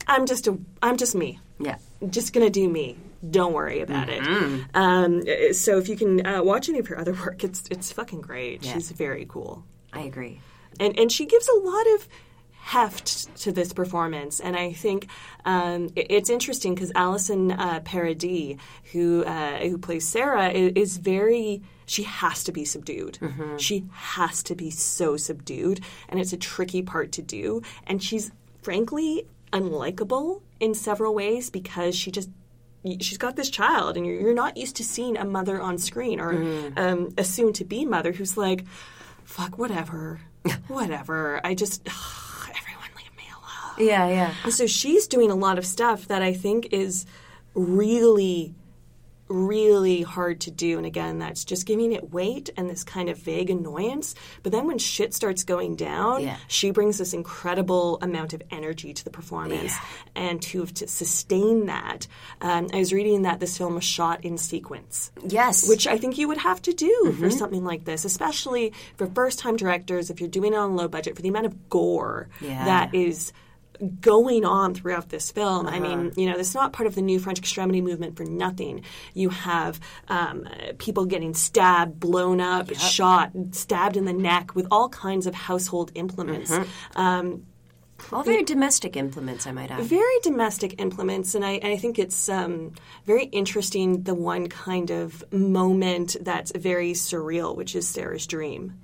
I'm 0.07 0.25
just 0.25 0.47
a. 0.47 0.59
I'm 0.83 0.97
just 0.97 1.15
me. 1.15 1.41
Yeah. 1.59 1.77
Just 2.09 2.33
gonna 2.33 2.51
do 2.51 2.69
me. 2.69 2.97
Don't 3.31 3.53
worry 3.53 3.81
about 3.81 4.09
it. 4.11 4.23
Um, 4.75 5.23
so 5.53 5.79
if 5.79 5.89
you 5.89 5.97
can 5.97 6.27
uh, 6.27 6.43
watch 6.43 6.69
any 6.69 6.79
of 6.79 6.87
her 6.89 6.99
other 6.99 7.13
work, 7.13 7.45
it's 7.45 7.65
it's 7.71 7.93
fucking 7.93 8.21
great. 8.21 8.65
She's 8.65 8.91
very 8.91 9.25
cool. 9.29 9.65
I 9.93 10.01
agree. 10.03 10.41
and 10.81 10.99
and 10.99 11.11
she 11.11 11.25
gives 11.27 11.49
a 11.49 11.59
lot 11.59 11.87
of 11.95 12.09
heft 12.51 13.35
to 13.43 13.53
this 13.53 13.73
performance. 13.75 14.41
And 14.41 14.57
i 14.57 14.73
think 14.73 15.09
um, 15.45 15.91
it- 15.97 16.07
it's 16.11 16.31
interesting 16.31 16.75
because 16.75 16.91
alysson 16.93 17.55
uh, 17.59 17.81
paradis 17.81 18.57
who 18.93 19.23
uh, 19.25 19.59
who 19.59 19.77
plays 19.79 20.09
sarah 20.09 20.49
is, 20.51 20.73
is 20.75 20.97
very 20.97 21.63
she 21.87 22.05
has 22.05 22.43
to 22.45 22.53
be 22.53 22.65
subdued. 22.65 23.19
She 23.59 23.85
has 23.93 24.43
to 24.45 24.55
be 24.55 24.71
so 24.71 25.19
subdued. 25.19 25.81
And 26.09 26.19
it's 26.19 26.33
a 26.33 26.39
tricky 26.39 26.81
part 26.81 27.13
to 27.13 27.23
do. 27.23 27.61
And 27.87 28.03
she's 28.03 28.31
frankly 28.63 29.27
unlikable 29.53 30.41
in 30.61 30.73
several 30.75 31.15
ways 31.15 31.51
because 31.51 31.95
she 31.95 32.11
just 32.11 32.31
she's 33.01 33.19
got 33.19 33.37
this 33.37 33.51
child 33.51 33.97
and 33.97 34.07
you're, 34.07 34.21
you're 34.21 34.35
not 34.35 34.57
used 34.57 34.77
to 34.77 34.85
seeing 34.85 35.17
a 35.17 35.25
mother 35.25 35.61
on 35.61 35.79
screen 35.79 36.21
or 36.21 36.33
um, 36.77 37.15
a 37.17 37.25
soon 37.25 37.53
to 37.55 37.65
be 37.65 37.85
mother 37.85 38.13
who's 38.13 38.37
like 38.37 38.65
fuck 39.25 39.59
whatever 39.59 40.21
whatever. 40.69 41.41
I 41.45 41.55
just 41.55 41.83
everyone 41.87 42.89
leave 42.97 43.17
me 43.17 43.25
alone. 43.31 43.89
Yeah, 43.89 44.09
yeah. 44.09 44.35
and 44.45 44.53
so 44.53 44.67
she's 44.67 45.07
doing 45.07 45.31
a 45.31 45.35
lot 45.35 45.59
of 45.59 45.67
stuff 45.67 46.07
that 46.09 46.23
i 46.23 46.33
think 46.33 46.69
is 46.73 47.07
really 47.55 48.55
really 49.35 50.03
hard 50.03 50.41
to 50.43 50.51
do 50.51 50.77
and 50.79 50.87
again 50.87 51.19
that's 51.19 51.45
just 51.45 51.67
giving 51.67 51.93
it 51.93 52.13
weight 52.13 52.51
and 52.57 52.71
this 52.71 52.85
kind 52.85 53.09
of 53.09 53.19
vague 53.19 53.51
annoyance 53.51 54.15
but 54.43 54.53
then 54.53 54.67
when 54.67 54.79
shit 54.79 55.13
starts 55.13 55.43
going 55.45 55.75
down 55.77 56.23
Yeah. 56.23 56.37
she 56.47 56.71
brings 56.71 56.99
this 56.99 57.13
incredible 57.13 57.99
amount 58.01 58.33
of 58.33 58.43
energy 58.51 58.95
to 58.95 59.05
the 59.05 59.11
performance 59.11 59.75
and 60.15 60.41
to, 60.43 60.67
to 60.67 60.87
sustain 60.87 61.67
that 61.67 62.07
um, 62.41 62.69
i 62.73 62.79
was 62.79 62.93
reading 62.93 63.23
that 63.23 63.41
this 63.41 63.59
film 63.59 63.75
was 63.75 63.85
shot 63.85 64.25
in 64.25 64.39
sequence 64.39 65.11
Yes. 65.27 65.69
which 65.69 65.87
I 65.87 65.99
think 65.99 66.17
you 66.19 66.29
would 66.29 66.39
have 66.39 66.63
to 66.63 66.73
do 66.73 67.15
for 67.19 67.31
something 67.31 67.65
like 67.65 67.85
this, 67.85 68.05
especially 68.05 68.73
for 68.97 69.07
first 69.07 69.39
time 69.39 69.57
directors, 69.57 70.11
if 70.11 70.21
you're 70.21 70.29
doing 70.29 70.53
it 70.53 70.57
on 70.57 70.77
low 70.77 70.87
budget, 70.89 71.17
for 71.17 71.23
the 71.23 71.29
amount 71.29 71.47
of 71.47 71.69
gore 71.69 72.29
Yeah. 72.41 72.65
that 72.67 72.95
is 72.95 73.33
going 74.01 74.45
on 74.45 74.75
throughout 74.75 75.09
this 75.09 75.31
film. 75.31 75.67
I 75.67 75.81
mean, 75.81 76.13
you 76.17 76.31
know, 76.31 76.37
it's 76.39 76.55
not 76.55 76.73
part 76.73 76.87
of 76.87 76.95
the 76.95 77.03
new 77.03 77.19
French 77.19 77.39
extremity 77.39 77.81
movement 77.81 78.17
for 78.17 78.25
nothing. 78.25 78.83
You 79.15 79.31
have 79.31 79.81
um, 80.09 80.47
people 80.79 81.07
getting 81.07 81.35
stabbed, 81.35 81.99
blown 81.99 82.41
up, 82.41 82.73
shot, 82.75 83.33
stabbed 83.53 83.97
in 83.97 84.05
the 84.05 84.13
neck 84.13 84.55
with 84.55 84.67
all 84.71 84.89
kinds 84.89 85.27
of 85.27 85.35
household 85.35 85.91
implements. 85.95 86.53
Um, 86.95 87.47
All 88.13 88.23
very 88.23 88.43
domestic 88.43 88.97
implements, 88.97 89.47
I 89.47 89.53
might 89.53 89.71
add. 89.71 89.83
very 89.85 90.19
domestic 90.23 90.81
implements, 90.81 91.35
and 91.35 91.45
I, 91.45 91.53
and 91.53 91.73
I 91.73 91.77
think 91.77 91.99
it's 91.99 92.29
um, 92.29 92.73
very 93.07 93.25
interesting. 93.27 94.03
The 94.03 94.15
one 94.15 94.49
kind 94.49 94.91
of 94.91 95.25
moment 95.33 96.17
that's 96.21 96.53
very 96.53 96.93
surreal, 96.93 97.57
which 97.57 97.75
is 97.75 97.89
Sarah's 97.89 98.27
dream, 98.27 98.75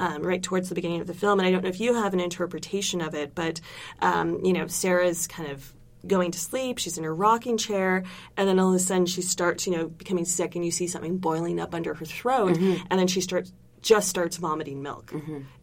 um, 0.00 0.22
right 0.22 0.42
towards 0.42 0.68
the 0.68 0.74
beginning 0.74 1.00
of 1.00 1.06
the 1.06 1.14
film. 1.14 1.40
And 1.40 1.46
I 1.46 1.50
don't 1.50 1.62
know 1.62 1.68
if 1.68 1.80
you 1.80 1.94
have 1.94 2.14
an 2.14 2.20
interpretation 2.20 3.00
of 3.00 3.14
it, 3.14 3.34
but 3.34 3.60
um, 4.00 4.44
you 4.44 4.52
know, 4.52 4.66
Sarah's 4.66 5.26
kind 5.26 5.50
of 5.50 5.72
going 6.06 6.30
to 6.30 6.38
sleep. 6.38 6.78
She's 6.78 6.96
in 6.96 7.04
her 7.04 7.14
rocking 7.14 7.58
chair, 7.58 8.04
and 8.36 8.48
then 8.48 8.58
all 8.58 8.70
of 8.70 8.74
a 8.76 8.78
sudden 8.78 9.06
she 9.06 9.20
starts, 9.20 9.66
you 9.66 9.76
know, 9.76 9.88
becoming 9.88 10.24
sick, 10.24 10.54
and 10.54 10.64
you 10.64 10.70
see 10.70 10.86
something 10.86 11.18
boiling 11.18 11.60
up 11.60 11.74
under 11.74 11.92
her 11.94 12.04
throat, 12.04 12.56
and 12.56 12.98
then 12.98 13.08
she 13.08 13.20
starts 13.20 13.52
just 13.82 14.08
starts 14.08 14.36
vomiting 14.38 14.82
milk, 14.82 15.12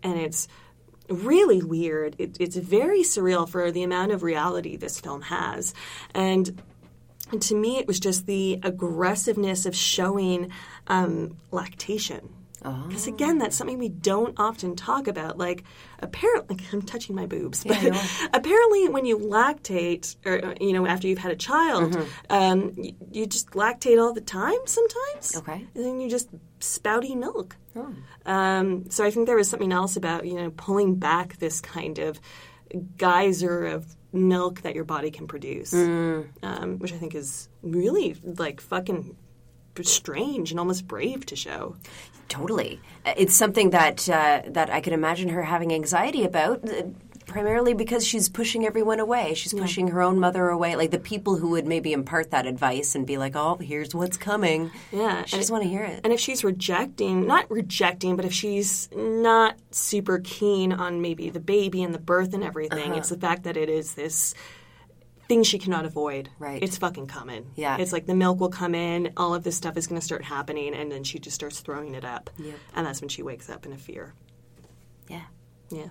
and 0.04 0.20
it's 0.20 0.48
really 1.10 1.62
weird. 1.62 2.16
It, 2.18 2.38
it's 2.40 2.56
very 2.56 3.02
surreal 3.02 3.48
for 3.48 3.72
the 3.72 3.84
amount 3.84 4.12
of 4.12 4.24
reality 4.24 4.76
this 4.78 5.00
film 5.00 5.24
has. 5.24 5.74
And, 6.14 6.62
to 7.40 7.56
me, 7.56 7.80
it 7.80 7.88
was 7.88 8.00
just 8.00 8.28
the 8.28 8.60
aggressiveness 8.62 9.66
of 9.66 9.76
showing 9.76 10.52
um, 10.88 11.38
lactation. 11.52 12.30
Because 12.88 13.06
again, 13.06 13.38
that's 13.38 13.56
something 13.56 13.78
we 13.78 13.90
don't 13.90 14.34
often 14.40 14.76
talk 14.76 15.08
about. 15.08 15.38
Like, 15.38 15.64
apparently, 16.00 16.58
I'm 16.74 16.82
touching 16.82 17.16
my 17.16 17.28
boobs, 17.28 17.64
but 17.64 17.78
apparently, 18.34 18.90
when 18.90 19.06
you 19.06 19.20
lactate, 19.20 20.16
or 20.26 20.56
you 20.60 20.74
know, 20.74 20.88
after 20.88 21.08
you've 21.08 21.20
had 21.20 21.32
a 21.32 21.36
child, 21.36 21.96
um, 22.32 22.74
you, 22.76 22.96
you 23.12 23.26
just 23.28 23.52
lactate 23.52 24.02
all 24.02 24.14
the 24.14 24.22
time. 24.22 24.58
Sometimes, 24.66 25.36
Okay. 25.36 25.66
and 25.76 25.86
then 25.86 26.00
you 26.00 26.10
just 26.10 26.30
spouty 26.60 27.16
milk. 27.16 27.56
Um, 28.26 28.90
so 28.90 29.04
I 29.06 29.12
think 29.12 29.28
there 29.28 29.36
was 29.36 29.50
something 29.50 29.72
else 29.72 29.96
about 29.98 30.26
you 30.26 30.34
know 30.36 30.52
pulling 30.52 30.96
back 30.96 31.38
this 31.38 31.62
kind 31.62 32.00
of 32.00 32.20
geyser 32.98 33.66
of 33.66 33.96
milk 34.12 34.62
that 34.62 34.76
your 34.76 34.86
body 34.86 35.12
can 35.12 35.28
produce, 35.28 35.74
um, 36.42 36.80
which 36.80 36.94
I 36.94 36.98
think 36.98 37.16
is 37.16 37.50
really 37.62 38.16
like 38.24 38.62
fucking 38.62 39.16
strange 39.82 40.52
and 40.52 40.60
almost 40.60 40.88
brave 40.88 41.26
to 41.28 41.36
show. 41.36 41.76
Totally, 42.28 42.80
Uh, 43.06 43.14
it's 43.18 43.36
something 43.36 43.70
that 43.72 44.10
uh, 44.10 44.42
that 44.48 44.70
I 44.72 44.82
can 44.82 44.94
imagine 44.94 45.30
her 45.30 45.44
having 45.44 45.72
anxiety 45.74 46.24
about. 46.24 46.64
Primarily 47.28 47.74
because 47.74 48.06
she's 48.06 48.30
pushing 48.30 48.66
everyone 48.66 49.00
away. 49.00 49.34
She's 49.34 49.54
pushing 49.54 49.88
her 49.90 50.02
own 50.02 50.20
mother 50.20 50.48
away. 50.50 50.76
Like 50.76 50.92
the 50.92 51.00
people 51.00 51.38
who 51.38 51.50
would 51.52 51.66
maybe 51.66 51.92
impart 51.92 52.32
that 52.32 52.46
advice 52.46 52.94
and 52.96 53.06
be 53.06 53.18
like, 53.18 53.36
"Oh, 53.36 53.56
here's 53.56 53.94
what's 53.96 54.16
coming." 54.16 54.72
Yeah, 54.92 55.26
she 55.26 55.38
doesn't 55.38 55.52
want 55.52 55.64
to 55.64 55.70
hear 55.70 55.84
it. 55.84 56.02
And 56.04 56.14
if 56.14 56.20
she's 56.20 56.44
rejecting, 56.44 57.26
not 57.28 57.50
rejecting, 57.50 58.16
but 58.16 58.26
if 58.26 58.34
she's 58.34 58.90
not 58.96 59.58
super 59.72 60.20
keen 60.24 60.72
on 60.72 61.02
maybe 61.02 61.30
the 61.30 61.40
baby 61.40 61.82
and 61.84 61.94
the 61.96 62.00
birth 62.00 62.34
and 62.34 62.44
everything, 62.44 62.92
Uh-huh. 62.92 63.00
it's 63.00 63.10
the 63.10 63.18
fact 63.18 63.44
that 63.44 63.58
it 63.58 63.70
is 63.70 63.96
this 63.96 64.34
thing 65.28 65.42
she 65.42 65.58
cannot 65.58 65.84
avoid. 65.86 66.30
Right. 66.38 66.62
It's 66.62 66.78
fucking 66.78 67.08
coming. 67.08 67.48
Yeah. 67.56 67.78
It's 67.78 67.92
like 67.92 68.06
the 68.06 68.14
milk 68.14 68.40
will 68.40 68.50
come 68.50 68.76
in, 68.76 69.12
all 69.18 69.34
of 69.34 69.44
this 69.44 69.58
stuff 69.58 69.76
is 69.76 69.88
going 69.88 70.00
to 70.00 70.06
start 70.06 70.24
happening, 70.24 70.76
and 70.76 70.92
then 70.92 71.04
she 71.04 71.18
just 71.18 71.34
starts 71.34 71.60
throwing 71.62 71.96
it 71.96 72.06
up. 72.06 72.30
Yep. 72.38 72.56
And 72.76 72.86
that's 72.86 73.02
when 73.02 73.10
she 73.10 73.24
wakes 73.24 73.50
up 73.50 73.66
in 73.66 73.74
a 73.74 73.78
fear. 73.78 74.14
Yeah, 75.10 75.24
Yeah. 75.72 75.88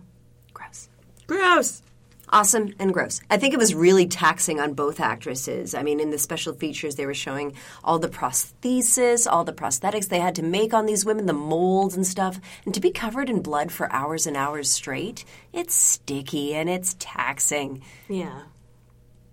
gross. 0.53 0.89
Gross. 1.27 1.83
Awesome 2.31 2.75
and 2.79 2.93
gross. 2.93 3.21
I 3.31 3.37
think 3.37 3.55
it 3.55 3.59
was 3.59 3.75
really 3.75 4.07
taxing 4.09 4.59
on 4.59 4.73
both 4.73 4.99
actresses. 4.99 5.75
I 5.75 5.83
mean, 5.83 6.01
in 6.01 6.11
the 6.11 6.19
special 6.19 6.55
features, 6.55 6.97
they 6.97 7.07
were 7.07 7.15
showing 7.15 7.55
all 7.85 7.99
the 7.99 8.09
prosthesis, 8.09 9.31
all 9.31 9.45
the 9.45 9.53
prosthetics 9.53 10.09
they 10.09 10.21
had 10.21 10.35
to 10.37 10.43
make 10.43 10.73
on 10.75 10.87
these 10.87 11.05
women, 11.05 11.27
the 11.27 11.33
molds 11.33 11.95
and 11.95 12.07
stuff. 12.07 12.41
And 12.65 12.75
to 12.75 12.81
be 12.81 12.91
covered 12.91 13.29
in 13.29 13.43
blood 13.43 13.71
for 13.71 13.93
hours 13.93 14.27
and 14.27 14.37
hours 14.37 14.71
straight, 14.71 15.25
it's 15.53 15.75
sticky 15.75 16.55
and 16.55 16.69
it's 16.69 16.97
taxing. 16.99 17.83
Yeah. 18.09 18.43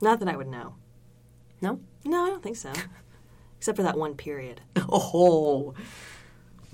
Not 0.01 0.19
that 0.19 0.29
I 0.29 0.35
would 0.35 0.49
know. 0.49 0.75
No? 1.61 1.79
No, 2.03 2.25
I 2.25 2.27
don't 2.27 2.43
think 2.43 2.57
so. 2.57 2.71
Except 3.57 3.77
for 3.77 3.83
that 3.83 3.97
one 3.97 4.15
period. 4.15 4.61
Oh. 4.93 5.73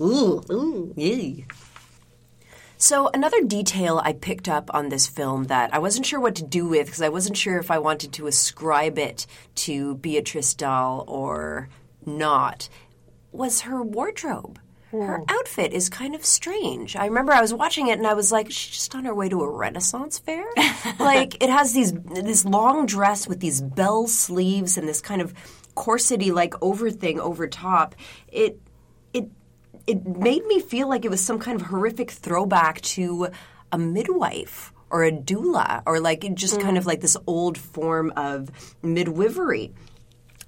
Ooh. 0.00 0.42
Ooh. 0.50 0.92
Yay. 0.96 1.46
So, 2.80 3.10
another 3.12 3.42
detail 3.42 4.00
I 4.04 4.12
picked 4.12 4.48
up 4.48 4.72
on 4.72 4.88
this 4.88 5.08
film 5.08 5.44
that 5.44 5.74
I 5.74 5.80
wasn't 5.80 6.06
sure 6.06 6.20
what 6.20 6.36
to 6.36 6.44
do 6.44 6.68
with 6.68 6.86
because 6.86 7.02
I 7.02 7.08
wasn't 7.08 7.36
sure 7.36 7.58
if 7.58 7.72
I 7.72 7.78
wanted 7.78 8.12
to 8.14 8.28
ascribe 8.28 8.98
it 8.98 9.26
to 9.56 9.96
Beatrice 9.96 10.54
Dalle 10.54 11.04
or 11.08 11.68
not 12.06 12.68
was 13.32 13.62
her 13.62 13.82
wardrobe. 13.82 14.60
Her 14.92 15.18
hmm. 15.18 15.24
outfit 15.28 15.72
is 15.72 15.90
kind 15.90 16.14
of 16.14 16.24
strange. 16.24 16.94
I 16.94 17.06
remember 17.06 17.32
I 17.32 17.42
was 17.42 17.52
watching 17.52 17.88
it 17.88 17.98
and 17.98 18.06
I 18.06 18.14
was 18.14 18.30
like, 18.30 18.46
she's 18.46 18.76
just 18.76 18.94
on 18.94 19.04
her 19.04 19.14
way 19.14 19.28
to 19.28 19.42
a 19.42 19.50
Renaissance 19.50 20.18
fair. 20.18 20.44
like 21.00 21.42
it 21.42 21.50
has 21.50 21.72
these 21.72 21.92
this 21.92 22.44
long 22.44 22.86
dress 22.86 23.26
with 23.26 23.40
these 23.40 23.60
bell 23.60 24.06
sleeves 24.06 24.78
and 24.78 24.88
this 24.88 25.00
kind 25.00 25.20
of 25.20 25.34
corsety 25.74 26.32
like 26.32 26.54
over 26.62 26.90
thing 26.90 27.18
over 27.18 27.48
top. 27.48 27.96
It 28.28 28.60
it 29.88 30.06
made 30.06 30.44
me 30.44 30.60
feel 30.60 30.86
like 30.86 31.06
it 31.06 31.10
was 31.10 31.24
some 31.24 31.38
kind 31.38 31.58
of 31.58 31.66
horrific 31.66 32.10
throwback 32.10 32.82
to 32.82 33.28
a 33.72 33.78
midwife 33.78 34.72
or 34.90 35.02
a 35.02 35.10
doula 35.10 35.82
or 35.86 35.98
like 35.98 36.24
it 36.24 36.34
just 36.34 36.60
kind 36.60 36.76
of 36.76 36.84
like 36.84 37.00
this 37.00 37.16
old 37.26 37.56
form 37.56 38.12
of 38.14 38.50
midwifery. 38.82 39.72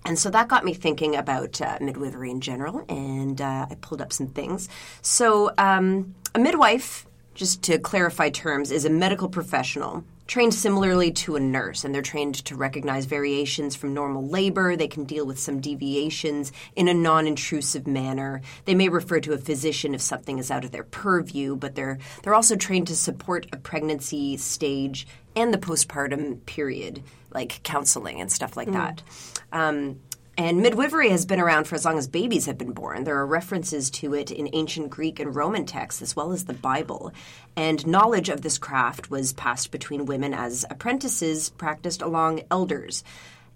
And 0.04 0.18
so 0.18 0.28
that 0.30 0.48
got 0.48 0.64
me 0.64 0.74
thinking 0.74 1.16
about 1.16 1.60
uh, 1.60 1.78
midwifery 1.80 2.30
in 2.30 2.40
general, 2.40 2.84
and 2.88 3.40
uh, 3.40 3.66
I 3.70 3.74
pulled 3.82 4.00
up 4.00 4.14
some 4.14 4.28
things. 4.28 4.66
So, 5.02 5.52
um, 5.58 6.14
a 6.34 6.38
midwife, 6.38 7.06
just 7.34 7.62
to 7.64 7.78
clarify 7.78 8.30
terms, 8.30 8.70
is 8.70 8.86
a 8.86 8.90
medical 8.90 9.28
professional 9.28 10.04
trained 10.30 10.54
similarly 10.54 11.10
to 11.10 11.34
a 11.34 11.40
nurse, 11.40 11.84
and 11.84 11.92
they're 11.92 12.02
trained 12.02 12.36
to 12.36 12.54
recognize 12.54 13.04
variations 13.04 13.74
from 13.74 13.92
normal 13.92 14.24
labor. 14.28 14.76
They 14.76 14.86
can 14.86 15.04
deal 15.04 15.26
with 15.26 15.40
some 15.40 15.60
deviations 15.60 16.52
in 16.76 16.86
a 16.86 16.94
non 16.94 17.26
intrusive 17.26 17.88
manner. 17.88 18.40
They 18.64 18.76
may 18.76 18.88
refer 18.88 19.18
to 19.20 19.32
a 19.32 19.38
physician 19.38 19.92
if 19.92 20.00
something 20.00 20.38
is 20.38 20.48
out 20.48 20.64
of 20.64 20.70
their 20.70 20.84
purview, 20.84 21.56
but 21.56 21.74
they're, 21.74 21.98
they're 22.22 22.36
also 22.36 22.54
trained 22.54 22.86
to 22.86 22.96
support 22.96 23.48
a 23.52 23.56
pregnancy 23.56 24.36
stage 24.36 25.04
and 25.34 25.52
the 25.52 25.58
postpartum 25.58 26.46
period, 26.46 27.02
like 27.32 27.60
counseling 27.64 28.20
and 28.20 28.30
stuff 28.30 28.56
like 28.56 28.70
that. 28.70 29.02
Um, 29.50 29.98
And 30.40 30.62
midwifery 30.62 31.10
has 31.10 31.26
been 31.26 31.38
around 31.38 31.64
for 31.68 31.74
as 31.74 31.84
long 31.84 31.98
as 31.98 32.08
babies 32.08 32.46
have 32.46 32.56
been 32.56 32.72
born. 32.72 33.04
There 33.04 33.18
are 33.18 33.26
references 33.26 33.90
to 33.90 34.14
it 34.14 34.30
in 34.30 34.48
ancient 34.54 34.88
Greek 34.88 35.20
and 35.20 35.36
Roman 35.36 35.66
texts, 35.66 36.00
as 36.00 36.16
well 36.16 36.32
as 36.32 36.46
the 36.46 36.54
Bible. 36.54 37.12
And 37.56 37.86
knowledge 37.86 38.30
of 38.30 38.40
this 38.40 38.56
craft 38.56 39.10
was 39.10 39.34
passed 39.34 39.70
between 39.70 40.06
women 40.06 40.32
as 40.32 40.64
apprentices 40.70 41.50
practiced 41.50 42.00
along 42.00 42.40
elders. 42.50 43.04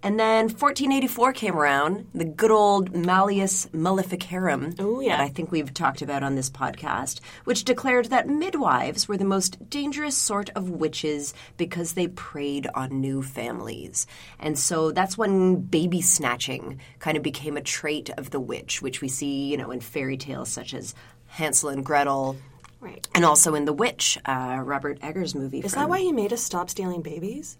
And 0.05 0.19
then 0.19 0.43
1484 0.49 1.33
came 1.33 1.55
around, 1.55 2.05
the 2.13 2.25
good 2.25 2.51
old 2.51 2.93
Malleus 2.95 3.67
Maleficarum, 3.73 4.75
Oh, 4.77 4.99
yeah. 4.99 5.17
that 5.17 5.23
I 5.23 5.29
think 5.29 5.51
we've 5.51 5.73
talked 5.73 6.03
about 6.03 6.21
on 6.21 6.35
this 6.35 6.47
podcast, 6.47 7.21
which 7.45 7.63
declared 7.63 8.05
that 8.11 8.27
midwives 8.29 9.07
were 9.07 9.17
the 9.17 9.25
most 9.25 9.67
dangerous 9.67 10.15
sort 10.15 10.51
of 10.51 10.69
witches 10.69 11.33
because 11.57 11.93
they 11.93 12.07
preyed 12.07 12.67
on 12.75 13.01
new 13.01 13.23
families. 13.23 14.05
And 14.39 14.59
so 14.59 14.91
that's 14.91 15.17
when 15.17 15.55
baby 15.61 16.01
snatching 16.01 16.79
kind 16.99 17.17
of 17.17 17.23
became 17.23 17.57
a 17.57 17.61
trait 17.61 18.11
of 18.11 18.29
the 18.29 18.39
witch, 18.39 18.83
which 18.83 19.01
we 19.01 19.07
see, 19.07 19.47
you 19.49 19.57
know, 19.57 19.71
in 19.71 19.79
fairy 19.79 20.17
tales 20.17 20.49
such 20.51 20.75
as 20.75 20.93
Hansel 21.25 21.69
and 21.69 21.83
Gretel. 21.83 22.37
Right. 22.79 23.07
And 23.15 23.25
also 23.25 23.55
in 23.55 23.65
The 23.65 23.73
Witch, 23.73 24.19
uh, 24.25 24.61
Robert 24.63 24.99
Eggers 25.01 25.33
movie. 25.33 25.61
Is 25.61 25.73
that 25.73 25.89
why 25.89 25.99
he 26.01 26.11
made 26.11 26.31
us 26.31 26.43
stop 26.43 26.69
stealing 26.69 27.01
babies? 27.01 27.57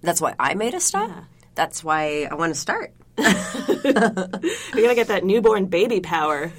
That's 0.00 0.20
why 0.20 0.34
I 0.38 0.54
made 0.54 0.74
us 0.74 0.84
stop? 0.84 1.08
Yeah. 1.10 1.24
That's 1.54 1.84
why 1.84 2.28
I 2.30 2.34
want 2.34 2.54
to 2.54 2.60
start. 2.60 2.92
We 4.74 4.82
gotta 4.82 4.94
get 4.94 5.08
that 5.08 5.24
newborn 5.24 5.66
baby 5.66 6.00
power. 6.00 6.52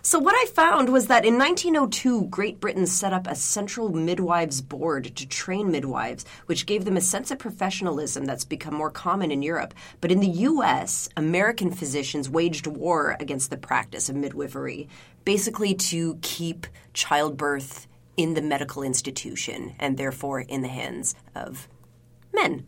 So, 0.00 0.18
what 0.18 0.34
I 0.34 0.46
found 0.46 0.88
was 0.88 1.08
that 1.08 1.26
in 1.26 1.36
1902, 1.36 2.28
Great 2.28 2.60
Britain 2.60 2.86
set 2.86 3.12
up 3.12 3.26
a 3.26 3.34
central 3.34 3.90
midwives 3.90 4.62
board 4.62 5.14
to 5.16 5.28
train 5.28 5.70
midwives, 5.70 6.24
which 6.46 6.64
gave 6.64 6.86
them 6.86 6.96
a 6.96 7.02
sense 7.02 7.30
of 7.30 7.38
professionalism 7.38 8.24
that's 8.24 8.44
become 8.44 8.72
more 8.72 8.90
common 8.90 9.30
in 9.30 9.42
Europe. 9.42 9.74
But 10.00 10.10
in 10.10 10.20
the 10.20 10.46
US, 10.48 11.10
American 11.14 11.70
physicians 11.70 12.30
waged 12.30 12.66
war 12.66 13.16
against 13.20 13.50
the 13.50 13.58
practice 13.58 14.08
of 14.08 14.16
midwifery, 14.16 14.88
basically 15.26 15.74
to 15.74 16.18
keep 16.22 16.66
childbirth 16.94 17.86
in 18.16 18.32
the 18.32 18.40
medical 18.40 18.82
institution 18.82 19.74
and 19.78 19.98
therefore 19.98 20.40
in 20.40 20.62
the 20.62 20.68
hands 20.68 21.16
of 21.34 21.68
men. 22.32 22.64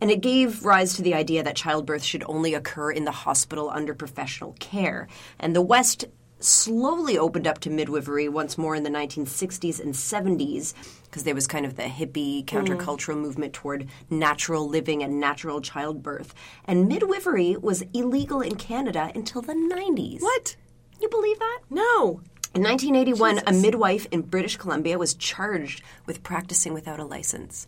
And 0.00 0.10
it 0.10 0.20
gave 0.20 0.64
rise 0.64 0.94
to 0.94 1.02
the 1.02 1.14
idea 1.14 1.42
that 1.42 1.56
childbirth 1.56 2.02
should 2.02 2.24
only 2.26 2.54
occur 2.54 2.90
in 2.90 3.04
the 3.04 3.12
hospital 3.12 3.70
under 3.70 3.94
professional 3.94 4.54
care. 4.58 5.08
And 5.38 5.56
the 5.56 5.62
West 5.62 6.04
slowly 6.38 7.16
opened 7.16 7.46
up 7.46 7.60
to 7.60 7.70
midwifery 7.70 8.28
once 8.28 8.58
more 8.58 8.74
in 8.74 8.82
the 8.82 8.90
1960s 8.90 9.80
and 9.80 9.94
70s 9.94 10.74
because 11.04 11.24
there 11.24 11.34
was 11.34 11.46
kind 11.46 11.64
of 11.64 11.76
the 11.76 11.84
hippie 11.84 12.44
countercultural 12.44 13.14
mm. 13.14 13.22
movement 13.22 13.54
toward 13.54 13.88
natural 14.10 14.68
living 14.68 15.02
and 15.02 15.18
natural 15.18 15.60
childbirth. 15.60 16.34
And 16.66 16.88
midwifery 16.88 17.56
was 17.56 17.82
illegal 17.94 18.40
in 18.40 18.56
Canada 18.56 19.10
until 19.14 19.40
the 19.40 19.54
90s. 19.54 20.20
what? 20.20 20.56
You 21.00 21.08
believe 21.08 21.38
that? 21.38 21.60
No. 21.70 22.20
In 22.54 22.62
1981, 22.62 23.42
a 23.46 23.52
midwife 23.52 24.06
in 24.10 24.22
British 24.22 24.56
Columbia 24.56 24.98
was 24.98 25.12
charged 25.12 25.82
with 26.06 26.22
practicing 26.22 26.72
without 26.72 26.98
a 26.98 27.04
license. 27.04 27.66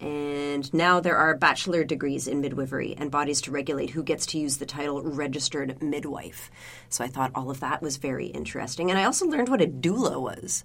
And 0.00 0.72
now 0.72 1.00
there 1.00 1.16
are 1.16 1.36
bachelor 1.36 1.82
degrees 1.82 2.28
in 2.28 2.40
midwifery 2.40 2.94
and 2.96 3.10
bodies 3.10 3.40
to 3.42 3.50
regulate 3.50 3.90
who 3.90 4.02
gets 4.02 4.26
to 4.26 4.38
use 4.38 4.58
the 4.58 4.66
title 4.66 5.02
registered 5.02 5.82
midwife. 5.82 6.50
So 6.88 7.04
I 7.04 7.08
thought 7.08 7.32
all 7.34 7.50
of 7.50 7.60
that 7.60 7.82
was 7.82 7.96
very 7.96 8.26
interesting. 8.26 8.90
And 8.90 8.98
I 8.98 9.04
also 9.04 9.26
learned 9.26 9.48
what 9.48 9.60
a 9.60 9.66
doula 9.66 10.20
was. 10.20 10.64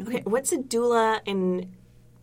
Okay, 0.00 0.22
what's 0.24 0.52
a 0.52 0.58
doula 0.58 1.20
in 1.24 1.72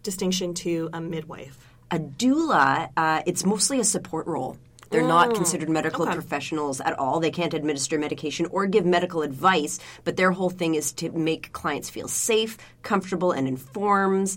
distinction 0.04 0.54
to 0.56 0.90
a 0.92 1.00
midwife? 1.00 1.74
A 1.92 2.00
doula, 2.00 2.90
uh, 2.98 3.22
it's 3.26 3.46
mostly 3.46 3.80
a 3.80 3.86
support 3.86 4.28
role. 4.28 4.58
They're 4.90 5.08
not 5.08 5.36
considered 5.36 5.70
medical 5.70 6.06
professionals 6.08 6.82
at 6.82 6.98
all. 6.98 7.20
They 7.20 7.30
can't 7.30 7.54
administer 7.54 8.00
medication 8.00 8.48
or 8.48 8.66
give 8.66 8.86
medical 8.86 9.22
advice, 9.22 9.80
but 10.04 10.18
their 10.18 10.32
whole 10.32 10.50
thing 10.50 10.74
is 10.74 10.92
to 10.94 11.12
make 11.12 11.52
clients 11.52 11.92
feel 11.92 12.08
safe, 12.08 12.58
comfortable, 12.82 13.32
and 13.32 13.48
informed. 13.48 14.36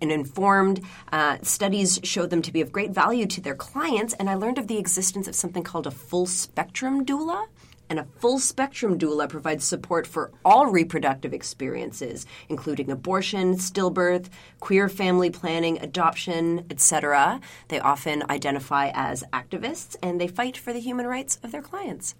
And 0.00 0.12
informed. 0.12 0.80
Uh, 1.10 1.38
studies 1.42 2.00
showed 2.02 2.30
them 2.30 2.42
to 2.42 2.52
be 2.52 2.60
of 2.60 2.72
great 2.72 2.90
value 2.90 3.26
to 3.26 3.40
their 3.40 3.54
clients, 3.54 4.14
and 4.14 4.30
I 4.30 4.34
learned 4.34 4.58
of 4.58 4.68
the 4.68 4.78
existence 4.78 5.26
of 5.26 5.34
something 5.34 5.62
called 5.62 5.86
a 5.86 5.90
full 5.90 6.26
spectrum 6.26 7.04
doula. 7.04 7.46
And 7.90 7.98
a 7.98 8.06
full 8.20 8.38
spectrum 8.38 8.98
doula 8.98 9.28
provides 9.28 9.64
support 9.64 10.06
for 10.06 10.32
all 10.46 10.66
reproductive 10.66 11.34
experiences, 11.34 12.24
including 12.48 12.90
abortion, 12.90 13.56
stillbirth, 13.56 14.30
queer 14.60 14.88
family 14.88 15.28
planning, 15.28 15.78
adoption, 15.78 16.64
etc. 16.70 17.38
They 17.68 17.80
often 17.80 18.22
identify 18.30 18.92
as 18.94 19.24
activists 19.34 19.94
and 20.02 20.18
they 20.18 20.26
fight 20.26 20.56
for 20.56 20.72
the 20.72 20.80
human 20.80 21.06
rights 21.06 21.38
of 21.42 21.52
their 21.52 21.60
clients. 21.60 22.14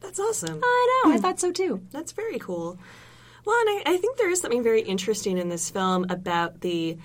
That's 0.00 0.18
awesome. 0.18 0.60
I 0.60 1.02
know, 1.04 1.12
I 1.12 1.18
thought 1.18 1.38
so 1.38 1.52
too. 1.52 1.82
That's 1.92 2.10
very 2.10 2.40
cool. 2.40 2.78
Well, 3.44 3.56
and 3.60 3.68
I, 3.70 3.94
I 3.94 3.96
think 3.96 4.18
there 4.18 4.30
is 4.30 4.40
something 4.40 4.62
very 4.62 4.82
interesting 4.82 5.38
in 5.38 5.48
this 5.48 5.70
film 5.70 6.06
about 6.08 6.60
the 6.60 6.98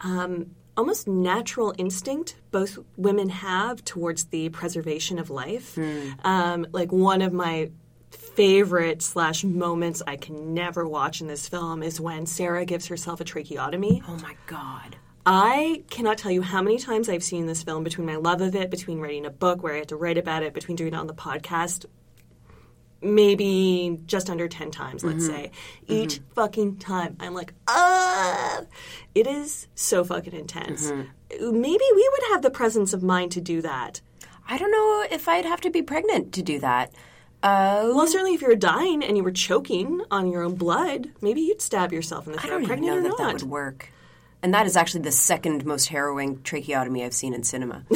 um, 0.00 0.54
almost 0.76 1.06
natural 1.06 1.74
instinct 1.78 2.36
both 2.50 2.78
women 2.96 3.28
have 3.28 3.84
towards 3.84 4.24
the 4.24 4.48
preservation 4.50 5.18
of 5.18 5.30
life. 5.30 5.78
Um, 6.24 6.66
like 6.72 6.92
one 6.92 7.22
of 7.22 7.32
my 7.32 7.70
favorite 8.10 9.02
slash 9.02 9.44
moments 9.44 10.02
I 10.06 10.16
can 10.16 10.54
never 10.54 10.86
watch 10.86 11.20
in 11.20 11.26
this 11.26 11.48
film 11.48 11.82
is 11.82 12.00
when 12.00 12.26
Sarah 12.26 12.64
gives 12.64 12.86
herself 12.86 13.20
a 13.20 13.24
tracheotomy. 13.24 14.02
Oh 14.08 14.16
my 14.16 14.34
god. 14.46 14.96
I 15.24 15.84
cannot 15.88 16.18
tell 16.18 16.32
you 16.32 16.42
how 16.42 16.62
many 16.62 16.78
times 16.78 17.08
I've 17.08 17.22
seen 17.22 17.46
this 17.46 17.62
film 17.62 17.84
between 17.84 18.06
my 18.06 18.16
love 18.16 18.40
of 18.40 18.56
it, 18.56 18.70
between 18.70 18.98
writing 18.98 19.24
a 19.24 19.30
book 19.30 19.62
where 19.62 19.74
I 19.74 19.78
had 19.78 19.88
to 19.88 19.96
write 19.96 20.18
about 20.18 20.42
it, 20.42 20.52
between 20.52 20.76
doing 20.76 20.94
it 20.94 20.96
on 20.96 21.06
the 21.06 21.14
podcast. 21.14 21.86
Maybe 23.02 23.98
just 24.06 24.30
under 24.30 24.46
10 24.48 24.70
times, 24.70 25.02
let's 25.04 25.26
say. 25.26 25.50
Each 25.88 26.20
fucking 26.34 26.76
time, 26.78 27.16
I'm 27.20 27.34
like, 27.34 27.52
ah! 27.68 28.60
It 29.14 29.26
is 29.26 29.66
so 29.74 30.04
fucking 30.04 30.32
intense. 30.32 30.90
Maybe 30.90 31.84
we 31.94 32.10
would 32.12 32.32
have 32.32 32.42
the 32.42 32.50
presence 32.50 32.92
of 32.92 33.02
mind 33.02 33.32
to 33.32 33.40
do 33.40 33.60
that. 33.62 34.00
I 34.48 34.56
don't 34.58 34.70
know 34.70 35.04
if 35.10 35.28
I'd 35.28 35.44
have 35.44 35.60
to 35.62 35.70
be 35.70 35.82
pregnant 35.82 36.32
to 36.34 36.42
do 36.42 36.58
that. 36.60 36.92
Uh, 37.42 37.90
Well, 37.94 38.06
certainly 38.06 38.34
if 38.34 38.42
you 38.42 38.48
were 38.48 38.54
dying 38.54 39.02
and 39.02 39.16
you 39.16 39.24
were 39.24 39.32
choking 39.32 40.02
on 40.10 40.30
your 40.30 40.42
own 40.42 40.54
blood, 40.54 41.10
maybe 41.20 41.40
you'd 41.40 41.60
stab 41.60 41.92
yourself 41.92 42.26
in 42.26 42.32
the 42.34 42.38
I 42.38 42.42
throat, 42.42 42.50
don't 42.50 42.62
even 42.62 42.68
pregnant 42.68 42.92
know 42.92 42.98
or 42.98 43.02
that 43.02 43.08
not. 43.08 43.18
that 43.18 43.32
would 43.42 43.50
work. 43.50 43.88
And 44.42 44.54
that 44.54 44.66
is 44.66 44.76
actually 44.76 45.02
the 45.02 45.12
second 45.12 45.64
most 45.64 45.88
harrowing 45.88 46.40
tracheotomy 46.42 47.04
I've 47.04 47.14
seen 47.14 47.34
in 47.34 47.42
cinema. 47.42 47.84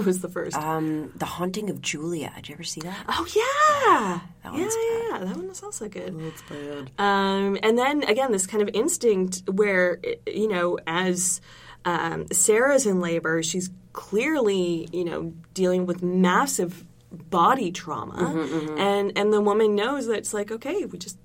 Who 0.00 0.06
was 0.06 0.20
the 0.20 0.28
first? 0.28 0.56
um, 0.56 1.12
the 1.16 1.24
Haunting 1.24 1.70
of 1.70 1.80
Julia. 1.80 2.32
Did 2.36 2.48
you 2.48 2.54
ever 2.54 2.62
see 2.64 2.80
that? 2.82 3.04
Oh 3.08 3.26
yeah, 3.34 4.20
That 4.42 4.52
yeah, 4.52 4.60
one's 4.60 4.74
yeah, 4.76 5.08
yeah. 5.18 5.24
That 5.24 5.36
one 5.36 5.48
was 5.48 5.62
also 5.62 5.88
good. 5.88 6.18
That's 6.18 6.42
bad. 6.42 6.90
Um, 6.98 7.58
and 7.62 7.78
then 7.78 8.02
again, 8.04 8.32
this 8.32 8.46
kind 8.46 8.62
of 8.62 8.70
instinct 8.74 9.42
where 9.50 10.00
you 10.26 10.48
know, 10.48 10.78
as 10.86 11.40
um, 11.84 12.26
Sarah's 12.32 12.86
in 12.86 13.00
labor, 13.00 13.42
she's 13.42 13.70
clearly 13.92 14.88
you 14.92 15.04
know 15.04 15.32
dealing 15.54 15.86
with 15.86 16.02
massive 16.02 16.84
body 17.10 17.70
trauma, 17.72 18.74
and 18.78 19.12
and 19.16 19.32
the 19.32 19.40
woman 19.40 19.74
knows 19.74 20.06
that 20.06 20.18
it's 20.18 20.34
like 20.34 20.50
okay, 20.50 20.84
we 20.84 20.98
just 20.98 21.18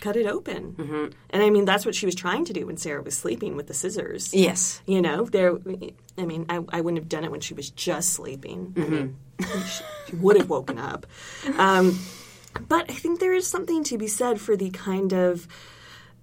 cut 0.00 0.16
it 0.16 0.26
open. 0.26 1.12
And 1.30 1.42
I 1.42 1.50
mean, 1.50 1.64
that's 1.64 1.84
what 1.86 1.94
she 1.94 2.06
was 2.06 2.14
trying 2.14 2.44
to 2.46 2.52
do 2.52 2.66
when 2.66 2.76
Sarah 2.76 3.02
was 3.02 3.16
sleeping 3.16 3.56
with 3.56 3.66
the 3.66 3.74
scissors. 3.74 4.32
Yes. 4.34 4.82
You 4.86 5.00
know, 5.00 5.24
there. 5.24 5.56
I 6.18 6.24
mean, 6.26 6.46
I, 6.48 6.60
I 6.70 6.80
wouldn't 6.80 6.98
have 6.98 7.08
done 7.08 7.24
it 7.24 7.30
when 7.30 7.40
she 7.40 7.54
was 7.54 7.70
just 7.70 8.10
sleeping. 8.10 8.72
I 8.76 8.80
mean, 8.80 9.16
she, 9.40 9.84
she 10.08 10.16
would 10.16 10.36
have 10.36 10.48
woken 10.48 10.78
up. 10.78 11.06
Um, 11.58 11.98
but 12.68 12.90
I 12.90 12.94
think 12.94 13.20
there 13.20 13.34
is 13.34 13.46
something 13.46 13.84
to 13.84 13.98
be 13.98 14.06
said 14.08 14.40
for 14.40 14.56
the 14.56 14.70
kind 14.70 15.12
of 15.12 15.46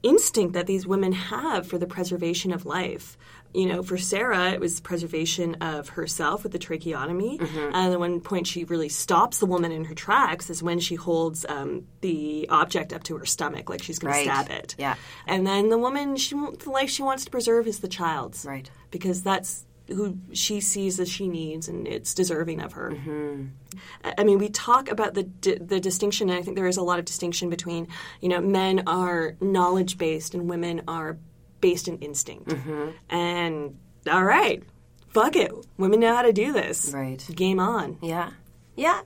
instinct 0.02 0.54
that 0.54 0.68
these 0.68 0.86
women 0.86 1.14
have 1.14 1.66
for 1.68 1.78
the 1.78 1.88
preservation 1.88 2.52
of 2.52 2.66
life. 2.66 3.18
You 3.54 3.68
know, 3.68 3.84
for 3.84 4.00
Sarah, 4.00 4.50
it 4.50 4.60
was 4.60 4.80
preservation 4.82 5.56
of 5.62 5.90
herself 5.90 6.42
with 6.42 6.54
the 6.54 6.58
tracheotomy. 6.60 7.40
And 7.40 7.94
the 7.94 8.00
one 8.00 8.20
point 8.20 8.48
she 8.48 8.64
really 8.64 8.90
stops 8.90 9.38
the 9.38 9.46
woman 9.46 9.72
in 9.72 9.86
her 9.86 9.94
tracks 9.94 10.50
is 10.50 10.64
when 10.64 10.80
she 10.80 10.96
holds 10.96 11.46
um, 11.48 11.86
the 12.02 12.48
object 12.50 12.92
up 12.94 13.04
to 13.04 13.18
her 13.18 13.26
stomach, 13.28 13.70
like 13.70 13.84
she's 13.84 14.00
going 14.00 14.12
Right. 14.12 14.26
to 14.28 14.34
stab 14.34 14.50
it. 14.50 14.76
Yeah. 14.80 14.96
And 15.28 15.46
then 15.46 15.70
the 15.70 15.78
woman, 15.78 16.16
she, 16.18 16.34
the 16.36 16.72
life 16.72 16.90
she 16.90 17.04
wants 17.04 17.26
to 17.26 17.32
preserve 17.32 17.68
is 17.68 17.80
the 17.80 17.88
child's. 17.88 18.44
Right. 18.44 18.68
Because 18.90 19.22
that's 19.22 19.66
who 19.88 20.18
she 20.32 20.62
sees 20.62 21.00
as 21.00 21.10
she 21.10 21.28
needs 21.28 21.68
and 21.68 21.88
it's 21.88 22.14
deserving 22.14 22.62
of 22.62 22.74
her. 22.74 22.92
Mm-hmm. 22.92 23.46
I 24.04 24.14
I 24.20 24.24
mean, 24.24 24.38
we 24.38 24.50
talk 24.50 24.90
about 24.90 25.14
the 25.14 25.24
di- 25.24 25.58
the 25.58 25.80
distinction, 25.80 26.30
and 26.30 26.40
I 26.40 26.42
think 26.42 26.56
there 26.56 26.68
is 26.68 26.78
a 26.78 26.84
lot 26.84 27.00
of 27.00 27.06
distinction 27.06 27.50
between, 27.50 27.88
you 28.22 28.30
know, 28.30 28.40
men 28.42 28.84
are 28.88 29.36
knowledge 29.42 29.98
based 29.98 30.34
and 30.34 30.50
women 30.50 30.82
are 30.88 31.18
based 31.60 31.88
in 31.88 31.98
instinct. 32.00 32.50
Mm-hmm. 32.50 32.90
And 33.10 33.78
all 34.10 34.24
right, 34.24 34.64
fuck 35.10 35.36
it, 35.36 35.52
women 35.78 36.00
know 36.00 36.16
how 36.16 36.22
to 36.22 36.34
do 36.34 36.54
this. 36.54 36.92
Right. 36.94 37.26
Game 37.36 37.60
on. 37.60 37.98
Yeah. 38.02 38.32
Yeah. 38.76 39.02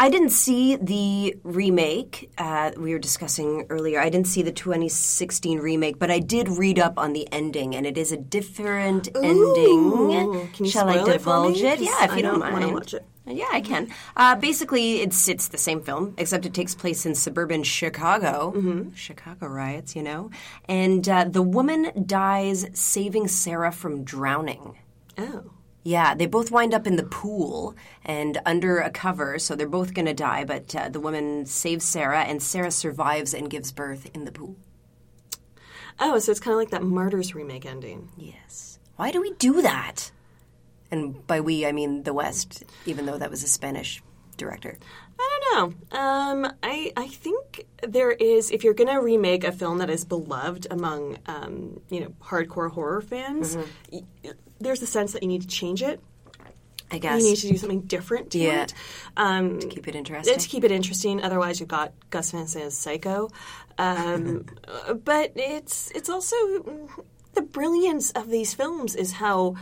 I 0.00 0.08
didn't 0.10 0.30
see 0.30 0.76
the 0.76 1.34
remake 1.42 2.30
uh, 2.38 2.70
we 2.76 2.92
were 2.92 2.98
discussing 2.98 3.66
earlier. 3.68 4.00
I 4.00 4.08
didn't 4.10 4.28
see 4.28 4.42
the 4.42 4.52
2016 4.52 5.58
remake, 5.58 5.98
but 5.98 6.10
I 6.10 6.18
did 6.20 6.48
read 6.48 6.78
up 6.78 6.98
on 6.98 7.12
the 7.12 7.26
ending, 7.32 7.74
and 7.74 7.84
it 7.86 7.98
is 7.98 8.12
a 8.12 8.16
different 8.16 9.08
ending. 9.14 10.48
Can 10.52 10.64
you 10.64 10.70
Shall 10.70 10.88
I 10.88 10.98
it 10.98 11.04
divulge 11.04 11.60
it? 11.62 11.78
'Cause 11.78 11.86
Yeah, 11.86 12.04
if 12.04 12.10
I 12.12 12.16
you 12.16 12.22
don't, 12.22 12.40
don't 12.40 12.52
mind. 12.52 12.72
watch 12.74 12.94
it. 12.94 13.04
Yeah, 13.26 13.48
I 13.52 13.60
can. 13.60 13.88
Uh, 14.16 14.36
basically, 14.36 15.00
it's 15.02 15.28
it's 15.28 15.48
the 15.48 15.58
same 15.58 15.82
film, 15.82 16.14
except 16.16 16.46
it 16.46 16.54
takes 16.54 16.74
place 16.74 17.04
in 17.04 17.14
suburban 17.14 17.62
Chicago. 17.62 18.52
Mm-hmm. 18.56 18.94
Chicago 18.94 19.46
riots, 19.48 19.94
you 19.94 20.02
know. 20.02 20.30
And 20.66 21.06
uh, 21.08 21.24
the 21.24 21.42
woman 21.42 21.92
dies 22.06 22.66
saving 22.72 23.28
Sarah 23.28 23.72
from 23.72 24.02
drowning. 24.04 24.78
Oh. 25.18 25.42
Yeah, 25.84 26.14
they 26.14 26.26
both 26.26 26.50
wind 26.50 26.74
up 26.74 26.86
in 26.86 26.96
the 26.96 27.04
pool 27.04 27.74
and 28.04 28.40
under 28.44 28.78
a 28.78 28.90
cover, 28.90 29.38
so 29.38 29.54
they're 29.54 29.68
both 29.68 29.94
going 29.94 30.06
to 30.06 30.14
die. 30.14 30.44
But 30.44 30.74
uh, 30.74 30.88
the 30.88 31.00
woman 31.00 31.46
saves 31.46 31.84
Sarah, 31.84 32.22
and 32.22 32.42
Sarah 32.42 32.70
survives 32.70 33.32
and 33.32 33.48
gives 33.48 33.72
birth 33.72 34.10
in 34.12 34.24
the 34.24 34.32
pool. 34.32 34.56
Oh, 36.00 36.18
so 36.18 36.30
it's 36.30 36.40
kind 36.40 36.52
of 36.52 36.58
like 36.58 36.70
that 36.70 36.82
Martyrs 36.82 37.34
remake 37.34 37.66
ending. 37.66 38.10
Yes. 38.16 38.78
Why 38.96 39.10
do 39.10 39.20
we 39.20 39.32
do 39.34 39.62
that? 39.62 40.10
And 40.90 41.26
by 41.26 41.40
we, 41.40 41.66
I 41.66 41.72
mean 41.72 42.02
the 42.02 42.14
West, 42.14 42.64
even 42.86 43.06
though 43.06 43.18
that 43.18 43.30
was 43.30 43.42
a 43.42 43.48
Spanish 43.48 44.02
director. 44.36 44.78
I 45.20 45.40
don't 45.52 45.82
know. 45.92 45.98
Um, 45.98 46.52
I 46.62 46.92
I 46.96 47.08
think 47.08 47.66
there 47.86 48.12
is 48.12 48.50
if 48.50 48.62
you're 48.62 48.74
going 48.74 48.88
to 48.88 49.00
remake 49.00 49.44
a 49.44 49.52
film 49.52 49.78
that 49.78 49.90
is 49.90 50.04
beloved 50.04 50.66
among 50.70 51.18
um, 51.26 51.80
you 51.90 52.00
know 52.00 52.14
hardcore 52.22 52.70
horror 52.70 53.00
fans, 53.00 53.56
y- 53.92 54.02
there's 54.60 54.82
a 54.82 54.86
sense 54.86 55.12
that 55.12 55.22
you 55.22 55.28
need 55.28 55.42
to 55.42 55.48
change 55.48 55.82
it. 55.82 56.00
I 56.90 56.96
guess. 56.98 57.20
You 57.22 57.28
need 57.30 57.36
to 57.36 57.48
do 57.48 57.56
something 57.58 57.82
different 57.82 58.30
to 58.30 58.38
Yeah. 58.38 58.62
it. 58.62 58.74
Um, 59.16 59.60
keep 59.60 59.86
it 59.88 59.94
interesting. 59.94 60.38
To 60.38 60.48
keep 60.48 60.64
it 60.64 60.72
interesting. 60.72 61.22
Otherwise, 61.22 61.60
you've 61.60 61.68
got 61.68 61.92
Gus 62.08 62.30
Van 62.30 62.46
Sant's 62.46 62.76
Psycho. 62.78 63.28
Um, 63.76 64.46
but 65.04 65.32
it's 65.36 65.90
it's 65.90 66.08
also 66.08 66.34
the 67.34 67.42
brilliance 67.42 68.10
of 68.12 68.30
these 68.30 68.54
films 68.54 68.96
is 68.96 69.12
how 69.12 69.56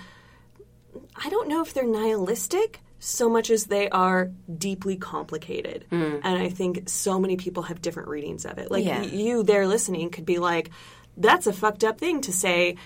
I 1.16 1.28
don't 1.28 1.48
know 1.48 1.62
if 1.62 1.74
they're 1.74 1.86
nihilistic 1.86 2.80
so 2.98 3.28
much 3.28 3.50
as 3.50 3.64
they 3.66 3.88
are 3.90 4.30
deeply 4.56 4.96
complicated. 4.96 5.84
Mm. 5.90 6.20
And 6.24 6.38
I 6.42 6.48
think 6.48 6.88
so 6.88 7.18
many 7.18 7.36
people 7.36 7.64
have 7.64 7.82
different 7.82 8.08
readings 8.08 8.44
of 8.46 8.58
it. 8.58 8.70
Like 8.70 8.84
Yeah. 8.84 9.02
you 9.02 9.42
there 9.42 9.66
listening 9.66 10.10
could 10.10 10.24
be 10.24 10.38
like, 10.38 10.70
that's 11.16 11.46
a 11.46 11.52
fucked 11.52 11.82
up 11.84 11.98
thing 11.98 12.20
to 12.22 12.32
say. 12.32 12.76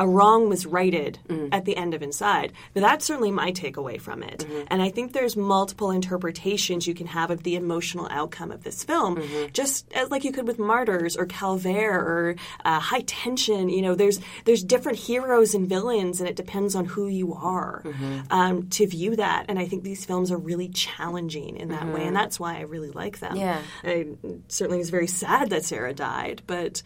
A 0.00 0.08
wrong 0.08 0.48
was 0.48 0.64
righted 0.66 1.18
Mm. 1.28 1.50
at 1.52 1.64
the 1.66 1.76
end 1.76 1.94
of 1.94 2.02
Inside. 2.02 2.52
But 2.74 2.80
that's 2.80 3.04
certainly 3.04 3.30
my 3.30 3.52
takeaway 3.52 4.00
from 4.00 4.22
it. 4.22 4.40
Mm-hmm. 4.40 4.62
And 4.68 4.80
I 4.82 4.88
think 4.90 5.12
there's 5.12 5.36
multiple 5.36 5.90
interpretations 5.92 6.86
you 6.88 6.94
can 6.94 7.06
have 7.06 7.30
of 7.30 7.42
the 7.44 7.54
emotional 7.54 8.08
outcome 8.10 8.50
of 8.50 8.64
this 8.64 8.82
film, 8.82 9.16
Mm-hmm. 9.16 9.52
just 9.52 9.86
as 9.92 10.10
like 10.10 10.24
you 10.24 10.32
could 10.32 10.46
with 10.48 10.58
Martyrs 10.58 11.16
or 11.16 11.26
Calvaire 11.26 11.94
or 12.00 12.36
uh, 12.64 12.80
High 12.80 13.04
Tension. 13.06 13.68
You 13.68 13.82
know, 13.82 13.94
there's 13.94 14.20
there's 14.46 14.64
different 14.64 14.98
heroes 14.98 15.54
and 15.54 15.68
villains, 15.68 16.18
and 16.20 16.28
it 16.28 16.34
depends 16.34 16.74
on 16.74 16.84
who 16.86 17.06
you 17.06 17.34
are 17.34 17.82
Mm-hmm. 17.84 18.18
um, 18.32 18.68
to 18.70 18.86
view 18.86 19.16
that. 19.16 19.44
And 19.48 19.58
I 19.58 19.66
think 19.66 19.82
these 19.84 20.04
films 20.06 20.32
are 20.32 20.38
really 20.38 20.68
challenging 20.70 21.56
in 21.58 21.68
that 21.68 21.86
way, 21.94 22.06
and 22.06 22.16
that's 22.16 22.40
why 22.40 22.56
I 22.56 22.62
really 22.62 22.90
like 22.90 23.18
them. 23.20 23.36
Mm-hmm. 23.36 23.40
Yeah. 23.40 23.60
I 23.84 24.06
certainly 24.48 24.78
was 24.78 24.88
very 24.90 25.06
sad 25.08 25.50
that 25.50 25.64
Sarah 25.64 25.92
died, 25.94 26.42
but 26.46 26.82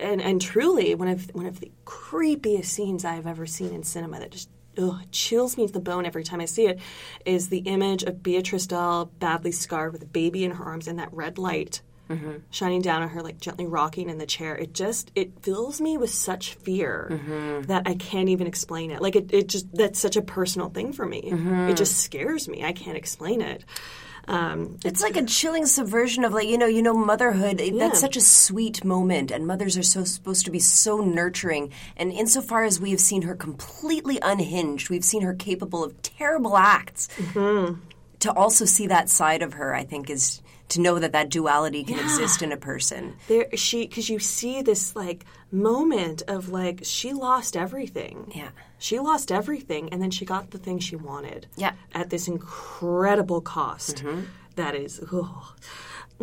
and 0.00 0.20
and 0.20 0.40
truly 0.40 0.94
one 0.94 1.08
of 1.08 1.30
one 1.34 1.46
of 1.46 1.60
the 1.60 1.70
creepiest 1.84 2.66
scenes 2.66 3.04
I've 3.04 3.26
ever 3.26 3.46
seen 3.46 3.74
in 3.74 3.82
cinema 3.82 4.20
that 4.20 4.30
just 4.30 4.48
ugh, 4.78 5.00
chills 5.10 5.56
me 5.56 5.66
to 5.66 5.72
the 5.72 5.80
bone 5.80 6.06
every 6.06 6.24
time 6.24 6.40
I 6.40 6.46
see 6.46 6.66
it 6.66 6.80
is 7.24 7.48
the 7.48 7.58
image 7.58 8.02
of 8.02 8.22
Beatrice 8.22 8.66
Dalle 8.66 9.06
badly 9.18 9.52
scarred 9.52 9.92
with 9.92 10.02
a 10.02 10.06
baby 10.06 10.44
in 10.44 10.52
her 10.52 10.64
arms 10.64 10.88
and 10.88 10.98
that 10.98 11.12
red 11.12 11.38
light 11.38 11.82
mm-hmm. 12.08 12.36
shining 12.50 12.82
down 12.82 13.02
on 13.02 13.08
her 13.10 13.22
like 13.22 13.38
gently 13.38 13.66
rocking 13.66 14.08
in 14.08 14.18
the 14.18 14.26
chair. 14.26 14.56
It 14.56 14.72
just 14.74 15.10
it 15.14 15.42
fills 15.42 15.80
me 15.80 15.96
with 15.96 16.10
such 16.10 16.54
fear 16.54 17.08
mm-hmm. 17.10 17.62
that 17.62 17.82
I 17.86 17.94
can't 17.94 18.28
even 18.28 18.46
explain 18.46 18.90
it. 18.90 19.00
Like 19.00 19.16
it, 19.16 19.32
it 19.32 19.48
just 19.48 19.72
that's 19.74 19.98
such 19.98 20.16
a 20.16 20.22
personal 20.22 20.68
thing 20.68 20.92
for 20.92 21.06
me. 21.06 21.22
Mm-hmm. 21.22 21.70
It 21.70 21.76
just 21.76 21.98
scares 21.98 22.48
me. 22.48 22.64
I 22.64 22.72
can't 22.72 22.96
explain 22.96 23.40
it 23.40 23.64
um, 24.28 24.78
It's 24.84 25.02
like 25.02 25.16
a 25.16 25.24
chilling 25.24 25.66
subversion 25.66 26.24
of 26.24 26.32
like 26.32 26.48
you 26.48 26.56
know 26.58 26.66
you 26.66 26.82
know 26.82 26.94
motherhood. 26.94 27.60
Yeah. 27.60 27.72
That's 27.88 28.00
such 28.00 28.16
a 28.16 28.20
sweet 28.20 28.84
moment, 28.84 29.30
and 29.30 29.46
mothers 29.46 29.76
are 29.76 29.82
so 29.82 30.04
supposed 30.04 30.44
to 30.44 30.50
be 30.50 30.58
so 30.60 30.98
nurturing. 30.98 31.72
And 31.96 32.12
insofar 32.12 32.64
as 32.64 32.80
we 32.80 32.90
have 32.92 33.00
seen 33.00 33.22
her 33.22 33.34
completely 33.34 34.18
unhinged, 34.22 34.90
we've 34.90 35.04
seen 35.04 35.22
her 35.22 35.34
capable 35.34 35.82
of 35.84 36.00
terrible 36.02 36.56
acts. 36.56 37.08
To 37.34 38.32
also 38.32 38.64
see 38.64 38.86
that 38.86 39.08
side 39.08 39.42
of 39.42 39.54
her, 39.54 39.74
I 39.74 39.82
think, 39.82 40.08
is 40.08 40.40
to 40.68 40.80
know 40.80 41.00
that 41.00 41.10
that 41.12 41.28
duality 41.28 41.82
can 41.82 41.98
exist 41.98 42.40
in 42.40 42.52
a 42.52 42.56
person. 42.56 43.14
there 43.28 43.48
she 43.56 43.86
because 43.88 44.08
you 44.08 44.18
see 44.20 44.62
this 44.62 44.94
like 44.94 45.24
moment 45.50 46.22
of 46.28 46.48
like 46.48 46.80
she 46.84 47.12
lost 47.12 47.56
everything 47.56 48.32
Yeah. 48.34 48.50
She 48.82 48.98
lost 48.98 49.30
everything 49.30 49.88
and 49.90 50.02
then 50.02 50.10
she 50.10 50.24
got 50.24 50.50
the 50.50 50.58
thing 50.58 50.78
she 50.80 50.96
wanted 50.96 51.46
Yeah. 51.56 51.72
at 51.94 52.10
this 52.10 52.26
incredible 52.26 53.40
cost 53.40 53.96
mm-hmm. 53.98 54.22
that 54.56 54.74
is 54.74 55.00
ugh. 55.12 55.56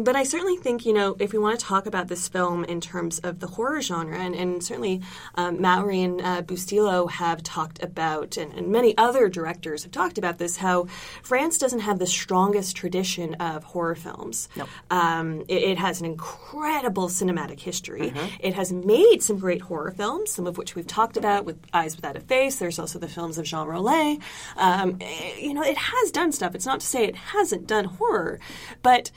But 0.03 0.15
I 0.15 0.23
certainly 0.23 0.57
think, 0.57 0.85
you 0.85 0.93
know, 0.93 1.15
if 1.19 1.33
we 1.33 1.39
want 1.39 1.59
to 1.59 1.65
talk 1.65 1.85
about 1.85 2.07
this 2.07 2.27
film 2.27 2.63
in 2.65 2.81
terms 2.81 3.19
of 3.19 3.39
the 3.39 3.47
horror 3.47 3.81
genre, 3.81 4.17
and, 4.17 4.35
and 4.35 4.63
certainly 4.63 5.01
um, 5.35 5.61
Maury 5.61 6.01
and 6.01 6.21
uh, 6.21 6.41
Bustillo 6.41 7.09
have 7.09 7.43
talked 7.43 7.81
about, 7.83 8.37
and, 8.37 8.53
and 8.53 8.69
many 8.69 8.97
other 8.97 9.29
directors 9.29 9.83
have 9.83 9.91
talked 9.91 10.17
about 10.17 10.37
this, 10.37 10.57
how 10.57 10.87
France 11.23 11.57
doesn't 11.57 11.79
have 11.79 11.99
the 11.99 12.07
strongest 12.07 12.75
tradition 12.75 13.35
of 13.35 13.63
horror 13.63 13.95
films. 13.95 14.49
No. 14.55 14.67
Um, 14.89 15.41
it, 15.47 15.63
it 15.63 15.77
has 15.77 15.99
an 15.99 16.05
incredible 16.05 17.07
cinematic 17.07 17.59
history. 17.59 18.13
It 18.39 18.53
has 18.53 18.71
made 18.71 19.21
some 19.21 19.37
great 19.37 19.61
horror 19.61 19.91
films, 19.91 20.31
some 20.31 20.47
of 20.47 20.57
which 20.57 20.75
we've 20.75 20.87
talked 20.87 21.17
about 21.17 21.45
with 21.45 21.57
Eyes 21.73 21.95
Without 21.95 22.15
a 22.15 22.21
Face. 22.21 22.57
There's 22.57 22.79
also 22.79 22.99
the 22.99 23.07
films 23.07 23.37
of 23.37 23.45
Jean 23.45 23.67
Rollin. 23.67 24.21
Um, 24.57 24.97
eh, 25.01 25.35
you 25.39 25.53
know, 25.53 25.63
it 25.63 25.77
has 25.77 26.11
done 26.11 26.31
stuff. 26.31 26.55
It's 26.55 26.65
not 26.65 26.79
to 26.79 26.85
say 26.85 27.05
it 27.05 27.15
hasn't 27.15 27.67
done 27.67 27.85
horror, 27.85 28.39
but 28.81 29.11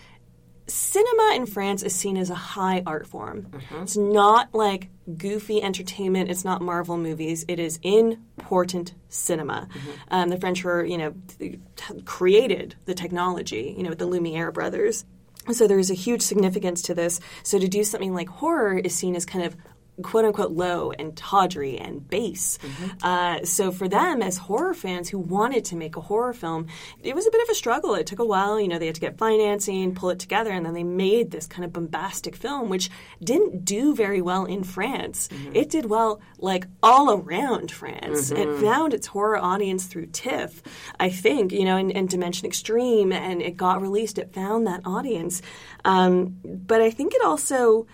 cinema 0.72 1.32
in 1.34 1.46
France 1.46 1.82
is 1.82 1.94
seen 1.94 2.16
as 2.16 2.30
a 2.30 2.34
high 2.34 2.82
art 2.86 3.06
form. 3.06 3.50
It's 3.82 3.96
not 3.96 4.54
like 4.54 4.88
goofy 5.16 5.62
entertainment. 5.62 6.30
It's 6.30 6.44
not 6.44 6.62
Marvel 6.62 6.96
movies. 6.96 7.44
It 7.48 7.58
is 7.58 7.78
important 7.82 8.94
cinema. 9.08 9.68
Um, 10.10 10.28
the 10.28 10.38
French 10.38 10.64
were, 10.64 10.84
you 10.84 10.98
know, 10.98 11.14
th- 11.38 11.58
created 12.04 12.76
the 12.86 12.94
technology, 12.94 13.74
you 13.76 13.82
know, 13.82 13.90
with 13.90 13.98
the 13.98 14.06
Lumiere 14.06 14.52
brothers. 14.52 15.04
So 15.52 15.66
there 15.66 15.78
is 15.78 15.90
a 15.90 15.94
huge 15.94 16.22
significance 16.22 16.82
to 16.82 16.94
this. 16.94 17.18
So 17.42 17.58
to 17.58 17.66
do 17.66 17.82
something 17.82 18.14
like 18.14 18.28
horror 18.28 18.78
is 18.78 18.94
seen 18.94 19.16
as 19.16 19.26
kind 19.26 19.44
of 19.44 19.56
quote 20.02 20.24
unquote 20.24 20.52
low 20.52 20.92
and 20.92 21.16
tawdry 21.16 21.78
and 21.78 22.08
base. 22.08 22.58
Uh, 23.02 23.44
so 23.44 23.72
for 23.72 23.88
them 23.88 24.22
as 24.22 24.36
horror 24.36 24.74
fans 24.74 25.08
who 25.08 25.18
wanted 25.18 25.64
to 25.66 25.76
make 25.76 25.96
a 25.96 26.00
horror 26.00 26.32
film, 26.32 26.66
it 27.02 27.14
was 27.14 27.26
a 27.26 27.30
bit 27.30 27.42
of 27.42 27.48
a 27.48 27.54
struggle. 27.54 27.94
It 27.94 28.06
took 28.06 28.18
a 28.18 28.24
while. 28.24 28.60
You 28.60 28.68
know, 28.68 28.78
they 28.78 28.86
had 28.86 28.94
to 28.96 29.00
get 29.00 29.18
financing, 29.18 29.94
pull 29.94 30.10
it 30.10 30.18
together, 30.18 30.50
and 30.50 30.64
then 30.64 30.74
they 30.74 30.84
made 30.84 31.30
this 31.30 31.46
kind 31.46 31.64
of 31.64 31.72
bombastic 31.72 32.36
film, 32.36 32.68
which 32.68 32.90
didn't 33.22 33.64
do 33.64 33.94
very 33.94 34.20
well 34.20 34.44
in 34.44 34.64
France. 34.64 35.28
It 35.54 35.70
did 35.70 35.86
well 35.86 36.20
like 36.38 36.66
all 36.82 37.12
around 37.12 37.70
France. 37.70 38.30
It 38.30 38.60
found 38.60 38.94
its 38.94 39.06
horror 39.06 39.38
audience 39.38 39.86
through 39.86 40.06
TIFF, 40.06 40.62
I 40.98 41.10
think, 41.10 41.52
you 41.52 41.64
know, 41.64 41.76
and, 41.76 41.92
and 41.92 42.08
Dimension 42.08 42.46
Extreme, 42.46 43.12
and 43.12 43.42
it 43.42 43.56
got 43.56 43.80
released. 43.80 44.18
It 44.18 44.32
found 44.32 44.66
that 44.66 44.80
audience. 44.84 45.42
Um, 45.84 46.38
but 46.44 46.80
I 46.80 46.90
think 46.90 47.14
it 47.14 47.22
also 47.24 47.86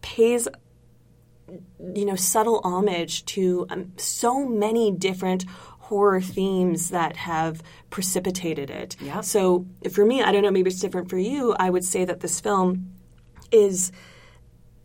pays 0.00 0.46
you 1.94 2.04
know 2.04 2.16
subtle 2.16 2.60
homage 2.64 3.24
to 3.26 3.66
um, 3.70 3.92
so 3.96 4.46
many 4.46 4.90
different 4.90 5.44
horror 5.78 6.20
themes 6.20 6.90
that 6.90 7.16
have 7.16 7.62
precipitated 7.90 8.70
it. 8.70 8.96
Yeah. 9.00 9.20
So 9.20 9.66
for 9.92 10.04
me, 10.04 10.22
I 10.22 10.32
don't 10.32 10.42
know, 10.42 10.50
maybe 10.50 10.70
it's 10.70 10.80
different 10.80 11.10
for 11.10 11.18
you. 11.18 11.54
I 11.58 11.68
would 11.68 11.84
say 11.84 12.06
that 12.06 12.20
this 12.20 12.40
film 12.40 12.94
is 13.52 13.92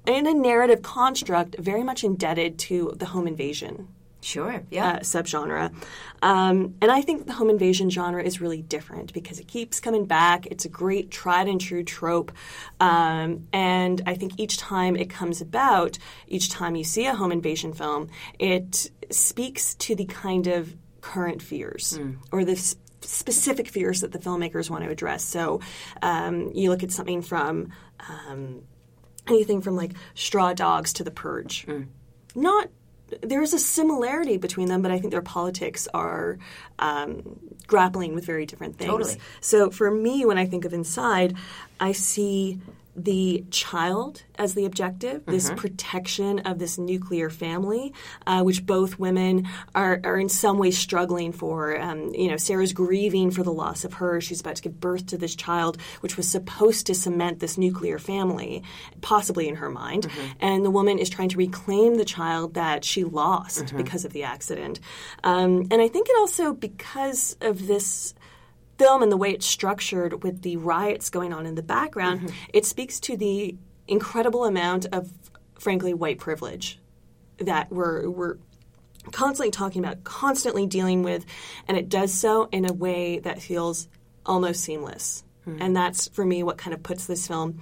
in 0.05 0.27
a 0.27 0.33
narrative 0.33 0.81
construct 0.81 1.55
very 1.57 1.83
much 1.83 2.03
indebted 2.03 2.59
to 2.59 2.93
the 2.97 3.05
home 3.05 3.27
invasion 3.27 3.87
Sure. 4.21 4.63
Yeah. 4.69 4.93
uh, 4.95 4.99
subgenre. 4.99 5.73
Um, 6.21 6.75
and 6.81 6.91
I 6.91 7.01
think 7.01 7.25
the 7.25 7.33
home 7.33 7.49
invasion 7.49 7.89
genre 7.89 8.21
is 8.21 8.41
really 8.41 8.61
different 8.61 9.13
because 9.13 9.39
it 9.39 9.47
keeps 9.47 9.79
coming 9.79 10.05
back. 10.05 10.45
It's 10.47 10.65
a 10.65 10.69
great 10.69 11.09
tried 11.09 11.47
and 11.47 11.59
true 11.59 11.83
trope. 11.83 12.31
Um, 12.81 13.47
and 13.53 14.01
I 14.05 14.15
think 14.15 14.33
each 14.37 14.57
time 14.57 14.95
it 14.97 15.09
comes 15.09 15.39
about, 15.41 15.97
each 16.27 16.49
time 16.49 16.75
you 16.75 16.83
see 16.83 17.05
a 17.05 17.15
home 17.15 17.31
invasion 17.31 17.73
film, 17.73 18.09
it 18.37 18.91
speaks 19.09 19.75
to 19.75 19.95
the 19.95 20.05
kind 20.05 20.47
of 20.47 20.75
current 21.01 21.41
fears 21.41 21.97
or 22.33 22.43
the 22.43 22.51
s- 22.51 22.75
specific 23.01 23.69
fears 23.69 24.01
that 24.01 24.11
the 24.11 24.19
filmmakers 24.19 24.69
want 24.69 24.83
to 24.83 24.89
address. 24.89 25.23
So 25.23 25.61
um, 26.01 26.51
you 26.53 26.69
look 26.69 26.83
at 26.83 26.91
something 26.91 27.21
from 27.21 27.71
um, 28.09 28.63
anything 29.27 29.61
from 29.61 29.77
like 29.77 29.93
Straw 30.13 30.53
Dogs 30.53 30.91
to 30.93 31.05
The 31.05 31.11
Purge. 31.11 31.65
Not 32.35 32.69
there's 33.21 33.53
a 33.53 33.59
similarity 33.59 34.37
between 34.37 34.67
them, 34.67 34.81
but 34.81 34.91
I 34.91 34.99
think 34.99 35.11
their 35.11 35.21
politics 35.21 35.87
are 35.93 36.37
um, 36.79 37.39
grappling 37.67 38.15
with 38.15 38.25
very 38.25 38.45
different 38.45 38.77
things. 38.77 38.89
Totally. 38.89 39.17
So 39.41 39.69
for 39.69 39.91
me, 39.91 40.25
when 40.25 40.37
I 40.37 40.45
think 40.45 40.65
of 40.65 40.73
Inside, 40.73 41.35
I 41.79 41.91
see 41.91 42.59
the 43.03 43.45
child 43.51 44.23
as 44.35 44.53
the 44.53 44.65
objective, 44.65 45.25
this 45.25 45.51
protection 45.51 46.39
of 46.39 46.59
this 46.59 46.77
nuclear 46.77 47.29
family, 47.29 47.93
uh, 48.25 48.41
which 48.41 48.65
both 48.65 48.97
women 48.97 49.47
are, 49.75 49.99
are 50.03 50.17
in 50.17 50.29
some 50.29 50.57
way 50.57 50.71
struggling 50.71 51.31
for. 51.31 51.79
Um, 51.79 52.13
you 52.13 52.29
know, 52.29 52.37
Sarah's 52.37 52.73
grieving 52.73 53.31
for 53.31 53.43
the 53.43 53.51
loss 53.51 53.83
of 53.83 53.93
her. 53.95 54.21
She's 54.21 54.41
about 54.41 54.55
to 54.55 54.61
give 54.61 54.79
birth 54.79 55.07
to 55.07 55.17
this 55.17 55.35
child, 55.35 55.77
which 56.01 56.17
was 56.17 56.27
supposed 56.27 56.87
to 56.87 56.95
cement 56.95 57.39
this 57.39 57.57
nuclear 57.57 57.99
family, 57.99 58.63
possibly 59.01 59.47
in 59.47 59.55
her 59.55 59.69
mind. 59.69 60.07
And 60.39 60.63
the 60.63 60.71
woman 60.71 60.99
is 60.99 61.09
trying 61.09 61.29
to 61.29 61.37
reclaim 61.37 61.95
the 61.95 62.05
child 62.05 62.53
that 62.53 62.85
she 62.85 63.03
lost 63.03 63.75
because 63.75 64.05
of 64.05 64.13
the 64.13 64.23
accident. 64.23 64.79
Um, 65.23 65.67
and 65.71 65.81
I 65.81 65.87
think 65.87 66.07
it 66.09 66.15
also, 66.17 66.53
because 66.53 67.35
of 67.41 67.67
this 67.67 68.13
film 68.79 69.03
and 69.03 69.11
the 69.11 69.17
way 69.17 69.31
it's 69.31 69.45
structured 69.45 70.23
with 70.23 70.41
the 70.41 70.57
riots 70.57 71.09
going 71.09 71.33
on 71.33 71.45
in 71.45 71.55
the 71.55 71.63
background, 71.63 72.21
mm-hmm. 72.21 72.35
it 72.53 72.65
speaks 72.65 72.99
to 73.01 73.17
the 73.17 73.55
incredible 73.87 74.45
amount 74.45 74.87
of, 74.91 75.11
frankly, 75.59 75.93
white 75.93 76.17
privilege 76.17 76.79
that 77.37 77.71
we're, 77.71 78.09
we're 78.09 78.37
constantly 79.11 79.51
talking 79.51 79.83
about, 79.83 80.03
constantly 80.03 80.65
dealing 80.65 81.03
with, 81.03 81.25
and 81.67 81.77
it 81.77 81.89
does 81.89 82.13
so 82.13 82.49
in 82.51 82.69
a 82.69 82.73
way 82.73 83.19
that 83.19 83.41
feels 83.41 83.87
almost 84.25 84.63
seamless. 84.63 85.23
Mm-hmm. 85.47 85.61
And 85.61 85.75
that's 85.75 86.07
for 86.09 86.25
me 86.25 86.43
what 86.43 86.57
kind 86.57 86.73
of 86.73 86.83
puts 86.83 87.05
this 87.05 87.27
film 87.27 87.61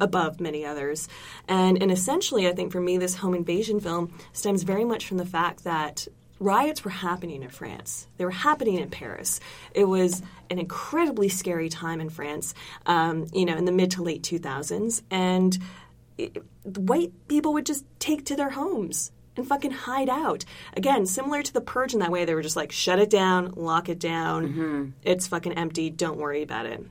above 0.00 0.40
many 0.40 0.64
others. 0.64 1.08
And 1.46 1.80
and 1.82 1.90
essentially 1.90 2.48
I 2.48 2.52
think 2.52 2.72
for 2.72 2.80
me 2.80 2.96
this 2.96 3.16
home 3.16 3.34
invasion 3.34 3.80
film 3.80 4.12
stems 4.32 4.62
very 4.62 4.84
much 4.84 5.06
from 5.06 5.18
the 5.18 5.26
fact 5.26 5.64
that 5.64 6.06
riots 6.38 6.84
were 6.84 6.90
happening 6.90 7.42
in 7.42 7.48
France. 7.48 8.06
They 8.16 8.24
were 8.24 8.30
happening 8.30 8.76
in 8.76 8.90
Paris. 8.90 9.40
It 9.74 9.84
was 9.84 10.22
an 10.50 10.58
incredibly 10.58 11.28
scary 11.28 11.68
time 11.68 12.00
in 12.00 12.10
France, 12.10 12.54
um, 12.86 13.26
you 13.32 13.44
know, 13.44 13.56
in 13.56 13.64
the 13.64 13.72
mid 13.72 13.90
to 13.92 14.02
late 14.02 14.22
2000s. 14.22 15.02
And 15.10 15.58
it, 16.16 16.42
white 16.64 17.12
people 17.28 17.52
would 17.54 17.66
just 17.66 17.84
take 17.98 18.24
to 18.26 18.36
their 18.36 18.50
homes 18.50 19.10
and 19.36 19.46
fucking 19.46 19.70
hide 19.70 20.08
out. 20.08 20.44
Again, 20.76 21.06
similar 21.06 21.42
to 21.42 21.52
the 21.52 21.60
purge 21.60 21.92
in 21.94 22.00
that 22.00 22.10
way, 22.10 22.24
they 22.24 22.34
were 22.34 22.42
just 22.42 22.56
like, 22.56 22.72
shut 22.72 22.98
it 22.98 23.10
down, 23.10 23.52
lock 23.56 23.88
it 23.88 23.98
down. 23.98 24.94
It's 25.02 25.26
fucking 25.28 25.52
empty. 25.52 25.90
Don't 25.90 26.18
worry 26.18 26.42
about 26.42 26.66
it. 26.66 26.84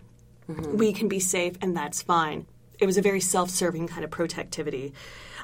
We 0.48 0.94
can 0.94 1.10
be 1.10 1.20
safe, 1.20 1.56
and 1.62 1.76
that's 1.76 2.02
fine. 2.02 2.46
It 2.80 2.86
was 2.86 2.98
a 2.98 3.02
very 3.02 3.20
self 3.20 3.50
serving 3.50 3.88
kind 3.88 4.06
of 4.06 4.12
protectivity. 4.12 4.94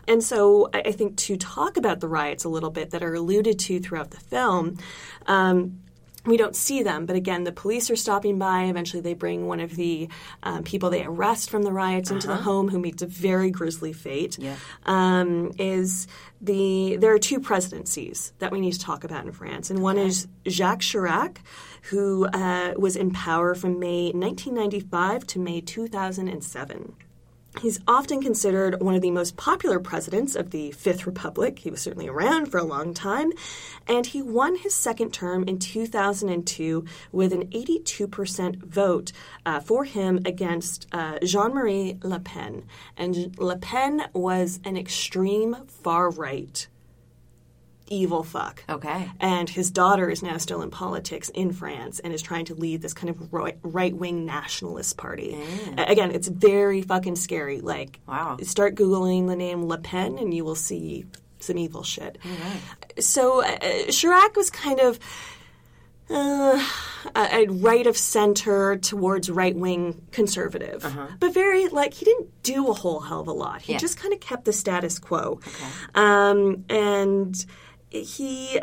And 0.08 0.24
so 0.24 0.70
I, 0.74 0.92
think 0.92 1.18
to 1.18 1.38
talk 1.38 1.78
about 1.78 2.00
the 2.00 2.08
riots 2.08 2.44
a 2.44 2.50
little 2.50 2.72
bit 2.72 2.92
that 2.92 3.04
are 3.04 3.14
alluded 3.14 3.60
to 3.60 3.80
throughout 3.80 4.12
the 4.12 4.20
film, 4.20 4.78
um, 5.28 5.80
we 6.26 6.38
don't 6.38 6.56
see 6.56 6.84
them, 6.84 7.06
but 7.06 7.16
again, 7.18 7.44
the 7.44 7.52
police 7.52 7.90
are 7.90 7.98
stopping 7.98 8.40
by. 8.40 8.64
Eventually, 8.64 9.02
they 9.02 9.14
bring 9.14 9.46
one 9.46 9.60
of 9.60 9.76
the 9.76 10.08
um, 10.42 10.64
people 10.64 10.90
they 10.90 11.04
arrest 11.04 11.50
from 11.50 11.64
the 11.64 11.72
riots 11.72 12.12
into 12.12 12.28
the 12.28 12.38
home, 12.38 12.70
who 12.70 12.80
meets 12.80 13.02
a 13.02 13.06
very 13.06 13.52
grisly 13.52 13.92
fate. 13.92 14.38
Yeah. 14.40 14.56
Um, 14.86 15.52
is 15.60 16.08
the 16.40 16.96
there 16.98 17.14
are 17.14 17.20
two 17.20 17.42
presidencies 17.42 18.32
that 18.40 18.54
we 18.54 18.62
need 18.62 18.72
to 18.72 18.80
talk 18.80 19.04
about 19.04 19.26
in 19.26 19.34
France, 19.34 19.70
and 19.70 19.80
one 19.82 19.98
is 19.98 20.28
Jacques 20.48 20.80
Chirac, 20.80 21.40
who 21.84 22.26
uh, 22.28 22.74
was 22.78 22.96
in 22.96 23.12
power 23.12 23.54
from 23.54 23.80
May 23.80 24.12
1995 24.12 25.28
to 25.28 25.40
May 25.40 25.60
2007. 25.60 26.96
He's 27.62 27.80
often 27.88 28.22
considered 28.22 28.82
one 28.82 28.96
of 28.96 29.02
the 29.02 29.12
most 29.12 29.38
popular 29.38 29.80
presidents 29.80 30.36
of 30.36 30.50
the 30.50 30.72
Fifth 30.72 31.06
Republic. 31.06 31.60
He 31.60 31.70
was 31.70 31.82
certainly 31.82 32.08
around 32.08 32.48
for 32.48 32.58
a 32.58 32.64
long 32.64 32.94
time. 32.94 33.32
And 33.88 34.08
he 34.08 34.22
won 34.22 34.56
his 34.56 34.74
second 34.74 35.14
term 35.14 35.44
in 35.44 35.60
2002 35.60 36.84
with 37.12 37.32
an 37.32 37.48
82% 37.48 38.64
vote 38.64 39.12
uh, 39.46 39.60
for 39.60 39.86
him 39.86 40.20
against 40.26 40.88
uh, 40.92 41.20
Jean 41.20 41.54
Marie 41.54 42.00
Le 42.04 42.20
Pen. 42.20 42.66
And 42.98 43.38
Le 43.38 43.58
Pen 43.58 44.06
was 44.14 44.60
an 44.66 44.76
extreme 44.76 45.56
far 45.68 46.10
right 46.10 46.68
evil 47.94 48.24
fuck. 48.24 48.64
Okay. 48.68 49.10
And 49.20 49.50
his 49.50 49.72
daughter 49.72 50.10
is 50.10 50.22
now 50.24 50.38
still 50.38 50.62
in 50.62 50.70
politics 50.72 51.30
in 51.30 51.52
France 51.54 52.00
and 52.00 52.14
is 52.14 52.22
trying 52.22 52.46
to 52.46 52.56
lead 52.56 52.82
this 52.82 52.94
kind 52.94 53.10
of 53.10 53.32
right 53.64 53.96
wing 53.96 54.26
nationalist 54.26 54.98
party. 54.98 55.38
A- 55.78 55.84
Again, 55.92 56.12
it's 56.12 56.28
very 56.28 56.82
fucking 56.82 57.16
scary. 57.16 57.62
Like, 57.62 58.00
Wow. 58.08 58.38
start 58.44 58.76
Googling 58.76 59.28
the 59.28 59.36
name 59.36 59.66
Le 59.68 59.78
Pen 59.78 60.18
and 60.18 60.34
you 60.34 60.44
will 60.44 60.56
see 60.56 61.06
some 61.40 61.58
evil 61.58 61.84
shit. 61.84 62.18
So 63.00 63.44
uh, 63.44 63.58
Chirac 63.90 64.36
was 64.36 64.50
kind 64.50 64.80
of. 64.80 65.00
Uh, 66.10 66.62
a 67.16 67.48
right 67.48 67.88
of 67.88 67.98
center 67.98 68.76
towards 68.76 69.30
right 69.32 69.56
wing 69.56 70.06
conservative, 70.12 70.86
but 71.20 71.34
very 71.34 71.70
like 71.70 71.94
he 71.94 72.04
didn't 72.04 72.28
do 72.44 72.68
a 72.68 72.74
whole 72.74 73.00
hell 73.00 73.22
of 73.22 73.28
a 73.28 73.32
lot. 73.32 73.62
He 73.62 73.72
Yeah. 73.72 73.80
just 73.80 73.98
kind 73.98 74.14
of 74.14 74.20
kept 74.20 74.44
the 74.44 74.52
status 74.54 75.00
quo, 75.00 75.40
um, 75.96 76.66
and 76.70 77.34
he 77.94 78.60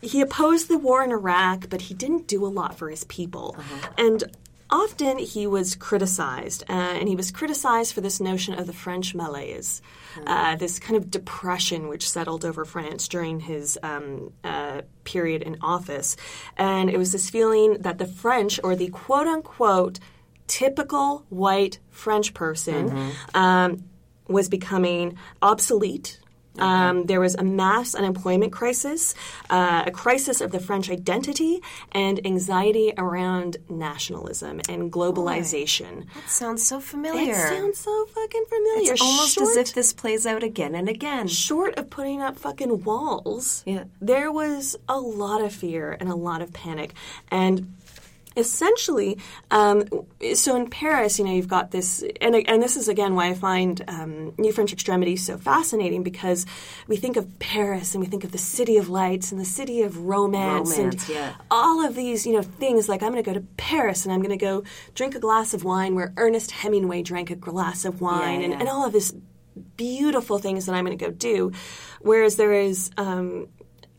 he 0.00 0.20
opposed 0.20 0.68
the 0.68 0.78
war 0.78 1.02
in 1.02 1.10
Iraq, 1.10 1.68
but 1.68 1.82
he 1.82 1.94
didn't 1.94 2.28
do 2.28 2.46
a 2.46 2.48
lot 2.48 2.76
for 2.78 2.90
his 2.90 3.04
people, 3.04 3.56
and. 3.96 4.24
Often 4.70 5.16
he 5.16 5.46
was 5.46 5.74
criticized, 5.74 6.62
uh, 6.68 6.72
and 6.72 7.08
he 7.08 7.16
was 7.16 7.30
criticized 7.30 7.94
for 7.94 8.02
this 8.02 8.20
notion 8.20 8.52
of 8.52 8.66
the 8.66 8.74
French 8.74 9.14
malaise, 9.14 9.80
uh, 10.26 10.56
this 10.56 10.78
kind 10.78 10.94
of 10.94 11.10
depression 11.10 11.88
which 11.88 12.06
settled 12.06 12.44
over 12.44 12.66
France 12.66 13.08
during 13.08 13.40
his 13.40 13.78
um, 13.82 14.30
uh, 14.44 14.82
period 15.04 15.40
in 15.40 15.56
office. 15.62 16.18
And 16.58 16.90
it 16.90 16.98
was 16.98 17.12
this 17.12 17.30
feeling 17.30 17.78
that 17.80 17.96
the 17.96 18.04
French, 18.06 18.60
or 18.62 18.76
the 18.76 18.88
quote 18.88 19.26
unquote 19.26 20.00
typical 20.48 21.24
white 21.30 21.78
French 21.90 22.34
person, 22.34 23.12
um, 23.32 23.84
was 24.26 24.50
becoming 24.50 25.16
obsolete. 25.40 26.20
Um, 26.60 27.04
there 27.06 27.20
was 27.20 27.34
a 27.34 27.44
mass 27.44 27.94
unemployment 27.94 28.52
crisis, 28.52 29.14
uh, 29.50 29.84
a 29.86 29.90
crisis 29.90 30.40
of 30.40 30.50
the 30.52 30.60
French 30.60 30.90
identity, 30.90 31.60
and 31.92 32.24
anxiety 32.26 32.92
around 32.98 33.56
nationalism 33.68 34.60
and 34.68 34.92
globalization. 34.92 36.06
That 36.14 36.28
sounds 36.28 36.64
so 36.64 36.80
familiar. 36.80 37.32
It 37.34 37.48
sounds 37.48 37.78
so 37.78 38.06
fucking 38.06 38.44
familiar. 38.48 38.92
it's 38.92 39.00
almost 39.02 39.34
Short- 39.34 39.50
as 39.50 39.56
if 39.56 39.74
this 39.74 39.92
plays 39.92 40.26
out 40.26 40.42
again 40.42 40.74
and 40.74 40.88
again. 40.88 41.28
short 41.28 41.76
of 41.78 41.90
putting 41.90 42.20
up 42.22 42.38
fucking 42.38 42.84
walls, 42.84 43.62
Yeah. 43.66 43.84
there 44.00 44.30
was 44.32 44.76
a 44.88 44.98
lot 44.98 45.40
of 45.42 45.52
fear 45.52 45.96
and 46.00 46.08
a 46.08 46.14
lot 46.14 46.42
of 46.42 46.52
panic. 46.52 46.94
And 47.30 47.74
essentially, 48.38 49.18
um, 49.50 49.84
so 50.34 50.56
in 50.56 50.70
Paris, 50.70 51.18
you 51.18 51.24
know, 51.24 51.32
you've 51.32 51.48
got 51.48 51.70
this, 51.70 52.04
and, 52.20 52.34
and 52.34 52.62
this 52.62 52.76
is 52.76 52.88
again 52.88 53.14
why 53.14 53.28
I 53.28 53.34
find 53.34 53.82
um, 53.88 54.34
New 54.38 54.52
French 54.52 54.72
Extremity 54.72 55.16
so 55.16 55.36
fascinating 55.36 56.02
because 56.02 56.46
we 56.86 56.96
think 56.96 57.16
of 57.16 57.38
Paris 57.38 57.94
and 57.94 58.02
we 58.02 58.08
think 58.08 58.24
of 58.24 58.32
the 58.32 58.38
city 58.38 58.76
of 58.76 58.88
lights 58.88 59.32
and 59.32 59.40
the 59.40 59.44
city 59.44 59.82
of 59.82 59.98
romance, 59.98 60.76
Romance, 60.76 61.08
and 61.08 61.14
yeah. 61.14 61.34
all 61.50 61.84
of 61.84 61.94
these, 61.94 62.26
you 62.26 62.32
know, 62.32 62.42
things 62.42 62.88
like 62.88 63.02
I'm 63.02 63.12
going 63.12 63.22
to 63.22 63.28
go 63.28 63.34
to 63.34 63.44
Paris 63.56 64.04
and 64.04 64.12
I'm 64.12 64.20
going 64.20 64.38
to 64.38 64.44
go 64.44 64.62
drink 64.94 65.14
a 65.14 65.20
glass 65.20 65.52
of 65.54 65.64
wine 65.64 65.94
where 65.94 66.12
Ernest 66.16 66.52
Hemingway 66.52 67.02
drank 67.02 67.30
a 67.30 67.36
glass 67.36 67.84
of 67.84 68.00
wine, 68.00 68.42
and, 68.42 68.52
yeah. 68.52 68.60
and 68.60 68.68
all 68.68 68.86
of 68.86 68.92
this 68.92 69.12
beautiful 69.76 70.38
things 70.38 70.66
that 70.66 70.74
I'm 70.74 70.84
going 70.84 70.96
to 70.96 71.04
go 71.04 71.10
do. 71.10 71.52
Whereas 72.00 72.36
there 72.36 72.52
is 72.52 72.90
um, 72.96 73.48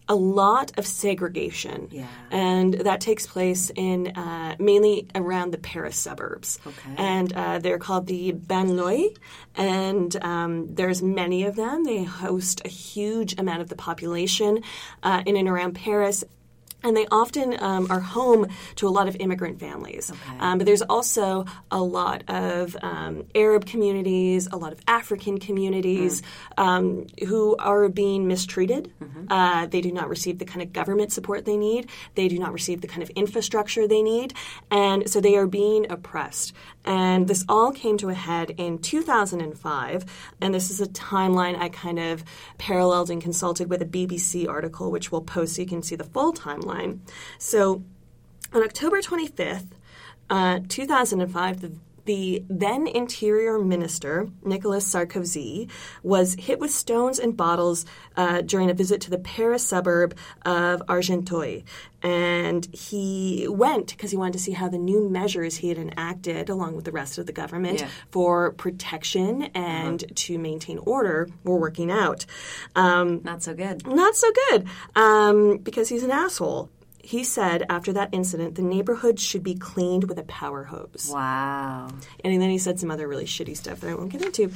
a 0.10 0.16
lot 0.16 0.72
of 0.78 0.86
segregation, 0.88 1.88
Yeah. 1.92 2.08
and 2.32 2.74
that 2.74 3.00
takes 3.00 3.28
place 3.28 3.72
in 3.76 4.08
uh, 4.18 4.56
mainly 4.60 5.08
around 5.14 5.52
the 5.52 5.60
Paris 5.60 5.96
suburbs. 5.98 6.60
Okay. 6.66 6.96
And 6.98 7.32
uh, 7.32 7.60
they're 7.60 7.78
called 7.78 8.08
the 8.08 8.34
banlieues, 8.34 9.16
and 9.56 10.16
um, 10.24 10.74
there's 10.74 11.02
many 11.04 11.44
of 11.44 11.56
them. 11.56 11.84
They 11.84 12.04
host 12.04 12.62
a 12.66 12.70
huge 12.70 13.38
amount 13.40 13.62
of 13.62 13.70
the 13.70 13.76
population 13.76 14.64
uh, 15.04 15.22
in 15.28 15.38
and 15.38 15.48
around 15.48 15.74
Paris. 15.76 16.24
And 16.84 16.96
they 16.96 17.08
often 17.12 17.62
um, 17.62 17.88
are 17.90 18.00
home 18.00 18.48
to 18.76 18.88
a 18.88 18.90
lot 18.90 19.08
of 19.08 19.18
immigrant 19.20 19.60
families. 19.60 20.12
Um, 20.40 20.58
but 20.58 20.66
there's 20.66 20.82
also 20.82 21.46
a 21.72 21.82
lot 21.82 22.24
of 22.30 22.78
um, 22.82 23.26
Arab 23.36 23.66
communities, 23.66 24.48
a 24.52 24.56
lot 24.56 24.72
of 24.72 24.80
African 24.88 25.40
communities 25.40 26.22
um, 26.58 27.08
who 27.28 27.56
are 27.58 27.90
being 27.90 28.28
mistreated. 28.28 28.94
Uh, 29.30 29.66
they 29.68 29.82
do 29.82 29.92
not 29.92 30.08
receive 30.10 30.40
the 30.40 30.46
kind 30.46 30.62
of 30.62 30.72
government 30.72 31.12
support 31.12 31.46
they 31.46 31.58
need. 31.58 31.90
They 32.16 32.28
do 32.28 32.40
not 32.40 32.54
receive 32.54 32.82
the 32.82 32.88
kind 32.88 33.04
of 33.04 33.10
infrastructure 33.12 33.88
they 33.88 34.02
need. 34.02 34.34
And 34.72 35.10
so 35.10 35.20
they 35.20 35.36
are 35.36 35.48
being 35.48 35.92
oppressed. 35.92 36.54
And 36.86 37.28
this 37.28 37.44
all 37.50 37.72
came 37.72 37.98
to 37.98 38.10
a 38.10 38.14
head 38.14 38.52
in 38.58 38.78
2005. 38.80 40.06
And 40.42 40.54
this 40.54 40.72
is 40.72 40.80
a 40.82 40.88
timeline 40.88 41.60
I 41.60 41.70
kind 41.70 42.00
of 42.00 42.24
paralleled 42.58 43.10
and 43.10 43.22
consulted 43.22 43.70
with 43.70 43.82
a 43.82 43.86
BBC 43.86 44.48
article, 44.48 44.92
which 44.92 45.12
we'll 45.12 45.22
post 45.22 45.56
so 45.56 45.62
you 45.62 45.68
can 45.68 45.84
see 45.84 45.96
the 45.96 46.04
full 46.04 46.34
timeline. 46.34 46.69
So 47.38 47.84
on 48.54 48.64
October 48.64 49.02
25th, 49.02 49.68
uh, 50.30 50.60
2005, 50.68 51.62
the 51.62 51.72
the 52.10 52.44
then 52.50 52.88
Interior 52.88 53.60
Minister, 53.60 54.28
Nicolas 54.44 54.84
Sarkozy, 54.92 55.70
was 56.02 56.34
hit 56.40 56.60
with 56.60 56.72
stones 56.72 57.20
and 57.20 57.38
bottles 57.38 57.86
uh, 58.18 58.42
during 58.42 58.72
a 58.72 58.74
visit 58.74 59.00
to 59.02 59.12
the 59.12 59.20
Paris 59.20 59.64
suburb 59.64 60.18
of 60.44 60.82
Argenteuil. 60.88 61.64
And 62.02 62.68
he 62.74 63.46
went 63.48 63.90
because 63.90 64.10
he 64.10 64.18
wanted 64.18 64.34
to 64.34 64.40
see 64.40 64.54
how 64.54 64.70
the 64.70 64.80
new 64.80 65.08
measures 65.08 65.58
he 65.58 65.70
had 65.70 65.78
enacted, 65.78 66.50
along 66.50 66.76
with 66.76 66.86
the 66.86 66.92
rest 66.92 67.20
of 67.20 67.28
the 67.28 67.32
government, 67.32 67.82
Yeah. 67.82 67.90
for 68.10 68.54
protection 68.54 69.44
and 69.54 70.04
to 70.16 70.40
maintain 70.40 70.80
order, 70.80 71.30
were 71.44 71.58
working 71.60 71.92
out. 71.92 72.26
Um, 72.76 73.22
Not 73.24 73.44
so 73.44 73.54
good. 73.54 73.86
not 73.86 74.16
so 74.16 74.32
good 74.50 74.66
um, 74.96 75.58
because 75.58 75.90
he's 75.90 76.02
an 76.04 76.10
asshole. 76.12 76.70
He 77.10 77.24
said 77.24 77.66
after 77.72 77.92
that 77.94 78.10
incident, 78.12 78.54
the 78.54 78.62
neighborhood 78.62 79.20
should 79.20 79.42
be 79.42 79.56
cleaned 79.56 80.04
with 80.04 80.20
a 80.20 80.24
power 80.26 80.66
hose. 80.66 81.10
Wow. 81.12 81.88
And 82.24 82.40
then 82.40 82.52
he 82.52 82.60
said 82.60 82.80
some 82.80 82.92
other 82.92 83.08
really 83.08 83.26
shitty 83.26 83.58
stuff 83.58 83.80
that 83.80 83.90
I 83.90 83.96
won't 83.96 84.12
get 84.12 84.22
into. 84.22 84.52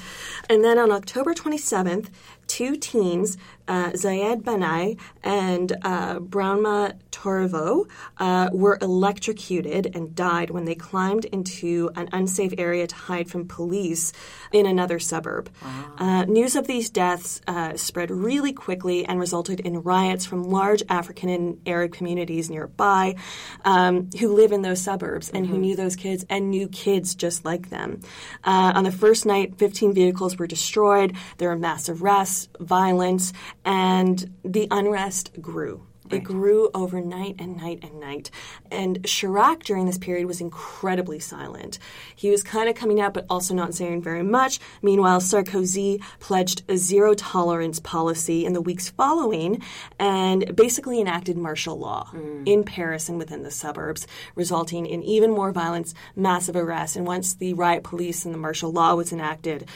And 0.52 0.64
then 0.64 0.78
on 0.78 0.92
October 0.92 1.34
27th, 1.34 2.10
two 2.48 2.76
teens, 2.76 3.38
uh, 3.68 3.92
Zyed 3.92 4.44
Benna 4.44 4.98
and 5.24 5.72
uh, 5.84 6.20
Brownma 6.20 7.00
Torvo, 7.12 7.88
uh, 8.18 8.50
were 8.52 8.78
electrocuted 8.82 9.96
and 9.96 10.14
died 10.16 10.50
when 10.50 10.66
they 10.66 10.76
climbed 10.76 11.26
into 11.26 11.90
an 11.96 12.10
unsafe 12.12 12.54
area 12.58 12.88
to 12.88 12.96
hide 12.96 13.30
from 13.30 13.48
police 13.48 14.12
in 14.52 14.66
another 14.66 15.00
suburb. 15.00 15.50
Uh, 15.98 16.26
news 16.26 16.56
of 16.56 16.68
these 16.68 16.90
deaths 16.90 17.42
uh, 17.48 17.76
spread 17.78 18.12
really 18.12 18.52
quickly 18.52 19.06
and 19.06 19.20
resulted 19.20 19.60
in 19.62 19.82
riots 19.82 20.26
from 20.26 20.44
large 20.44 20.84
African 20.90 21.30
and 21.30 21.62
Arab 21.66 21.94
communities 21.94 22.50
nearby 22.50 23.16
um, 23.64 24.10
who 24.20 24.34
live 24.34 24.52
in 24.52 24.62
those 24.62 24.82
suburbs 24.82 25.30
and 25.30 25.48
who 25.48 25.58
knew 25.58 25.76
those 25.76 25.96
kids 25.96 26.26
and 26.30 26.50
knew 26.50 26.68
kids 26.68 27.16
just 27.16 27.46
like 27.46 27.70
them. 27.70 28.02
Uh, 28.44 28.74
on 28.76 28.84
the 28.84 28.92
first 28.92 29.26
night, 29.26 29.58
15 29.58 29.94
vehicles 29.94 30.38
were 30.38 30.48
destroyed. 30.48 31.16
There 31.38 31.50
were 31.50 31.58
mass 31.58 31.90
arrests, 31.90 32.33
violence, 32.60 33.34
and 33.66 34.34
the 34.44 34.68
unrest 34.72 35.42
grew. 35.42 35.86
It 36.12 36.24
grew 36.24 36.70
overnight 36.74 37.36
and 37.40 37.58
night 37.58 37.80
and 37.82 38.00
night. 38.00 38.30
And 38.70 39.02
Chirac 39.04 39.64
during 39.64 39.86
this 39.86 39.98
period 39.98 40.28
was 40.28 40.42
incredibly 40.42 41.20
silent. 41.20 41.80
He 42.16 42.30
was 42.30 42.44
kind 42.44 42.70
of 42.70 42.76
coming 42.76 43.00
out, 43.00 43.14
but 43.14 43.26
also 43.30 43.54
not 43.54 43.74
saying 43.74 44.02
very 44.02 44.24
much. 44.24 44.60
Meanwhile, 44.82 45.22
Sarkozy 45.22 46.04
pledged 46.20 46.64
a 46.70 46.78
zero 46.78 47.14
tolerance 47.14 47.80
policy 47.80 48.46
in 48.46 48.54
the 48.54 48.62
weeks 48.62 48.90
following 48.90 49.62
and 49.98 50.56
basically 50.56 51.00
enacted 51.00 51.38
martial 51.38 51.80
law 51.80 52.10
mm. 52.14 52.48
in 52.48 52.64
Paris 52.64 53.10
and 53.10 53.18
within 53.18 53.44
the 53.44 53.52
suburbs, 53.52 54.06
resulting 54.36 54.86
in 54.86 55.04
even 55.04 55.32
more 55.32 55.52
violence, 55.52 55.94
massive 56.16 56.56
arrests. 56.56 56.96
And 56.96 57.08
once 57.08 57.34
the 57.34 57.54
riot 57.54 57.84
police 57.84 58.26
and 58.26 58.34
the 58.34 58.40
martial 58.40 58.72
law 58.72 58.96
was 58.96 59.14
enacted, 59.14 59.68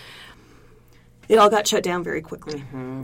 it 1.27 1.37
all 1.37 1.49
got 1.49 1.67
shut 1.67 1.83
down 1.83 2.03
very 2.03 2.21
quickly. 2.21 2.59
Mm-hmm. 2.59 3.03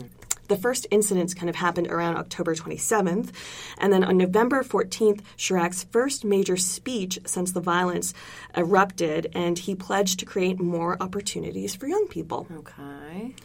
The 0.50 0.58
first 0.58 0.88
incidents 0.92 1.34
kind 1.34 1.50
of 1.50 1.56
happened 1.56 1.88
around 1.88 2.18
October 2.18 2.54
27th, 2.54 3.32
and 3.78 3.94
then 3.94 4.04
on 4.04 4.18
November 4.18 4.62
14th, 4.62 5.22
Chirac's 5.38 5.86
first 5.86 6.26
major 6.26 6.58
speech 6.58 7.18
since 7.26 7.54
the 7.54 7.62
violence 7.62 8.14
erupted, 8.56 9.32
and 9.34 9.58
he 9.58 9.74
pledged 9.74 10.20
to 10.20 10.26
create 10.26 10.60
more 10.60 11.02
opportunities 11.02 11.76
for 11.76 11.88
young 11.88 12.08
people. 12.08 12.46
Okay. 12.52 13.36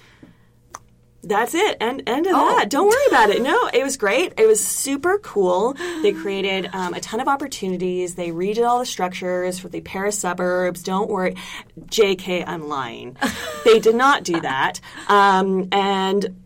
That's 1.23 1.53
it. 1.53 1.77
End, 1.81 2.05
end 2.07 2.27
of 2.27 2.33
that. 2.33 2.71
Don't 2.71 2.87
worry 2.89 3.07
about 3.09 3.31
it. 3.31 3.43
No, 3.43 3.69
it 3.73 3.83
was 3.83 3.97
great. 3.97 4.35
It 4.39 4.47
was 4.47 4.64
super 4.64 5.19
cool. 5.19 5.75
They 6.03 6.12
created 6.12 6.71
um, 6.73 6.95
a 6.95 7.01
ton 7.01 7.21
of 7.21 7.27
opportunities. 7.27 8.14
They 8.14 8.31
redid 8.31 8.66
all 8.66 8.79
the 8.79 8.87
structures 8.87 9.59
for 9.59 9.69
the 9.69 9.81
Paris 9.81 10.19
suburbs. 10.19 10.83
Don't 10.83 11.11
worry. 11.11 11.35
JK, 11.87 12.45
I'm 12.47 12.69
lying. 12.69 13.16
they 13.64 13.81
did 13.81 13.97
not 13.97 14.23
do 14.23 14.41
that. 14.41 14.81
Um, 15.09 15.69
and 15.73 16.37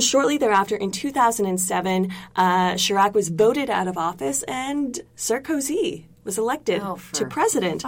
Shortly 0.00 0.36
thereafter, 0.36 0.76
in 0.76 0.90
2007, 0.90 2.12
uh, 2.34 2.72
Chirac 2.72 3.14
was 3.14 3.30
voted 3.30 3.70
out 3.70 3.88
of 3.88 3.96
office 3.96 4.42
and 4.42 5.00
Sarkozy 5.16 6.04
was 6.26 6.36
elected 6.38 6.82
Oh, 6.82 6.98
to 7.12 7.24
president. 7.26 7.84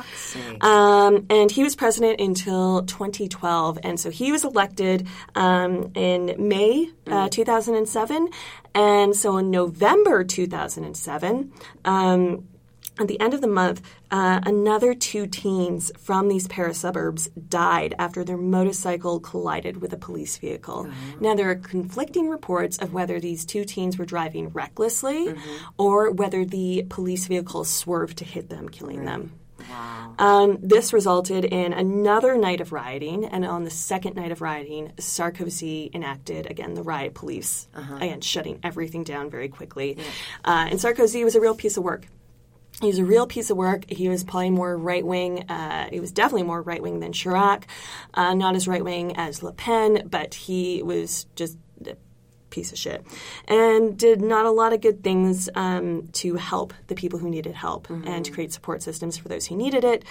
Um, 0.60 1.26
and 1.28 1.50
he 1.50 1.62
was 1.62 1.76
president 1.76 2.20
until 2.20 2.82
2012. 2.84 3.78
And 3.82 4.00
so 4.00 4.10
he 4.10 4.32
was 4.32 4.44
elected 4.44 5.06
um, 5.34 5.90
in 5.94 6.34
May 6.38 6.88
uh, 7.06 7.28
2007. 7.28 8.28
And 8.74 9.14
so 9.14 9.36
in 9.38 9.50
November 9.50 10.24
2007, 10.24 11.52
um, 11.84 12.48
at 12.98 13.08
the 13.08 13.20
end 13.20 13.34
of 13.34 13.40
the 13.40 13.46
month, 13.46 13.82
uh, 14.10 14.40
another 14.44 14.94
two 14.94 15.26
teens 15.26 15.92
from 15.98 16.28
these 16.28 16.46
Paris 16.48 16.78
suburbs 16.78 17.28
died 17.48 17.94
after 17.98 18.24
their 18.24 18.36
motorcycle 18.36 19.20
collided 19.20 19.80
with 19.80 19.92
a 19.92 19.96
police 19.96 20.36
vehicle. 20.38 20.88
Now, 21.20 21.34
there 21.34 21.50
are 21.50 21.54
conflicting 21.54 22.28
reports 22.28 22.78
of 22.78 22.92
whether 22.92 23.20
these 23.20 23.44
two 23.44 23.64
teens 23.64 23.98
were 23.98 24.04
driving 24.04 24.48
recklessly 24.48 25.34
or 25.76 26.10
whether 26.10 26.44
the 26.44 26.86
police 26.88 27.26
vehicle 27.26 27.64
swerved 27.64 28.18
to 28.18 28.24
hit 28.24 28.48
them, 28.48 28.68
killing 28.68 29.04
them. 29.04 29.32
Wow. 29.70 30.14
Um, 30.18 30.58
this 30.62 30.92
resulted 30.92 31.44
in 31.44 31.72
another 31.72 32.38
night 32.38 32.60
of 32.60 32.72
rioting, 32.72 33.24
and 33.24 33.44
on 33.44 33.64
the 33.64 33.70
second 33.70 34.16
night 34.16 34.32
of 34.32 34.40
rioting, 34.40 34.92
Sarkozy 34.96 35.94
enacted 35.94 36.50
again 36.50 36.74
the 36.74 36.82
riot 36.82 37.14
police, 37.14 37.68
again 38.00 38.20
shutting 38.20 38.60
everything 38.62 39.04
down 39.04 39.30
very 39.30 39.48
quickly. 39.48 39.98
Uh, 40.44 40.68
and 40.70 40.78
Sarkozy 40.78 41.24
was 41.24 41.34
a 41.34 41.40
real 41.40 41.54
piece 41.54 41.76
of 41.76 41.82
work. 41.84 42.06
He 42.80 42.86
was 42.86 42.98
a 42.98 43.04
real 43.04 43.26
piece 43.26 43.50
of 43.50 43.56
work. 43.56 43.90
He 43.90 44.08
was 44.08 44.22
probably 44.22 44.50
more 44.50 44.76
right 44.76 45.04
wing. 45.04 45.48
Uh, 45.50 45.88
he 45.90 45.98
was 45.98 46.12
definitely 46.12 46.44
more 46.44 46.62
right 46.62 46.80
wing 46.80 47.00
than 47.00 47.12
Chirac. 47.12 47.64
Uh, 48.14 48.34
not 48.34 48.54
as 48.54 48.68
right 48.68 48.84
wing 48.84 49.16
as 49.16 49.42
Le 49.42 49.52
Pen, 49.52 50.06
but 50.08 50.34
he 50.34 50.82
was 50.82 51.26
just 51.34 51.58
a 51.86 51.96
piece 52.50 52.72
of 52.72 52.78
shit 52.78 53.04
and 53.46 53.98
did 53.98 54.22
not 54.22 54.46
a 54.46 54.50
lot 54.50 54.72
of 54.72 54.80
good 54.80 55.02
things 55.02 55.48
um, 55.54 56.08
to 56.12 56.36
help 56.36 56.72
the 56.86 56.94
people 56.94 57.18
who 57.18 57.28
needed 57.28 57.54
help 57.54 57.90
and 57.90 58.24
to 58.24 58.30
create 58.30 58.52
support 58.52 58.82
systems 58.82 59.18
for 59.18 59.28
those 59.28 59.46
who 59.46 59.56
needed 59.56 59.84
it. 59.84 60.04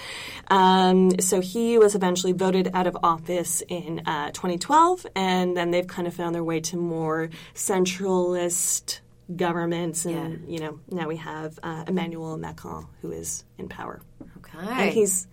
Um, 0.50 1.20
so 1.20 1.42
he 1.42 1.78
was 1.78 1.96
eventually 1.96 2.34
voted 2.34 2.70
out 2.74 2.86
of 2.86 2.98
office 3.02 3.64
in 3.68 4.02
uh, 4.06 4.32
2012, 4.32 5.08
and 5.16 5.58
then 5.58 5.72
they've 5.72 5.88
kind 5.88 6.08
of 6.08 6.14
found 6.14 6.36
their 6.36 6.44
way 6.44 6.60
to 6.62 6.78
more 6.78 7.30
centralist 7.56 9.00
governments, 9.36 10.06
and 10.06 10.48
you 10.48 10.60
know 10.60 10.80
now 10.90 11.08
we 11.08 11.18
have 11.18 11.60
uh, 11.64 11.84
Emmanuel 11.88 12.38
Macron 12.38 12.88
who 13.02 13.12
is 13.12 13.44
in 13.58 13.68
power, 13.70 14.02
Okay. 14.38 14.58
and 14.60 14.94
he's 14.94 15.28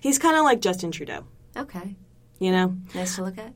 he's 0.00 0.18
kind 0.18 0.36
of 0.36 0.44
like 0.44 0.60
Justin 0.60 0.90
Trudeau, 0.90 1.24
okay. 1.56 1.96
you 2.38 2.50
know. 2.52 2.76
Nice 2.94 3.16
to 3.16 3.22
look 3.24 3.38
at. 3.38 3.52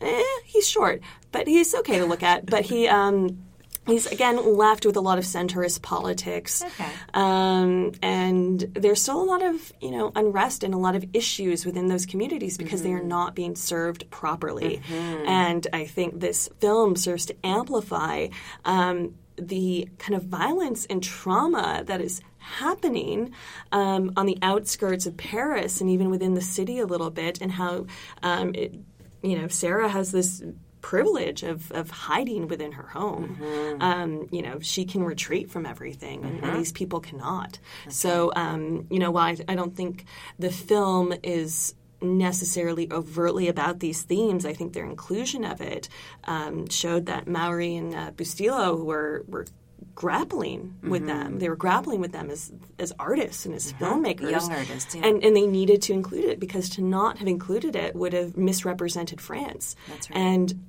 eh, 0.00 0.22
he's 0.44 0.68
short, 0.68 1.00
but 1.32 1.46
he's 1.48 1.74
okay 1.74 1.98
to 1.98 2.06
look 2.06 2.22
at. 2.22 2.46
But 2.46 2.64
he, 2.66 2.86
um, 2.88 3.44
he's 3.88 4.06
again 4.06 4.56
left 4.56 4.86
with 4.86 4.96
a 4.96 5.00
lot 5.00 5.18
of 5.18 5.24
centrist 5.24 5.82
politics. 5.82 6.62
Okay. 6.62 6.90
Um, 7.14 7.92
and 8.02 8.60
there's 8.74 9.02
still 9.02 9.20
a 9.20 9.24
lot 9.24 9.42
of 9.42 9.72
you 9.80 9.90
know 9.90 10.12
unrest 10.14 10.62
and 10.62 10.74
a 10.74 10.78
lot 10.78 10.94
of 10.94 11.04
issues 11.12 11.66
within 11.66 11.88
those 11.88 12.06
communities 12.06 12.56
because 12.58 12.82
they 12.82 12.92
are 12.92 13.02
not 13.02 13.34
being 13.34 13.56
served 13.56 14.08
properly. 14.10 14.80
And 15.26 15.66
I 15.72 15.86
think 15.86 16.20
this 16.20 16.48
film 16.60 16.96
serves 16.96 17.26
to 17.26 17.36
amplify 17.44 18.28
um, 18.64 19.14
the 19.36 19.88
kind 19.98 20.16
of 20.16 20.24
violence 20.24 20.86
and 20.86 21.02
trauma 21.02 21.84
that 21.86 22.00
is 22.00 22.20
happening 22.38 23.32
um, 23.72 24.12
on 24.16 24.26
the 24.26 24.38
outskirts 24.42 25.06
of 25.06 25.16
Paris 25.16 25.80
and 25.80 25.90
even 25.90 26.10
within 26.10 26.34
the 26.34 26.40
city 26.40 26.78
a 26.78 26.86
little 26.86 27.10
bit, 27.10 27.40
and 27.40 27.52
how 27.52 27.86
um, 28.22 28.54
it, 28.54 28.74
you 29.22 29.38
know 29.38 29.48
Sarah 29.48 29.88
has 29.88 30.12
this 30.12 30.42
privilege 30.80 31.42
of, 31.42 31.70
of 31.72 31.90
hiding 31.90 32.48
within 32.48 32.72
her 32.72 32.86
home. 32.86 33.38
Um, 33.80 34.28
you 34.30 34.42
know, 34.42 34.60
she 34.60 34.84
can 34.84 35.02
retreat 35.04 35.50
from 35.50 35.66
everything, 35.66 36.24
and, 36.24 36.42
and 36.44 36.58
these 36.58 36.72
people 36.72 37.00
cannot. 37.00 37.58
So, 37.88 38.32
um, 38.36 38.86
you 38.90 38.98
know, 38.98 39.10
while 39.10 39.26
I, 39.26 39.36
I 39.52 39.54
don't 39.54 39.76
think 39.76 40.04
the 40.38 40.50
film 40.50 41.14
is 41.22 41.74
necessarily 42.00 42.90
overtly 42.92 43.48
about 43.48 43.80
these 43.80 44.02
themes, 44.02 44.46
I 44.46 44.52
think 44.52 44.72
their 44.72 44.84
inclusion 44.84 45.44
of 45.44 45.60
it 45.60 45.88
um, 46.24 46.68
showed 46.68 47.06
that 47.06 47.26
Maury 47.26 47.76
and 47.76 47.94
uh, 47.94 48.10
Bustillo 48.12 48.82
were 48.84 49.24
were 49.26 49.46
grappling 49.94 50.76
with 50.82 51.06
them. 51.06 51.38
They 51.38 51.48
were 51.48 51.56
grappling 51.56 52.00
with 52.00 52.12
them 52.12 52.30
as 52.30 52.52
as 52.78 52.92
artists 52.98 53.46
and 53.46 53.54
as 53.54 53.72
filmmakers, 53.72 54.30
Young 54.30 54.52
artists, 54.52 54.94
yeah. 54.94 55.06
and 55.06 55.24
and 55.24 55.36
they 55.36 55.46
needed 55.46 55.82
to 55.82 55.92
include 55.92 56.24
it 56.24 56.40
because 56.40 56.68
to 56.70 56.82
not 56.82 57.18
have 57.18 57.28
included 57.28 57.74
it 57.74 57.94
would 57.94 58.12
have 58.12 58.36
misrepresented 58.36 59.20
France. 59.20 59.74
That's 59.88 60.10
right. 60.10 60.18
And 60.18 60.64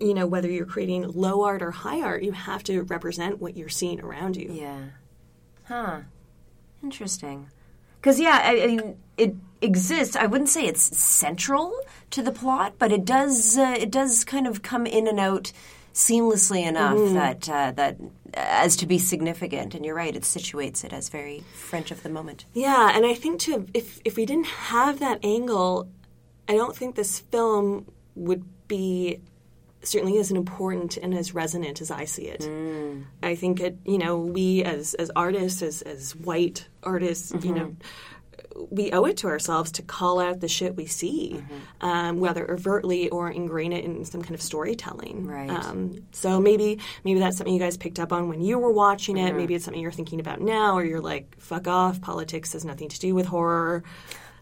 you 0.00 0.14
know, 0.14 0.26
whether 0.26 0.50
you're 0.50 0.66
creating 0.66 1.02
low 1.12 1.44
art 1.44 1.62
or 1.62 1.70
high 1.70 2.00
art, 2.00 2.22
you 2.22 2.32
have 2.32 2.64
to 2.64 2.82
represent 2.84 3.40
what 3.40 3.56
you're 3.56 3.68
seeing 3.68 4.00
around 4.00 4.36
you. 4.36 4.50
Yeah. 4.50 4.80
Huh. 5.64 6.00
Interesting. 6.82 7.48
Because 8.00 8.18
yeah, 8.20 8.40
I, 8.42 8.62
I 8.62 8.66
mean, 8.66 8.96
it 9.16 9.34
exists. 9.60 10.16
I 10.16 10.26
wouldn't 10.26 10.50
say 10.50 10.66
it's 10.66 10.96
central 10.96 11.74
to 12.10 12.22
the 12.22 12.32
plot, 12.32 12.74
but 12.78 12.92
it 12.92 13.04
does. 13.04 13.58
Uh, 13.58 13.76
it 13.78 13.90
does 13.90 14.24
kind 14.24 14.46
of 14.46 14.62
come 14.62 14.86
in 14.86 15.06
and 15.06 15.20
out 15.20 15.52
seamlessly 15.94 16.66
enough 16.66 16.98
that 17.14 17.48
uh, 17.48 17.70
that 17.72 17.96
as 18.36 18.76
to 18.76 18.86
be 18.86 18.98
significant. 18.98 19.74
And 19.74 19.84
you're 19.84 19.94
right; 19.94 20.14
it 20.14 20.22
situates 20.22 20.84
it 20.84 20.92
as 20.92 21.08
very 21.08 21.44
French 21.54 21.90
of 21.90 22.02
the 22.02 22.08
moment. 22.08 22.44
Yeah, 22.52 22.90
and 22.94 23.06
I 23.06 23.14
think 23.14 23.40
too, 23.40 23.66
if 23.74 24.00
if 24.04 24.16
we 24.16 24.26
didn't 24.26 24.46
have 24.46 24.98
that 25.00 25.24
angle, 25.24 25.88
I 26.48 26.54
don't 26.54 26.76
think 26.76 26.94
this 26.94 27.20
film 27.20 27.86
would 28.14 28.44
be 28.68 29.20
certainly 29.82 30.18
as 30.18 30.30
important 30.30 30.96
and 30.96 31.14
as 31.14 31.34
resonant 31.34 31.80
as 31.80 31.90
I 31.90 32.04
see 32.04 32.24
it. 32.24 32.40
Mm. 32.40 33.04
I 33.22 33.34
think 33.34 33.60
it, 33.60 33.78
you 33.84 33.98
know, 33.98 34.18
we 34.18 34.62
as 34.64 34.94
as 34.94 35.10
artists, 35.14 35.62
as 35.62 35.82
as 35.82 36.16
white 36.16 36.68
artists, 36.82 37.32
you 37.32 37.38
mm-hmm. 37.38 37.54
know, 37.54 37.76
we 38.70 38.92
owe 38.92 39.04
it 39.04 39.16
to 39.18 39.26
ourselves 39.26 39.72
to 39.72 39.82
call 39.82 40.20
out 40.20 40.40
the 40.40 40.48
shit 40.48 40.76
we 40.76 40.86
see, 40.86 41.42
um, 41.80 42.20
whether 42.20 42.50
overtly 42.50 43.08
or 43.08 43.30
ingrain 43.30 43.72
it 43.72 43.84
in 43.84 44.04
some 44.04 44.22
kind 44.22 44.34
of 44.34 44.42
storytelling. 44.42 45.26
Right. 45.26 45.50
Um, 45.50 46.04
so 46.12 46.40
maybe 46.40 46.78
maybe 47.04 47.20
that's 47.20 47.36
something 47.36 47.52
you 47.52 47.60
guys 47.60 47.76
picked 47.76 47.98
up 47.98 48.12
on 48.12 48.28
when 48.28 48.40
you 48.40 48.58
were 48.58 48.72
watching 48.72 49.16
it. 49.16 49.34
Maybe 49.34 49.54
it's 49.54 49.64
something 49.64 49.82
you're 49.82 49.92
thinking 49.92 50.20
about 50.20 50.40
now, 50.40 50.76
or 50.76 50.84
you're 50.84 51.00
like, 51.00 51.36
"Fuck 51.38 51.66
off! 51.66 52.00
Politics 52.00 52.52
has 52.52 52.64
nothing 52.64 52.88
to 52.88 52.98
do 52.98 53.14
with 53.14 53.26
horror." 53.26 53.82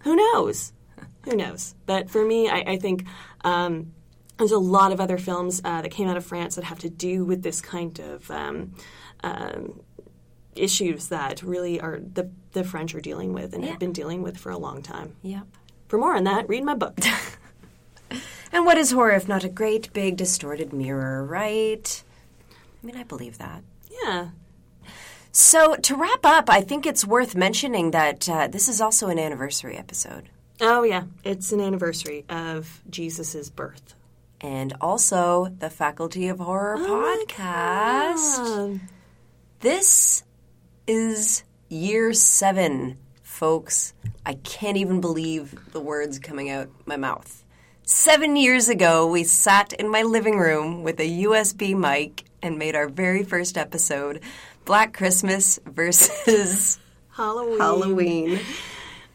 Who 0.01 0.17
knows? 0.17 0.73
Who 1.25 1.37
knows? 1.37 1.75
But 1.87 2.11
for 2.11 2.25
me, 2.25 2.49
I, 2.49 2.65
I 2.67 2.77
think. 2.77 3.07
Um, 3.45 3.93
there's 4.39 4.51
a 4.51 4.59
lot 4.59 4.91
of 4.91 5.01
other 5.01 5.19
films 5.19 5.61
uh, 5.63 5.83
that 5.83 5.91
came 5.91 6.09
out 6.09 6.17
of 6.17 6.25
France 6.25 6.57
that 6.57 6.65
have 6.65 6.81
to 6.81 6.91
do 6.91 7.25
with 7.25 7.43
this 7.43 7.61
kind 7.61 7.97
of 8.01 8.29
um, 8.31 8.75
um, 9.23 9.81
issues 10.57 11.09
that 11.09 11.43
really 11.43 11.81
are 11.81 11.99
the, 12.01 12.31
the 12.53 12.65
French 12.65 12.95
are 12.95 13.01
dealing 13.01 13.33
with 13.33 13.55
and 13.55 13.65
have 13.65 13.79
been 13.79 13.93
dealing 13.93 14.23
with 14.23 14.37
for 14.37 14.51
a 14.51 14.59
long 14.59 14.83
time. 14.83 15.17
Yep. 15.23 15.47
For 15.89 15.99
more 15.99 16.15
on 16.15 16.25
that, 16.25 16.49
read 16.49 16.65
my 16.65 16.75
book. 16.75 16.99
And 18.55 18.67
what 18.67 18.77
is 18.77 18.91
horror 18.91 19.13
if 19.13 19.27
not 19.27 19.45
a 19.45 19.49
great, 19.49 19.91
big, 19.95 20.19
distorted 20.19 20.75
mirror, 20.75 21.25
right? 21.25 22.03
I 22.51 22.87
mean, 22.87 22.97
I 22.97 23.03
believe 23.03 23.39
that. 23.39 23.63
yeah. 24.05 24.29
So, 25.35 25.77
to 25.77 25.97
wrap 25.97 26.27
up, 26.27 26.51
I 26.51 26.61
think 26.61 26.85
it's 26.85 27.07
worth 27.07 27.35
mentioning 27.35 27.93
that 27.93 28.29
uh, 28.29 28.49
this 28.49 28.69
is 28.69 28.83
also 28.83 29.09
an 29.09 29.19
anniversary 29.19 29.79
episode. 29.79 30.29
Oh, 30.61 30.83
yeah. 30.83 31.05
It's 31.25 31.51
an 31.53 31.61
anniversary 31.63 32.27
of 32.29 32.83
Jesus' 32.91 33.49
birth. 33.49 33.95
And 34.43 34.75
also 34.83 35.47
the 35.59 35.71
Faculty 35.71 36.29
of 36.29 36.39
Horror 36.39 36.77
podcast. 36.77 38.39
Um, 38.39 38.81
This 39.61 40.25
is 40.87 41.45
year 41.69 42.13
seven, 42.13 42.99
folks. 43.23 43.95
I 44.27 44.35
can't 44.35 44.77
even 44.77 45.01
believe 45.01 45.73
the 45.73 45.81
words 45.81 46.19
coming 46.19 46.51
out 46.51 46.69
my 46.87 46.97
mouth. 46.97 47.45
Seven 47.85 48.37
years 48.37 48.69
ago, 48.69 49.07
we 49.07 49.25
sat 49.25 49.73
in 49.73 49.89
my 49.89 50.03
living 50.03 50.39
room 50.39 50.83
with 50.83 51.01
a 51.01 51.23
USB 51.25 51.77
mic 51.77 52.25
and 52.41 52.59
made 52.59 52.75
our 52.75 52.89
very 52.89 53.23
first 53.23 53.57
episode 53.57 54.21
Black 54.65 54.93
Christmas 54.93 55.59
versus 55.67 56.79
Halloween. 57.11 57.59
Halloween. 57.59 58.41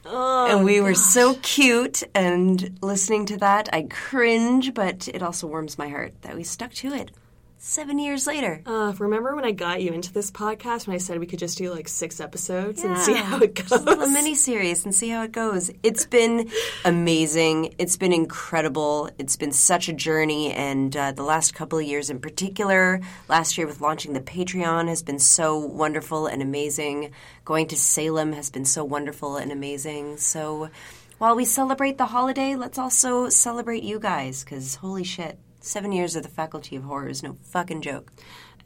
Oh, 0.05 0.47
and 0.47 0.63
we 0.63 0.80
were 0.80 0.93
so 0.93 1.36
cute, 1.41 2.01
and 2.15 2.78
listening 2.82 3.26
to 3.26 3.38
that, 3.38 3.68
I 3.74 3.84
cringe, 3.84 4.74
but 4.74 5.09
it 5.09 5.22
also 5.22 5.47
warms 5.47 5.78
my 5.78 5.89
heart 5.89 6.22
that 6.22 6.36
we 6.36 6.43
stuck 6.43 6.74
to 6.76 6.93
it 6.93 7.11
seven 7.58 7.99
years 7.99 8.28
later. 8.28 8.62
Uh, 8.66 8.93
remember 8.99 9.36
when 9.36 9.45
I 9.45 9.51
got 9.51 9.82
you 9.82 9.91
into 9.91 10.14
this 10.14 10.32
podcast 10.32 10.88
when 10.88 10.95
I 10.95 10.99
said 10.99 11.20
we 11.20 11.26
could 11.26 11.39
just 11.39 11.58
do 11.58 11.72
like 11.72 11.88
six 11.88 12.20
episodes 12.20 12.84
and 12.84 12.97
see 12.97 13.14
how 13.14 13.39
it 13.39 13.55
goes? 13.55 13.70
Just 13.70 13.82
a 13.82 13.86
little 13.86 14.08
mini 14.08 14.36
series 14.36 14.86
and 14.86 14.93
see 14.93 15.10
how 15.10 15.24
it 15.24 15.32
goes. 15.32 15.72
It's 15.84 16.05
been 16.05 16.49
amazing. 16.86 17.76
It's 17.78 17.97
been 17.97 18.14
incredible. 18.14 19.10
It's 19.18 19.36
been 19.36 19.51
such 19.51 19.89
a 19.89 19.93
journey, 19.93 20.53
and 20.53 20.95
uh, 20.95 21.12
the 21.12 21.24
last 21.24 21.53
couple 21.53 21.80
of 21.80 21.86
years 21.86 22.10
in 22.10 22.20
particular, 22.20 23.01
last 23.28 23.58
year 23.58 23.68
with 23.68 23.82
launching 23.82 24.14
the 24.14 24.22
Patreon 24.22 24.88
has 24.88 25.01
been 25.03 25.20
so 25.20 25.58
wonderful 25.58 26.28
and 26.28 26.41
amazing. 26.41 27.12
Going 27.45 27.68
to 27.68 27.76
Salem 27.76 28.34
has 28.34 28.49
been 28.49 28.66
so 28.66 28.84
wonderful 28.84 29.38
and 29.38 29.51
amazing. 29.51 30.18
So 30.18 30.70
while 31.18 31.36
we 31.36 31.45
celebrate 31.45 31.97
the 31.97 32.05
holiday, 32.05 32.55
let's 32.55 32.78
also 32.78 33.30
celebrate 33.30 33.84
you 33.84 33.99
guys, 33.99 34.43
because 34.43 34.76
holy 34.76 35.03
shit. 35.03 35.39
Seven 35.60 35.91
years 35.91 36.16
of 36.16 36.24
the 36.24 36.30
Faculty 36.30 36.76
of 36.76 36.84
Horror 36.84 37.10
is 37.10 37.24
no 37.24 37.38
fucking 37.43 37.82
joke. 37.82 38.12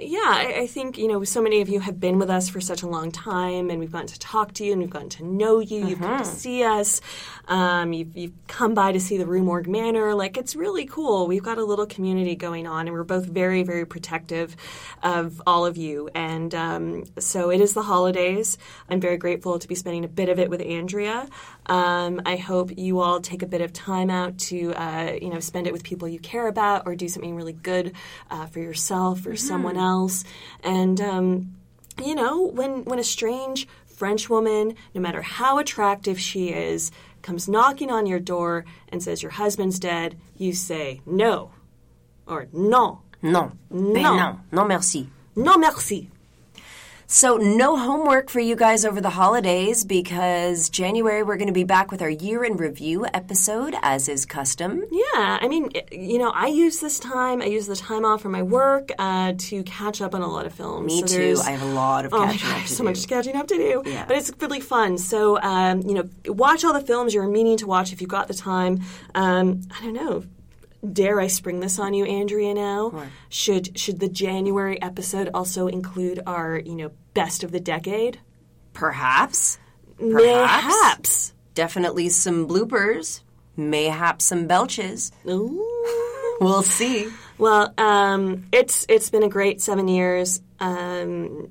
Yeah, 0.03 0.19
I, 0.23 0.61
I 0.61 0.67
think 0.67 0.97
you 0.97 1.07
know 1.07 1.23
so 1.23 1.43
many 1.43 1.61
of 1.61 1.69
you 1.69 1.79
have 1.79 1.99
been 1.99 2.17
with 2.17 2.29
us 2.31 2.49
for 2.49 2.59
such 2.59 2.81
a 2.81 2.87
long 2.87 3.11
time, 3.11 3.69
and 3.69 3.79
we've 3.79 3.91
gotten 3.91 4.07
to 4.07 4.17
talk 4.17 4.51
to 4.53 4.65
you, 4.65 4.71
and 4.71 4.81
we've 4.81 4.89
gotten 4.89 5.09
to 5.09 5.23
know 5.23 5.59
you. 5.59 5.85
You've 5.85 5.99
come 5.99 6.17
to 6.17 6.25
see 6.25 6.63
us. 6.63 7.01
Um, 7.47 7.93
you've, 7.93 8.17
you've 8.17 8.47
come 8.47 8.73
by 8.73 8.93
to 8.93 8.99
see 8.99 9.17
the 9.17 9.27
Rue 9.27 9.43
Morgue 9.43 9.67
Manor. 9.67 10.15
Like 10.15 10.37
it's 10.37 10.55
really 10.55 10.85
cool. 10.85 11.27
We've 11.27 11.43
got 11.43 11.59
a 11.59 11.63
little 11.63 11.85
community 11.85 12.35
going 12.35 12.65
on, 12.65 12.87
and 12.87 12.95
we're 12.95 13.03
both 13.03 13.25
very, 13.25 13.61
very 13.61 13.85
protective 13.85 14.55
of 15.03 15.39
all 15.45 15.67
of 15.67 15.77
you. 15.77 16.09
And 16.15 16.55
um, 16.55 17.03
so 17.19 17.51
it 17.51 17.61
is 17.61 17.73
the 17.73 17.83
holidays. 17.83 18.57
I'm 18.89 19.01
very 19.01 19.17
grateful 19.17 19.59
to 19.59 19.67
be 19.67 19.75
spending 19.75 20.03
a 20.03 20.07
bit 20.07 20.29
of 20.29 20.39
it 20.39 20.49
with 20.49 20.61
Andrea. 20.61 21.27
Um, 21.67 22.21
I 22.25 22.37
hope 22.37 22.75
you 22.75 23.01
all 23.01 23.21
take 23.21 23.43
a 23.43 23.47
bit 23.47 23.61
of 23.61 23.71
time 23.71 24.09
out 24.09 24.39
to 24.39 24.73
uh, 24.73 25.17
you 25.21 25.29
know 25.29 25.39
spend 25.39 25.67
it 25.67 25.73
with 25.73 25.83
people 25.83 26.07
you 26.07 26.19
care 26.19 26.47
about, 26.47 26.87
or 26.87 26.95
do 26.95 27.07
something 27.07 27.35
really 27.35 27.53
good 27.53 27.93
uh, 28.31 28.47
for 28.47 28.59
yourself 28.59 29.27
or 29.27 29.35
someone 29.35 29.77
else. 29.77 29.90
And 30.63 30.99
um, 31.01 31.55
you 32.03 32.15
know, 32.15 32.41
when 32.57 32.83
when 32.85 32.99
a 32.99 33.03
strange 33.03 33.67
French 33.85 34.29
woman, 34.29 34.75
no 34.95 35.01
matter 35.01 35.21
how 35.21 35.59
attractive 35.59 36.19
she 36.19 36.49
is, 36.49 36.91
comes 37.21 37.47
knocking 37.47 37.91
on 37.91 38.05
your 38.07 38.19
door 38.19 38.65
and 38.89 39.01
says 39.03 39.21
your 39.21 39.31
husband's 39.31 39.79
dead, 39.79 40.17
you 40.37 40.53
say 40.53 41.01
no 41.05 41.51
or 42.25 42.47
non, 42.51 42.99
Non. 43.21 43.57
Non. 43.69 44.17
non. 44.17 44.39
Non 44.51 44.67
merci. 44.67 45.09
non 45.35 45.59
merci. 45.59 46.09
So, 47.13 47.35
no 47.35 47.75
homework 47.75 48.29
for 48.29 48.39
you 48.39 48.55
guys 48.55 48.85
over 48.85 49.01
the 49.01 49.09
holidays 49.09 49.83
because 49.83 50.69
January 50.69 51.23
we're 51.23 51.35
going 51.35 51.49
to 51.49 51.53
be 51.53 51.65
back 51.65 51.91
with 51.91 52.01
our 52.01 52.09
year 52.09 52.45
in 52.45 52.55
review 52.55 53.05
episode, 53.13 53.75
as 53.81 54.07
is 54.07 54.25
custom. 54.25 54.85
Yeah, 54.89 55.37
I 55.41 55.49
mean, 55.49 55.71
you 55.91 56.17
know, 56.17 56.31
I 56.33 56.47
use 56.47 56.79
this 56.79 56.99
time. 56.99 57.41
I 57.41 57.47
use 57.47 57.67
the 57.67 57.75
time 57.75 58.05
off 58.05 58.21
from 58.21 58.31
my 58.31 58.43
work 58.43 58.91
uh, 58.97 59.33
to 59.37 59.61
catch 59.63 60.01
up 60.01 60.15
on 60.15 60.21
a 60.21 60.27
lot 60.27 60.45
of 60.45 60.53
films. 60.53 60.85
Me 60.85 61.01
So 61.01 61.17
too. 61.17 61.41
I 61.45 61.51
have 61.51 61.63
a 61.63 61.73
lot 61.73 62.05
of 62.05 62.13
Oh 62.13 62.25
my 62.25 62.31
catching 62.31 62.47
God, 62.47 62.55
up 62.61 62.65
to 62.67 62.73
so 62.73 62.77
do. 62.77 62.83
much 62.85 63.07
catching 63.09 63.35
up 63.35 63.47
to 63.47 63.57
do. 63.57 63.83
Yeah. 63.85 64.05
But 64.07 64.15
it's 64.15 64.31
really 64.39 64.61
fun. 64.61 64.97
So, 64.97 65.37
um, 65.41 65.81
you 65.81 65.95
know, 65.95 66.09
watch 66.27 66.63
all 66.63 66.71
the 66.71 66.79
films 66.79 67.13
you're 67.13 67.27
meaning 67.27 67.57
to 67.57 67.67
watch 67.67 67.91
if 67.91 67.99
you've 67.99 68.09
got 68.09 68.29
the 68.29 68.33
time. 68.33 68.83
Um, 69.15 69.59
I 69.77 69.81
don't 69.83 69.93
know. 69.93 70.23
Dare 70.93 71.19
I 71.19 71.27
spring 71.27 71.59
this 71.59 71.77
on 71.77 71.93
you, 71.93 72.05
Andrea? 72.05 72.55
Now, 72.55 73.03
should 73.29 73.77
should 73.77 73.99
the 73.99 74.09
January 74.09 74.81
episode 74.81 75.29
also 75.31 75.67
include 75.67 76.21
our, 76.25 76.57
you 76.57 76.73
know, 76.73 76.91
best 77.13 77.43
of 77.43 77.51
the 77.51 77.59
decade? 77.59 78.19
Perhaps. 78.73 79.57
Mayhaps. 79.99 81.33
Definitely 81.53 82.09
some 82.09 82.47
bloopers. 82.47 83.21
Mayhaps 83.57 84.25
some 84.25 84.47
belches. 84.47 85.11
Ooh. 85.27 85.67
We'll 86.41 86.63
see. 86.63 87.07
Well, 87.37 87.71
um, 87.77 88.47
it's 88.51 88.83
it's 88.89 89.11
been 89.11 89.21
a 89.21 89.29
great 89.29 89.61
seven 89.61 89.87
years. 89.87 90.41
Um, 90.59 91.49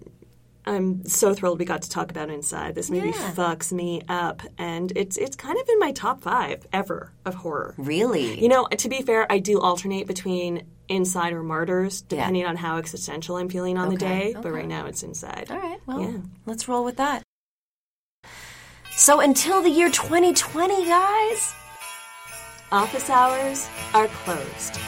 I'm 0.70 1.04
so 1.04 1.34
thrilled 1.34 1.58
we 1.58 1.64
got 1.64 1.82
to 1.82 1.90
talk 1.90 2.10
about 2.10 2.30
Inside. 2.30 2.74
This 2.76 2.90
movie 2.90 3.08
Yeah. 3.08 3.32
fucks 3.34 3.72
me 3.72 4.02
up, 4.08 4.42
and 4.56 4.92
it's 4.94 5.16
it's 5.16 5.34
kind 5.36 5.58
of 5.58 5.68
in 5.68 5.78
my 5.80 5.90
top 5.92 6.22
five 6.22 6.66
ever 6.72 7.12
of 7.24 7.34
horror. 7.34 7.74
Really? 7.76 8.40
You 8.40 8.48
know, 8.48 8.66
to 8.66 8.88
be 8.88 9.02
fair, 9.02 9.26
I 9.30 9.40
do 9.40 9.60
alternate 9.60 10.06
between 10.06 10.62
Inside 10.88 11.32
or 11.32 11.42
Martyrs, 11.42 12.02
depending 12.02 12.44
on 12.46 12.56
how 12.56 12.76
existential 12.78 13.36
I'm 13.36 13.48
feeling 13.48 13.78
on 13.78 13.88
the 13.88 13.96
Okay, 13.96 14.32
day. 14.32 14.36
But 14.40 14.52
right 14.52 14.66
now, 14.68 14.86
it's 14.86 15.02
Inside. 15.02 15.48
All 15.50 15.58
right. 15.58 15.78
Well, 15.86 16.00
Yeah. 16.02 16.16
let's 16.46 16.68
roll 16.68 16.84
with 16.84 16.96
that. 16.98 17.22
So, 18.96 19.20
until 19.20 19.62
the 19.62 19.70
year 19.70 19.90
2020, 19.90 20.84
guys. 20.86 21.52
Office 22.72 23.10
hours 23.10 23.68
are 23.94 24.06
closed. 24.24 24.78